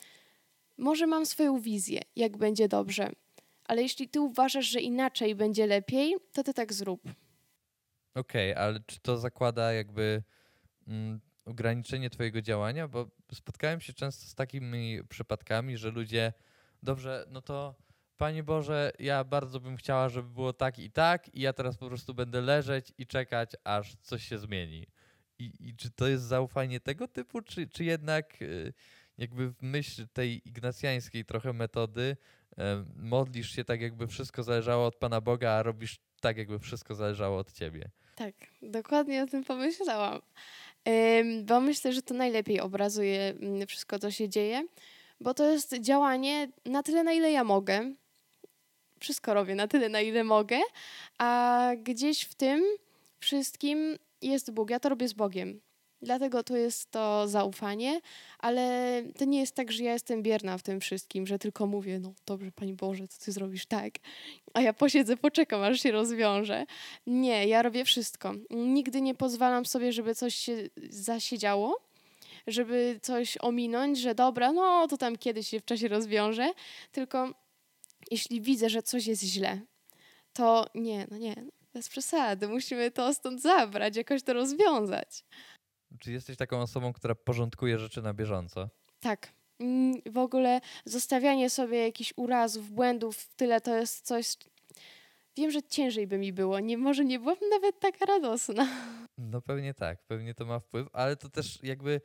może 0.78 1.08
mam 1.08 1.26
swoją 1.26 1.60
wizję, 1.60 2.02
jak 2.16 2.38
będzie 2.38 2.68
dobrze, 2.68 3.12
ale 3.64 3.82
jeśli 3.82 4.10
ty 4.10 4.22
uważasz, 4.22 4.66
że 4.66 4.80
inaczej 4.80 5.36
będzie 5.36 5.68
lepiej, 5.68 6.16
to 6.34 6.44
ty 6.44 6.54
tak 6.54 6.74
zrób. 6.74 7.02
Okej, 8.16 8.54
ale 8.54 8.80
czy 8.88 9.00
to 9.00 9.18
zakłada 9.18 9.74
jakby 9.74 10.24
mm, 10.88 11.22
ograniczenie 11.46 12.10
twojego 12.10 12.42
działania? 12.42 12.88
Bo 12.88 13.08
spotkałem 13.34 13.80
się 13.82 13.94
często 13.94 14.28
z 14.28 14.36
takimi 14.36 15.00
przypadkami, 15.10 15.78
że 15.78 15.92
ludzie, 15.92 16.34
dobrze, 16.84 17.26
no 17.30 17.42
to 17.42 17.76
Panie 18.18 18.44
Boże, 18.44 18.92
ja 19.00 19.24
bardzo 19.24 19.60
bym 19.60 19.78
chciała, 19.78 20.10
żeby 20.10 20.30
było 20.30 20.54
tak 20.54 20.80
i 20.80 20.92
tak 20.92 21.36
i 21.36 21.42
ja 21.42 21.54
teraz 21.54 21.78
po 21.78 21.88
prostu 21.88 22.14
będę 22.14 22.42
leżeć 22.42 22.94
i 22.98 23.08
czekać, 23.08 23.52
aż 23.64 23.96
coś 23.96 24.24
się 24.24 24.38
zmieni. 24.38 24.88
I, 25.40 25.52
i 25.60 25.76
czy 25.76 25.92
to 25.92 26.08
jest 26.08 26.24
zaufanie 26.24 26.80
tego 26.80 27.08
typu, 27.08 27.42
czy, 27.42 27.68
czy 27.68 27.84
jednak 27.84 28.42
y, 28.42 28.74
jakby 29.18 29.50
w 29.50 29.62
myśl 29.62 30.08
tej 30.14 30.48
ignacjańskiej 30.48 31.26
trochę 31.26 31.54
metody 31.54 32.18
modlisz 32.96 33.52
się 33.52 33.64
tak, 33.64 33.82
jakby 33.82 34.08
wszystko 34.08 34.44
zależało 34.44 34.86
od 34.86 34.96
Pana 34.96 35.22
Boga, 35.22 35.52
a 35.52 35.64
robisz 35.64 36.00
tak, 36.22 36.38
jakby 36.38 36.60
wszystko 36.60 36.96
zależało 36.96 37.38
od 37.38 37.52
Ciebie? 37.52 37.90
Tak, 38.16 38.36
dokładnie 38.62 39.24
o 39.24 39.28
tym 39.28 39.44
pomyślałam. 39.44 40.22
Bo 41.44 41.62
myślę, 41.62 41.94
że 41.94 42.02
to 42.02 42.14
najlepiej 42.14 42.60
obrazuje 42.60 43.22
mm, 43.22 43.68
wszystko, 43.68 44.00
co 44.00 44.12
się 44.12 44.30
dzieje, 44.30 44.64
bo 45.20 45.34
to 45.34 45.52
jest 45.52 45.74
działanie 45.80 46.48
na 46.66 46.84
tyle, 46.84 47.04
na 47.04 47.14
ile 47.14 47.32
ja 47.32 47.44
mogę. 47.44 47.94
Wszystko 49.00 49.34
robię 49.34 49.56
na 49.56 49.68
tyle, 49.68 49.90
na 49.90 50.02
ile 50.02 50.24
mogę, 50.24 50.60
a 51.18 51.72
gdzieś 51.84 52.22
w 52.24 52.36
tym 52.36 52.64
wszystkim 53.20 53.98
jest 54.22 54.52
Bóg. 54.52 54.70
Ja 54.70 54.80
to 54.80 54.90
robię 54.90 55.08
z 55.08 55.14
Bogiem. 55.14 55.60
Dlatego 56.02 56.44
to 56.44 56.58
jest 56.58 56.92
to 56.92 57.28
zaufanie, 57.28 58.02
ale 58.40 59.04
to 59.18 59.26
nie 59.26 59.40
jest 59.40 59.56
tak, 59.56 59.72
że 59.72 59.84
ja 59.84 59.94
jestem 59.94 60.24
bierna 60.24 60.58
w 60.58 60.64
tym 60.64 60.80
wszystkim, 60.80 61.28
że 61.28 61.40
tylko 61.40 61.68
mówię, 61.68 62.00
no 62.00 62.14
dobrze, 62.26 62.52
Pani 62.52 62.74
Boże, 62.74 63.08
co 63.08 63.26
Ty 63.26 63.32
zrobisz 63.32 63.66
tak, 63.66 63.94
a 64.54 64.62
ja 64.62 64.74
posiedzę, 64.74 65.18
poczekam, 65.18 65.64
aż 65.64 65.82
się 65.82 65.92
rozwiąże. 65.92 66.66
Nie, 67.08 67.48
ja 67.48 67.62
robię 67.62 67.86
wszystko. 67.86 68.34
Nigdy 68.50 69.02
nie 69.02 69.16
pozwalam 69.16 69.66
sobie, 69.66 69.92
żeby 69.92 70.16
coś 70.16 70.36
się 70.36 70.58
zasiedziało, 70.90 71.80
żeby 72.48 73.00
coś 73.02 73.38
ominąć, 73.38 74.00
że 74.00 74.16
dobra, 74.16 74.52
no 74.52 74.88
to 74.88 74.98
tam 74.98 75.16
kiedyś 75.16 75.48
się 75.48 75.60
w 75.60 75.66
czasie 75.66 75.88
rozwiąże, 75.88 76.52
tylko 76.92 77.34
jeśli 78.12 78.42
widzę, 78.42 78.70
że 78.70 78.84
coś 78.84 79.08
jest 79.08 79.24
źle, 79.24 79.62
to 80.34 80.66
nie, 80.76 81.08
no 81.12 81.18
nie, 81.18 81.36
bez 81.74 81.90
przesady, 81.90 82.48
musimy 82.48 82.92
to 82.92 83.14
stąd 83.14 83.42
zabrać, 83.42 83.98
jakoś 83.98 84.24
to 84.24 84.34
rozwiązać. 84.34 85.24
Czy 86.00 86.12
jesteś 86.12 86.38
taką 86.38 86.62
osobą, 86.62 86.94
która 86.94 87.16
porządkuje 87.16 87.80
rzeczy 87.80 88.02
na 88.02 88.14
bieżąco? 88.14 88.70
Tak. 89.00 89.34
Mm, 89.60 90.02
W 90.06 90.18
ogóle 90.18 90.62
zostawianie 90.86 91.50
sobie 91.50 91.78
jakichś 91.86 92.14
urazów, 92.16 92.72
błędów 92.72 93.28
tyle 93.36 93.62
to 93.62 93.76
jest 93.78 94.06
coś. 94.06 94.36
Wiem, 95.38 95.52
że 95.52 95.64
ciężej 95.64 96.08
by 96.08 96.18
mi 96.18 96.34
było. 96.34 96.60
Nie, 96.60 96.78
może 96.78 97.06
nie 97.06 97.20
byłabym 97.20 97.50
nawet 97.50 97.80
taka 97.80 98.06
radosna. 98.06 98.68
No 99.18 99.42
pewnie 99.42 99.74
tak, 99.74 100.04
pewnie 100.08 100.34
to 100.34 100.46
ma 100.46 100.60
wpływ, 100.60 100.88
ale 100.94 101.16
to 101.16 101.30
też 101.30 101.64
jakby 101.64 102.02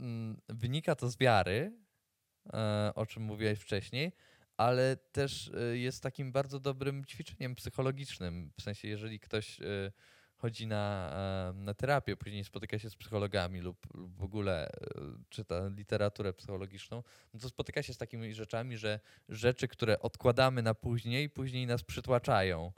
mm, 0.00 0.40
wynika 0.48 0.94
to 0.94 1.08
z 1.10 1.16
wiary, 1.18 1.72
e, 2.52 2.92
o 2.94 3.06
czym 3.06 3.22
mówiłeś 3.22 3.58
wcześniej, 3.58 4.12
ale 4.56 4.96
też 4.96 5.50
e, 5.54 5.78
jest 5.78 6.02
takim 6.02 6.32
bardzo 6.32 6.60
dobrym 6.60 7.04
ćwiczeniem 7.04 7.54
psychologicznym. 7.54 8.50
W 8.58 8.62
sensie, 8.62 8.88
jeżeli 8.88 9.20
ktoś 9.20 9.60
e, 9.60 9.64
chodzi 10.36 10.66
na, 10.66 11.12
na 11.54 11.74
terapię, 11.74 12.16
później 12.16 12.44
spotyka 12.44 12.78
się 12.78 12.90
z 12.90 12.96
psychologami 12.96 13.60
lub, 13.60 13.94
lub 13.94 14.16
w 14.16 14.22
ogóle 14.22 14.68
e, 14.68 14.72
czyta 15.28 15.68
literaturę 15.68 16.32
psychologiczną, 16.32 17.02
no 17.34 17.40
to 17.40 17.48
spotyka 17.48 17.82
się 17.82 17.94
z 17.94 17.98
takimi 17.98 18.34
rzeczami, 18.34 18.76
że 18.76 19.00
rzeczy, 19.28 19.68
które 19.68 20.00
odkładamy 20.00 20.62
na 20.62 20.74
później, 20.74 21.30
później 21.30 21.66
nas 21.66 21.82
przytłaczają. 21.82 22.72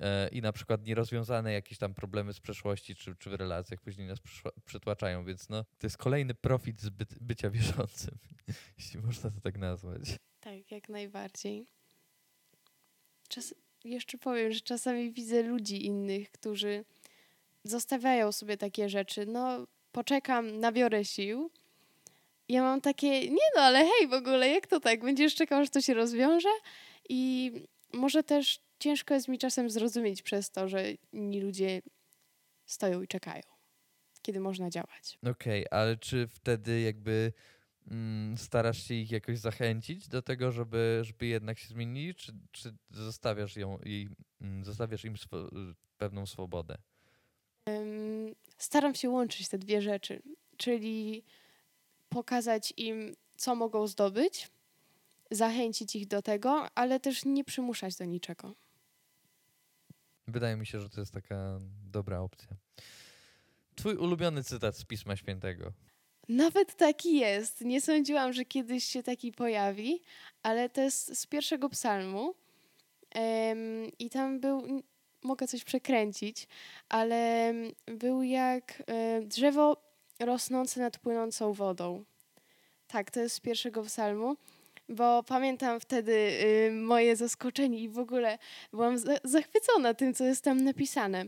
E, 0.00 0.28
I 0.28 0.42
na 0.42 0.52
przykład 0.52 0.86
nierozwiązane 0.86 1.52
jakieś 1.52 1.78
tam 1.78 1.94
problemy 1.94 2.32
z 2.32 2.40
przeszłości 2.40 2.94
czy, 2.94 3.16
czy 3.16 3.30
w 3.30 3.34
relacjach 3.34 3.80
później 3.80 4.08
nas 4.08 4.18
przytłaczają, 4.64 5.24
więc 5.24 5.48
no, 5.48 5.64
to 5.64 5.86
jest 5.86 5.96
kolejny 5.96 6.34
profit 6.34 6.80
z 6.80 6.88
byt, 6.88 7.18
bycia 7.20 7.50
wierzącym, 7.50 8.18
jeśli 8.78 9.00
można 9.00 9.30
to 9.30 9.40
tak 9.40 9.58
nazwać. 9.58 10.00
Tak, 10.40 10.70
jak 10.70 10.88
najbardziej. 10.88 11.66
Czas, 13.28 13.54
jeszcze 13.84 14.18
powiem, 14.18 14.52
że 14.52 14.60
czasami 14.60 15.12
widzę 15.12 15.42
ludzi 15.42 15.86
innych, 15.86 16.30
którzy 16.30 16.84
zostawiają 17.64 18.32
sobie 18.32 18.56
takie 18.56 18.88
rzeczy. 18.88 19.26
No, 19.26 19.66
poczekam, 19.92 20.60
nabiorę 20.60 21.04
sił. 21.04 21.50
Ja 22.48 22.62
mam 22.62 22.80
takie, 22.80 23.30
nie 23.30 23.48
no, 23.56 23.62
ale 23.62 23.78
hej, 23.78 24.08
w 24.08 24.12
ogóle, 24.12 24.48
jak 24.48 24.66
to 24.66 24.80
tak? 24.80 25.00
Będziesz 25.00 25.34
czekał, 25.34 25.60
aż 25.60 25.70
to 25.70 25.80
się 25.80 25.94
rozwiąże? 25.94 26.48
I 27.08 27.52
może 27.92 28.22
też 28.22 28.60
ciężko 28.78 29.14
jest 29.14 29.28
mi 29.28 29.38
czasem 29.38 29.70
zrozumieć 29.70 30.22
przez 30.22 30.50
to, 30.50 30.68
że 30.68 30.90
inni 31.12 31.40
ludzie 31.40 31.82
stoją 32.66 33.02
i 33.02 33.08
czekają, 33.08 33.42
kiedy 34.22 34.40
można 34.40 34.70
działać. 34.70 35.18
Okej, 35.30 35.66
ale 35.70 35.96
czy 35.96 36.28
wtedy 36.28 36.80
jakby 36.80 37.32
mm, 37.90 38.38
starasz 38.38 38.82
się 38.82 38.94
ich 38.94 39.10
jakoś 39.10 39.38
zachęcić 39.38 40.08
do 40.08 40.22
tego, 40.22 40.52
żeby, 40.52 41.00
żeby 41.02 41.26
jednak 41.26 41.58
się 41.58 41.68
zmienili, 41.68 42.14
czy, 42.14 42.32
czy 42.50 42.72
zostawiasz, 42.90 43.56
ją, 43.56 43.78
jej, 43.84 44.08
mm, 44.40 44.64
zostawiasz 44.64 45.04
im 45.04 45.14
swo- 45.14 45.74
pewną 45.96 46.26
swobodę? 46.26 46.78
Staram 48.58 48.94
się 48.94 49.10
łączyć 49.10 49.48
te 49.48 49.58
dwie 49.58 49.82
rzeczy, 49.82 50.22
czyli 50.56 51.24
pokazać 52.08 52.72
im, 52.76 53.16
co 53.36 53.54
mogą 53.54 53.86
zdobyć, 53.86 54.48
zachęcić 55.30 55.96
ich 55.96 56.06
do 56.06 56.22
tego, 56.22 56.66
ale 56.74 57.00
też 57.00 57.24
nie 57.24 57.44
przymuszać 57.44 57.96
do 57.96 58.04
niczego. 58.04 58.54
Wydaje 60.26 60.56
mi 60.56 60.66
się, 60.66 60.80
że 60.80 60.88
to 60.88 61.00
jest 61.00 61.12
taka 61.12 61.58
dobra 61.90 62.20
opcja. 62.20 62.56
Twój 63.74 63.96
ulubiony 63.96 64.44
cytat 64.44 64.76
z 64.76 64.84
Pisma 64.84 65.16
Świętego. 65.16 65.72
Nawet 66.28 66.76
taki 66.76 67.18
jest. 67.18 67.60
Nie 67.60 67.80
sądziłam, 67.80 68.32
że 68.32 68.44
kiedyś 68.44 68.84
się 68.84 69.02
taki 69.02 69.32
pojawi, 69.32 70.00
ale 70.42 70.68
to 70.68 70.80
jest 70.80 71.18
z 71.18 71.26
pierwszego 71.26 71.68
psalmu. 71.68 72.34
I 73.98 74.10
tam 74.10 74.40
był, 74.40 74.82
mogę 75.22 75.48
coś 75.48 75.64
przekręcić, 75.64 76.46
ale 76.88 77.52
był 77.86 78.22
jak 78.22 78.82
e, 78.86 79.20
drzewo 79.22 79.76
rosnące 80.20 80.80
nad 80.80 80.98
płynącą 80.98 81.52
wodą. 81.52 82.04
Tak, 82.86 83.10
to 83.10 83.20
jest 83.20 83.34
z 83.34 83.40
pierwszego 83.40 83.82
psalmu, 83.82 84.36
bo 84.88 85.22
pamiętam 85.22 85.80
wtedy 85.80 86.12
y, 86.68 86.70
moje 86.72 87.16
zaskoczenie 87.16 87.78
i 87.78 87.88
w 87.88 87.98
ogóle 87.98 88.38
byłam 88.72 88.98
za- 88.98 89.20
zachwycona 89.24 89.94
tym, 89.94 90.14
co 90.14 90.24
jest 90.24 90.44
tam 90.44 90.64
napisane. 90.64 91.24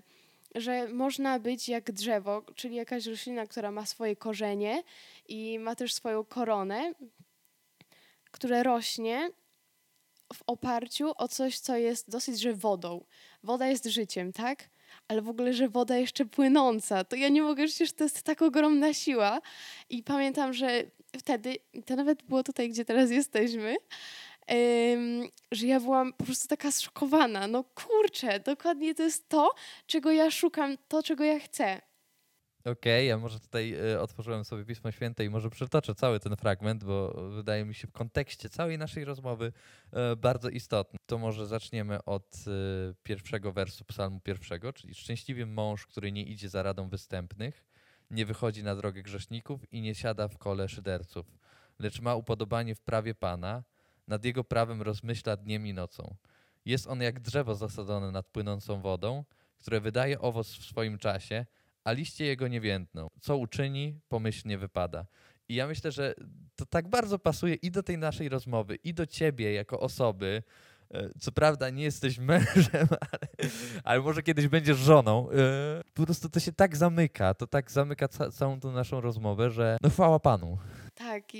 Że 0.54 0.88
można 0.88 1.38
być 1.38 1.68
jak 1.68 1.92
drzewo, 1.92 2.42
czyli 2.54 2.74
jakaś 2.74 3.06
roślina, 3.06 3.46
która 3.46 3.70
ma 3.70 3.86
swoje 3.86 4.16
korzenie 4.16 4.82
i 5.28 5.58
ma 5.58 5.74
też 5.74 5.94
swoją 5.94 6.24
koronę, 6.24 6.92
które 8.30 8.62
rośnie 8.62 9.30
w 10.34 10.42
oparciu 10.46 11.12
o 11.16 11.28
coś, 11.28 11.58
co 11.58 11.76
jest 11.76 12.10
dosyć, 12.10 12.40
że 12.40 12.54
wodą. 12.54 13.04
Woda 13.42 13.66
jest 13.66 13.86
życiem, 13.86 14.32
tak? 14.32 14.68
Ale 15.08 15.22
w 15.22 15.28
ogóle, 15.28 15.52
że 15.52 15.68
woda 15.68 15.96
jeszcze 15.96 16.24
płynąca, 16.24 17.04
to 17.04 17.16
ja 17.16 17.28
nie 17.28 17.42
mogę, 17.42 17.66
przecież 17.66 17.92
to 17.92 18.04
jest 18.04 18.22
tak 18.22 18.42
ogromna 18.42 18.94
siła. 18.94 19.40
I 19.90 20.02
pamiętam, 20.02 20.52
że 20.52 20.84
wtedy, 21.18 21.56
to 21.86 21.96
nawet 21.96 22.22
było 22.22 22.42
tutaj, 22.42 22.68
gdzie 22.68 22.84
teraz 22.84 23.10
jesteśmy, 23.10 23.76
że 25.52 25.66
ja 25.66 25.80
byłam 25.80 26.12
po 26.12 26.24
prostu 26.24 26.48
taka 26.48 26.72
zszokowana. 26.72 27.46
No 27.46 27.64
kurczę, 27.64 28.40
dokładnie 28.40 28.94
to 28.94 29.02
jest 29.02 29.28
to, 29.28 29.54
czego 29.86 30.12
ja 30.12 30.30
szukam, 30.30 30.76
to, 30.88 31.02
czego 31.02 31.24
ja 31.24 31.38
chcę. 31.38 31.80
Okej, 32.64 33.08
ja 33.08 33.18
może 33.18 33.40
tutaj 33.40 33.74
e, 33.92 34.00
otworzyłem 34.00 34.44
sobie 34.44 34.64
Pismo 34.64 34.90
Święte 34.90 35.24
i 35.24 35.30
może 35.30 35.50
przytoczę 35.50 35.94
cały 35.94 36.20
ten 36.20 36.36
fragment, 36.36 36.84
bo 36.84 37.12
wydaje 37.30 37.64
mi 37.64 37.74
się 37.74 37.86
w 37.86 37.92
kontekście 37.92 38.48
całej 38.48 38.78
naszej 38.78 39.04
rozmowy 39.04 39.52
e, 39.92 40.16
bardzo 40.16 40.48
istotny. 40.48 40.98
To 41.06 41.18
może 41.18 41.46
zaczniemy 41.46 42.04
od 42.04 42.36
e, 42.46 42.50
pierwszego 43.02 43.52
wersu 43.52 43.84
psalmu 43.84 44.20
pierwszego, 44.20 44.72
czyli 44.72 44.94
szczęśliwy 44.94 45.46
mąż, 45.46 45.86
który 45.86 46.12
nie 46.12 46.24
idzie 46.24 46.48
za 46.48 46.62
radą 46.62 46.88
występnych, 46.88 47.64
nie 48.10 48.26
wychodzi 48.26 48.62
na 48.62 48.76
drogę 48.76 49.02
grzeszników 49.02 49.72
i 49.72 49.80
nie 49.80 49.94
siada 49.94 50.28
w 50.28 50.38
kole 50.38 50.68
szyderców, 50.68 51.26
lecz 51.78 52.00
ma 52.00 52.14
upodobanie 52.14 52.74
w 52.74 52.80
prawie 52.80 53.14
Pana, 53.14 53.62
nad 54.08 54.24
jego 54.24 54.44
prawem 54.44 54.82
rozmyśla 54.82 55.36
dniem 55.36 55.66
i 55.66 55.74
nocą. 55.74 56.16
Jest 56.64 56.86
on 56.86 57.00
jak 57.00 57.20
drzewo 57.20 57.54
zasadzone 57.54 58.10
nad 58.10 58.26
płynącą 58.26 58.80
wodą, 58.80 59.24
które 59.58 59.80
wydaje 59.80 60.20
owoc 60.20 60.48
w 60.48 60.64
swoim 60.64 60.98
czasie, 60.98 61.46
a 61.84 61.92
liście 61.92 62.24
jego 62.24 62.48
nie 62.48 62.60
więdną. 62.60 63.08
Co 63.20 63.36
uczyni, 63.36 64.00
pomyślnie 64.08 64.58
wypada. 64.58 65.06
I 65.48 65.54
ja 65.54 65.66
myślę, 65.66 65.92
że 65.92 66.14
to 66.56 66.66
tak 66.66 66.88
bardzo 66.88 67.18
pasuje 67.18 67.54
i 67.54 67.70
do 67.70 67.82
tej 67.82 67.98
naszej 67.98 68.28
rozmowy, 68.28 68.76
i 68.84 68.94
do 68.94 69.06
ciebie 69.06 69.52
jako 69.52 69.80
osoby, 69.80 70.42
E, 70.94 71.10
Co 71.20 71.32
prawda 71.32 71.70
nie 71.70 71.82
jesteś 71.82 72.18
mężem, 72.30 72.88
ale, 73.00 73.50
ale 73.84 74.00
może 74.00 74.22
kiedyś 74.22 74.48
będziesz 74.48 74.78
żoną. 74.78 75.30
E, 75.30 75.34
Po 75.94 76.04
prostu 76.04 76.28
to 76.28 76.40
się 76.40 76.52
tak 76.52 76.76
zamyka, 76.76 77.34
to 77.34 77.46
tak 77.46 77.70
zamyka 77.70 78.08
ca 78.08 78.30
całą 78.30 78.60
tą 78.60 78.72
naszą 78.72 79.00
rozmowę, 79.00 79.50
że 79.50 79.78
no 79.82 79.90
chwała 79.90 80.18
Panu. 80.20 80.58
Tak, 80.94 81.34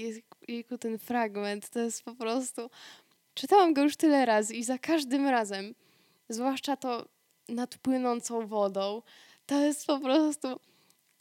jejku, 0.49 0.78
ten 0.78 0.99
fragment 0.99 1.70
to 1.70 1.78
jest 1.78 2.03
po 2.05 2.14
prostu. 2.14 2.70
Czytałam 3.34 3.74
go 3.74 3.82
już 3.82 3.97
tyle 3.97 4.26
razy 4.26 4.55
i 4.55 4.64
za 4.64 4.78
każdym 4.78 5.26
razem, 5.26 5.74
zwłaszcza 6.28 6.76
to 6.76 7.09
nad 7.49 7.78
płynącą 7.78 8.47
wodą, 8.47 9.03
to 9.51 9.61
jest 9.61 9.86
po 9.86 10.01
prostu. 10.01 10.61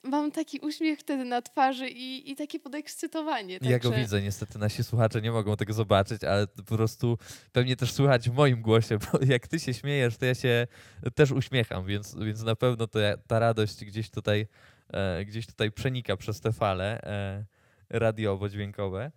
Mam 0.03 0.31
taki 0.31 0.59
uśmiech 0.59 0.99
wtedy 0.99 1.25
na 1.25 1.41
twarzy 1.41 1.89
i, 1.89 2.31
i 2.31 2.35
takie 2.35 2.59
podekscytowanie. 2.59 3.59
Ja 3.61 3.79
go 3.79 3.89
także- 3.89 4.01
widzę, 4.03 4.21
niestety 4.21 4.59
nasi 4.59 4.83
słuchacze 4.83 5.21
nie 5.21 5.31
mogą 5.31 5.55
tego 5.55 5.73
zobaczyć, 5.73 6.23
ale 6.23 6.47
po 6.47 6.63
prostu 6.63 7.17
pewnie 7.51 7.75
też 7.75 7.91
słychać 7.91 8.29
w 8.29 8.33
moim 8.33 8.61
głosie, 8.61 8.97
bo 8.97 9.19
jak 9.33 9.47
ty 9.47 9.59
się 9.59 9.73
śmiejesz, 9.73 10.17
to 10.17 10.25
ja 10.25 10.35
się 10.35 10.67
też 11.15 11.31
uśmiecham, 11.31 11.85
więc, 11.85 12.15
więc 12.15 12.43
na 12.43 12.55
pewno 12.55 12.87
to, 12.87 12.99
ta 13.27 13.39
radość 13.39 13.85
gdzieś 13.85 14.09
tutaj, 14.09 14.47
e, 14.93 15.25
gdzieś 15.25 15.47
tutaj 15.47 15.71
przenika 15.71 16.17
przez 16.17 16.41
te 16.41 16.51
fale 16.51 17.01
e, 17.01 17.45
radiowo-dźwiękowe. 17.89 19.11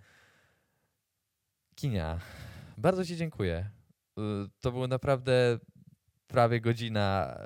Kinia, 1.74 2.20
bardzo 2.78 3.04
ci 3.04 3.16
dziękuję. 3.16 3.70
Y, 4.18 4.22
To 4.60 4.72
było 4.72 4.88
naprawdę 4.88 5.58
prawie 6.26 6.60
godzina 6.60 7.38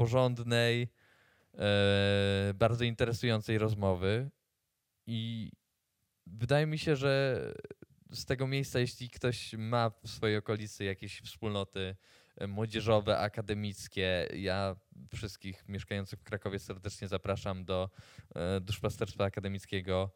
porządnej, 0.00 0.88
e, 1.54 2.54
bardzo 2.54 2.84
interesującej 2.84 3.58
rozmowy 3.58 4.30
i 5.06 5.50
wydaje 6.26 6.66
mi 6.66 6.78
się, 6.78 6.96
że 6.96 7.44
z 8.12 8.24
tego 8.24 8.46
miejsca, 8.46 8.78
jeśli 8.78 9.10
ktoś 9.10 9.54
ma 9.58 9.90
w 9.90 10.10
swojej 10.10 10.36
okolicy 10.36 10.84
jakieś 10.84 11.20
wspólnoty 11.20 11.96
e, 12.36 12.46
młodzieżowe, 12.46 13.18
akademickie, 13.18 14.28
ja 14.34 14.76
wszystkich 15.14 15.68
mieszkających 15.68 16.18
w 16.18 16.22
Krakowie 16.22 16.58
serdecznie 16.58 17.08
zapraszam 17.08 17.64
do 17.64 17.90
e, 18.34 18.60
duszpasterstwa 18.60 19.24
akademickiego 19.24 20.10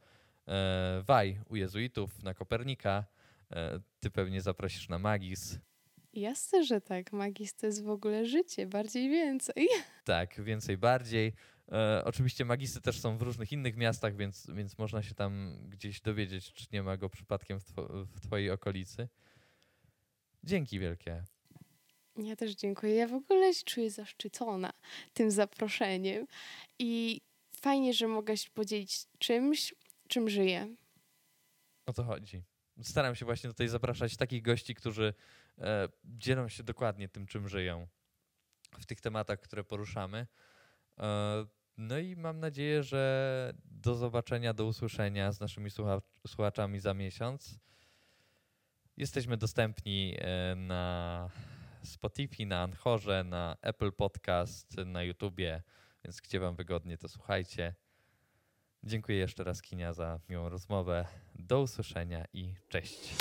e, 0.48 1.02
WAJ 1.06 1.40
u 1.48 1.56
jezuitów 1.56 2.22
na 2.22 2.34
Kopernika. 2.34 3.04
Ty 4.00 4.10
pewnie 4.10 4.42
zaprosisz 4.42 4.88
na 4.88 4.98
Magis. 4.98 5.58
Jasne, 6.14 6.64
że 6.64 6.80
tak. 6.80 7.12
Magis 7.12 7.54
to 7.54 7.66
jest 7.66 7.84
w 7.84 7.88
ogóle 7.88 8.26
życie, 8.26 8.66
bardziej 8.66 9.08
więcej. 9.08 9.68
Tak, 10.04 10.44
więcej 10.44 10.78
bardziej. 10.78 11.32
E, 11.72 12.02
oczywiście 12.04 12.44
magisy 12.44 12.80
też 12.80 13.00
są 13.00 13.18
w 13.18 13.22
różnych 13.22 13.52
innych 13.52 13.76
miastach, 13.76 14.16
więc, 14.16 14.50
więc 14.54 14.78
można 14.78 15.02
się 15.02 15.14
tam 15.14 15.58
gdzieś 15.68 16.00
dowiedzieć, 16.00 16.52
czy 16.52 16.66
nie 16.72 16.82
ma 16.82 16.96
go 16.96 17.08
przypadkiem 17.08 17.60
w, 17.60 17.64
two, 17.64 17.88
w 18.06 18.20
Twojej 18.20 18.50
okolicy. 18.50 19.08
Dzięki 20.42 20.78
wielkie. 20.78 21.24
Ja 22.16 22.36
też 22.36 22.54
dziękuję. 22.54 22.94
Ja 22.94 23.08
w 23.08 23.14
ogóle 23.14 23.54
się 23.54 23.64
czuję 23.64 23.90
zaszczycona 23.90 24.70
tym 25.14 25.30
zaproszeniem 25.30 26.26
i 26.78 27.20
fajnie, 27.60 27.94
że 27.94 28.08
mogę 28.08 28.36
się 28.36 28.50
podzielić 28.50 29.06
czymś, 29.18 29.74
czym 30.08 30.28
żyję. 30.30 30.76
O 31.86 31.92
to 31.92 32.04
chodzi. 32.04 32.42
Staram 32.82 33.14
się 33.14 33.24
właśnie 33.24 33.50
tutaj 33.50 33.68
zapraszać 33.68 34.16
takich 34.16 34.42
gości, 34.42 34.74
którzy 34.74 35.14
dzielą 36.04 36.48
się 36.48 36.62
dokładnie 36.62 37.08
tym, 37.08 37.26
czym 37.26 37.48
żyją 37.48 37.86
w 38.80 38.86
tych 38.86 39.00
tematach, 39.00 39.40
które 39.40 39.64
poruszamy. 39.64 40.26
E, 40.98 41.46
no 41.76 41.98
i 41.98 42.16
mam 42.16 42.40
nadzieję, 42.40 42.82
że 42.82 43.52
do 43.64 43.94
zobaczenia, 43.94 44.54
do 44.54 44.66
usłyszenia 44.66 45.32
z 45.32 45.40
naszymi 45.40 45.70
słucha- 45.70 46.00
słuchaczami 46.26 46.80
za 46.80 46.94
miesiąc. 46.94 47.58
Jesteśmy 48.96 49.36
dostępni 49.36 50.16
e, 50.18 50.54
na 50.54 51.30
Spotify, 51.84 52.46
na 52.46 52.62
Anchorze, 52.62 53.24
na 53.24 53.56
Apple 53.62 53.92
Podcast, 53.92 54.76
na 54.86 55.02
YouTubie, 55.02 55.62
więc 56.04 56.20
gdzie 56.20 56.40
wam 56.40 56.56
wygodnie, 56.56 56.98
to 56.98 57.08
słuchajcie. 57.08 57.74
Dziękuję 58.82 59.18
jeszcze 59.18 59.44
raz 59.44 59.62
Kinia 59.62 59.92
za 59.92 60.20
miłą 60.28 60.48
rozmowę. 60.48 61.06
Do 61.34 61.60
usłyszenia 61.60 62.24
i 62.32 62.54
cześć. 62.68 63.14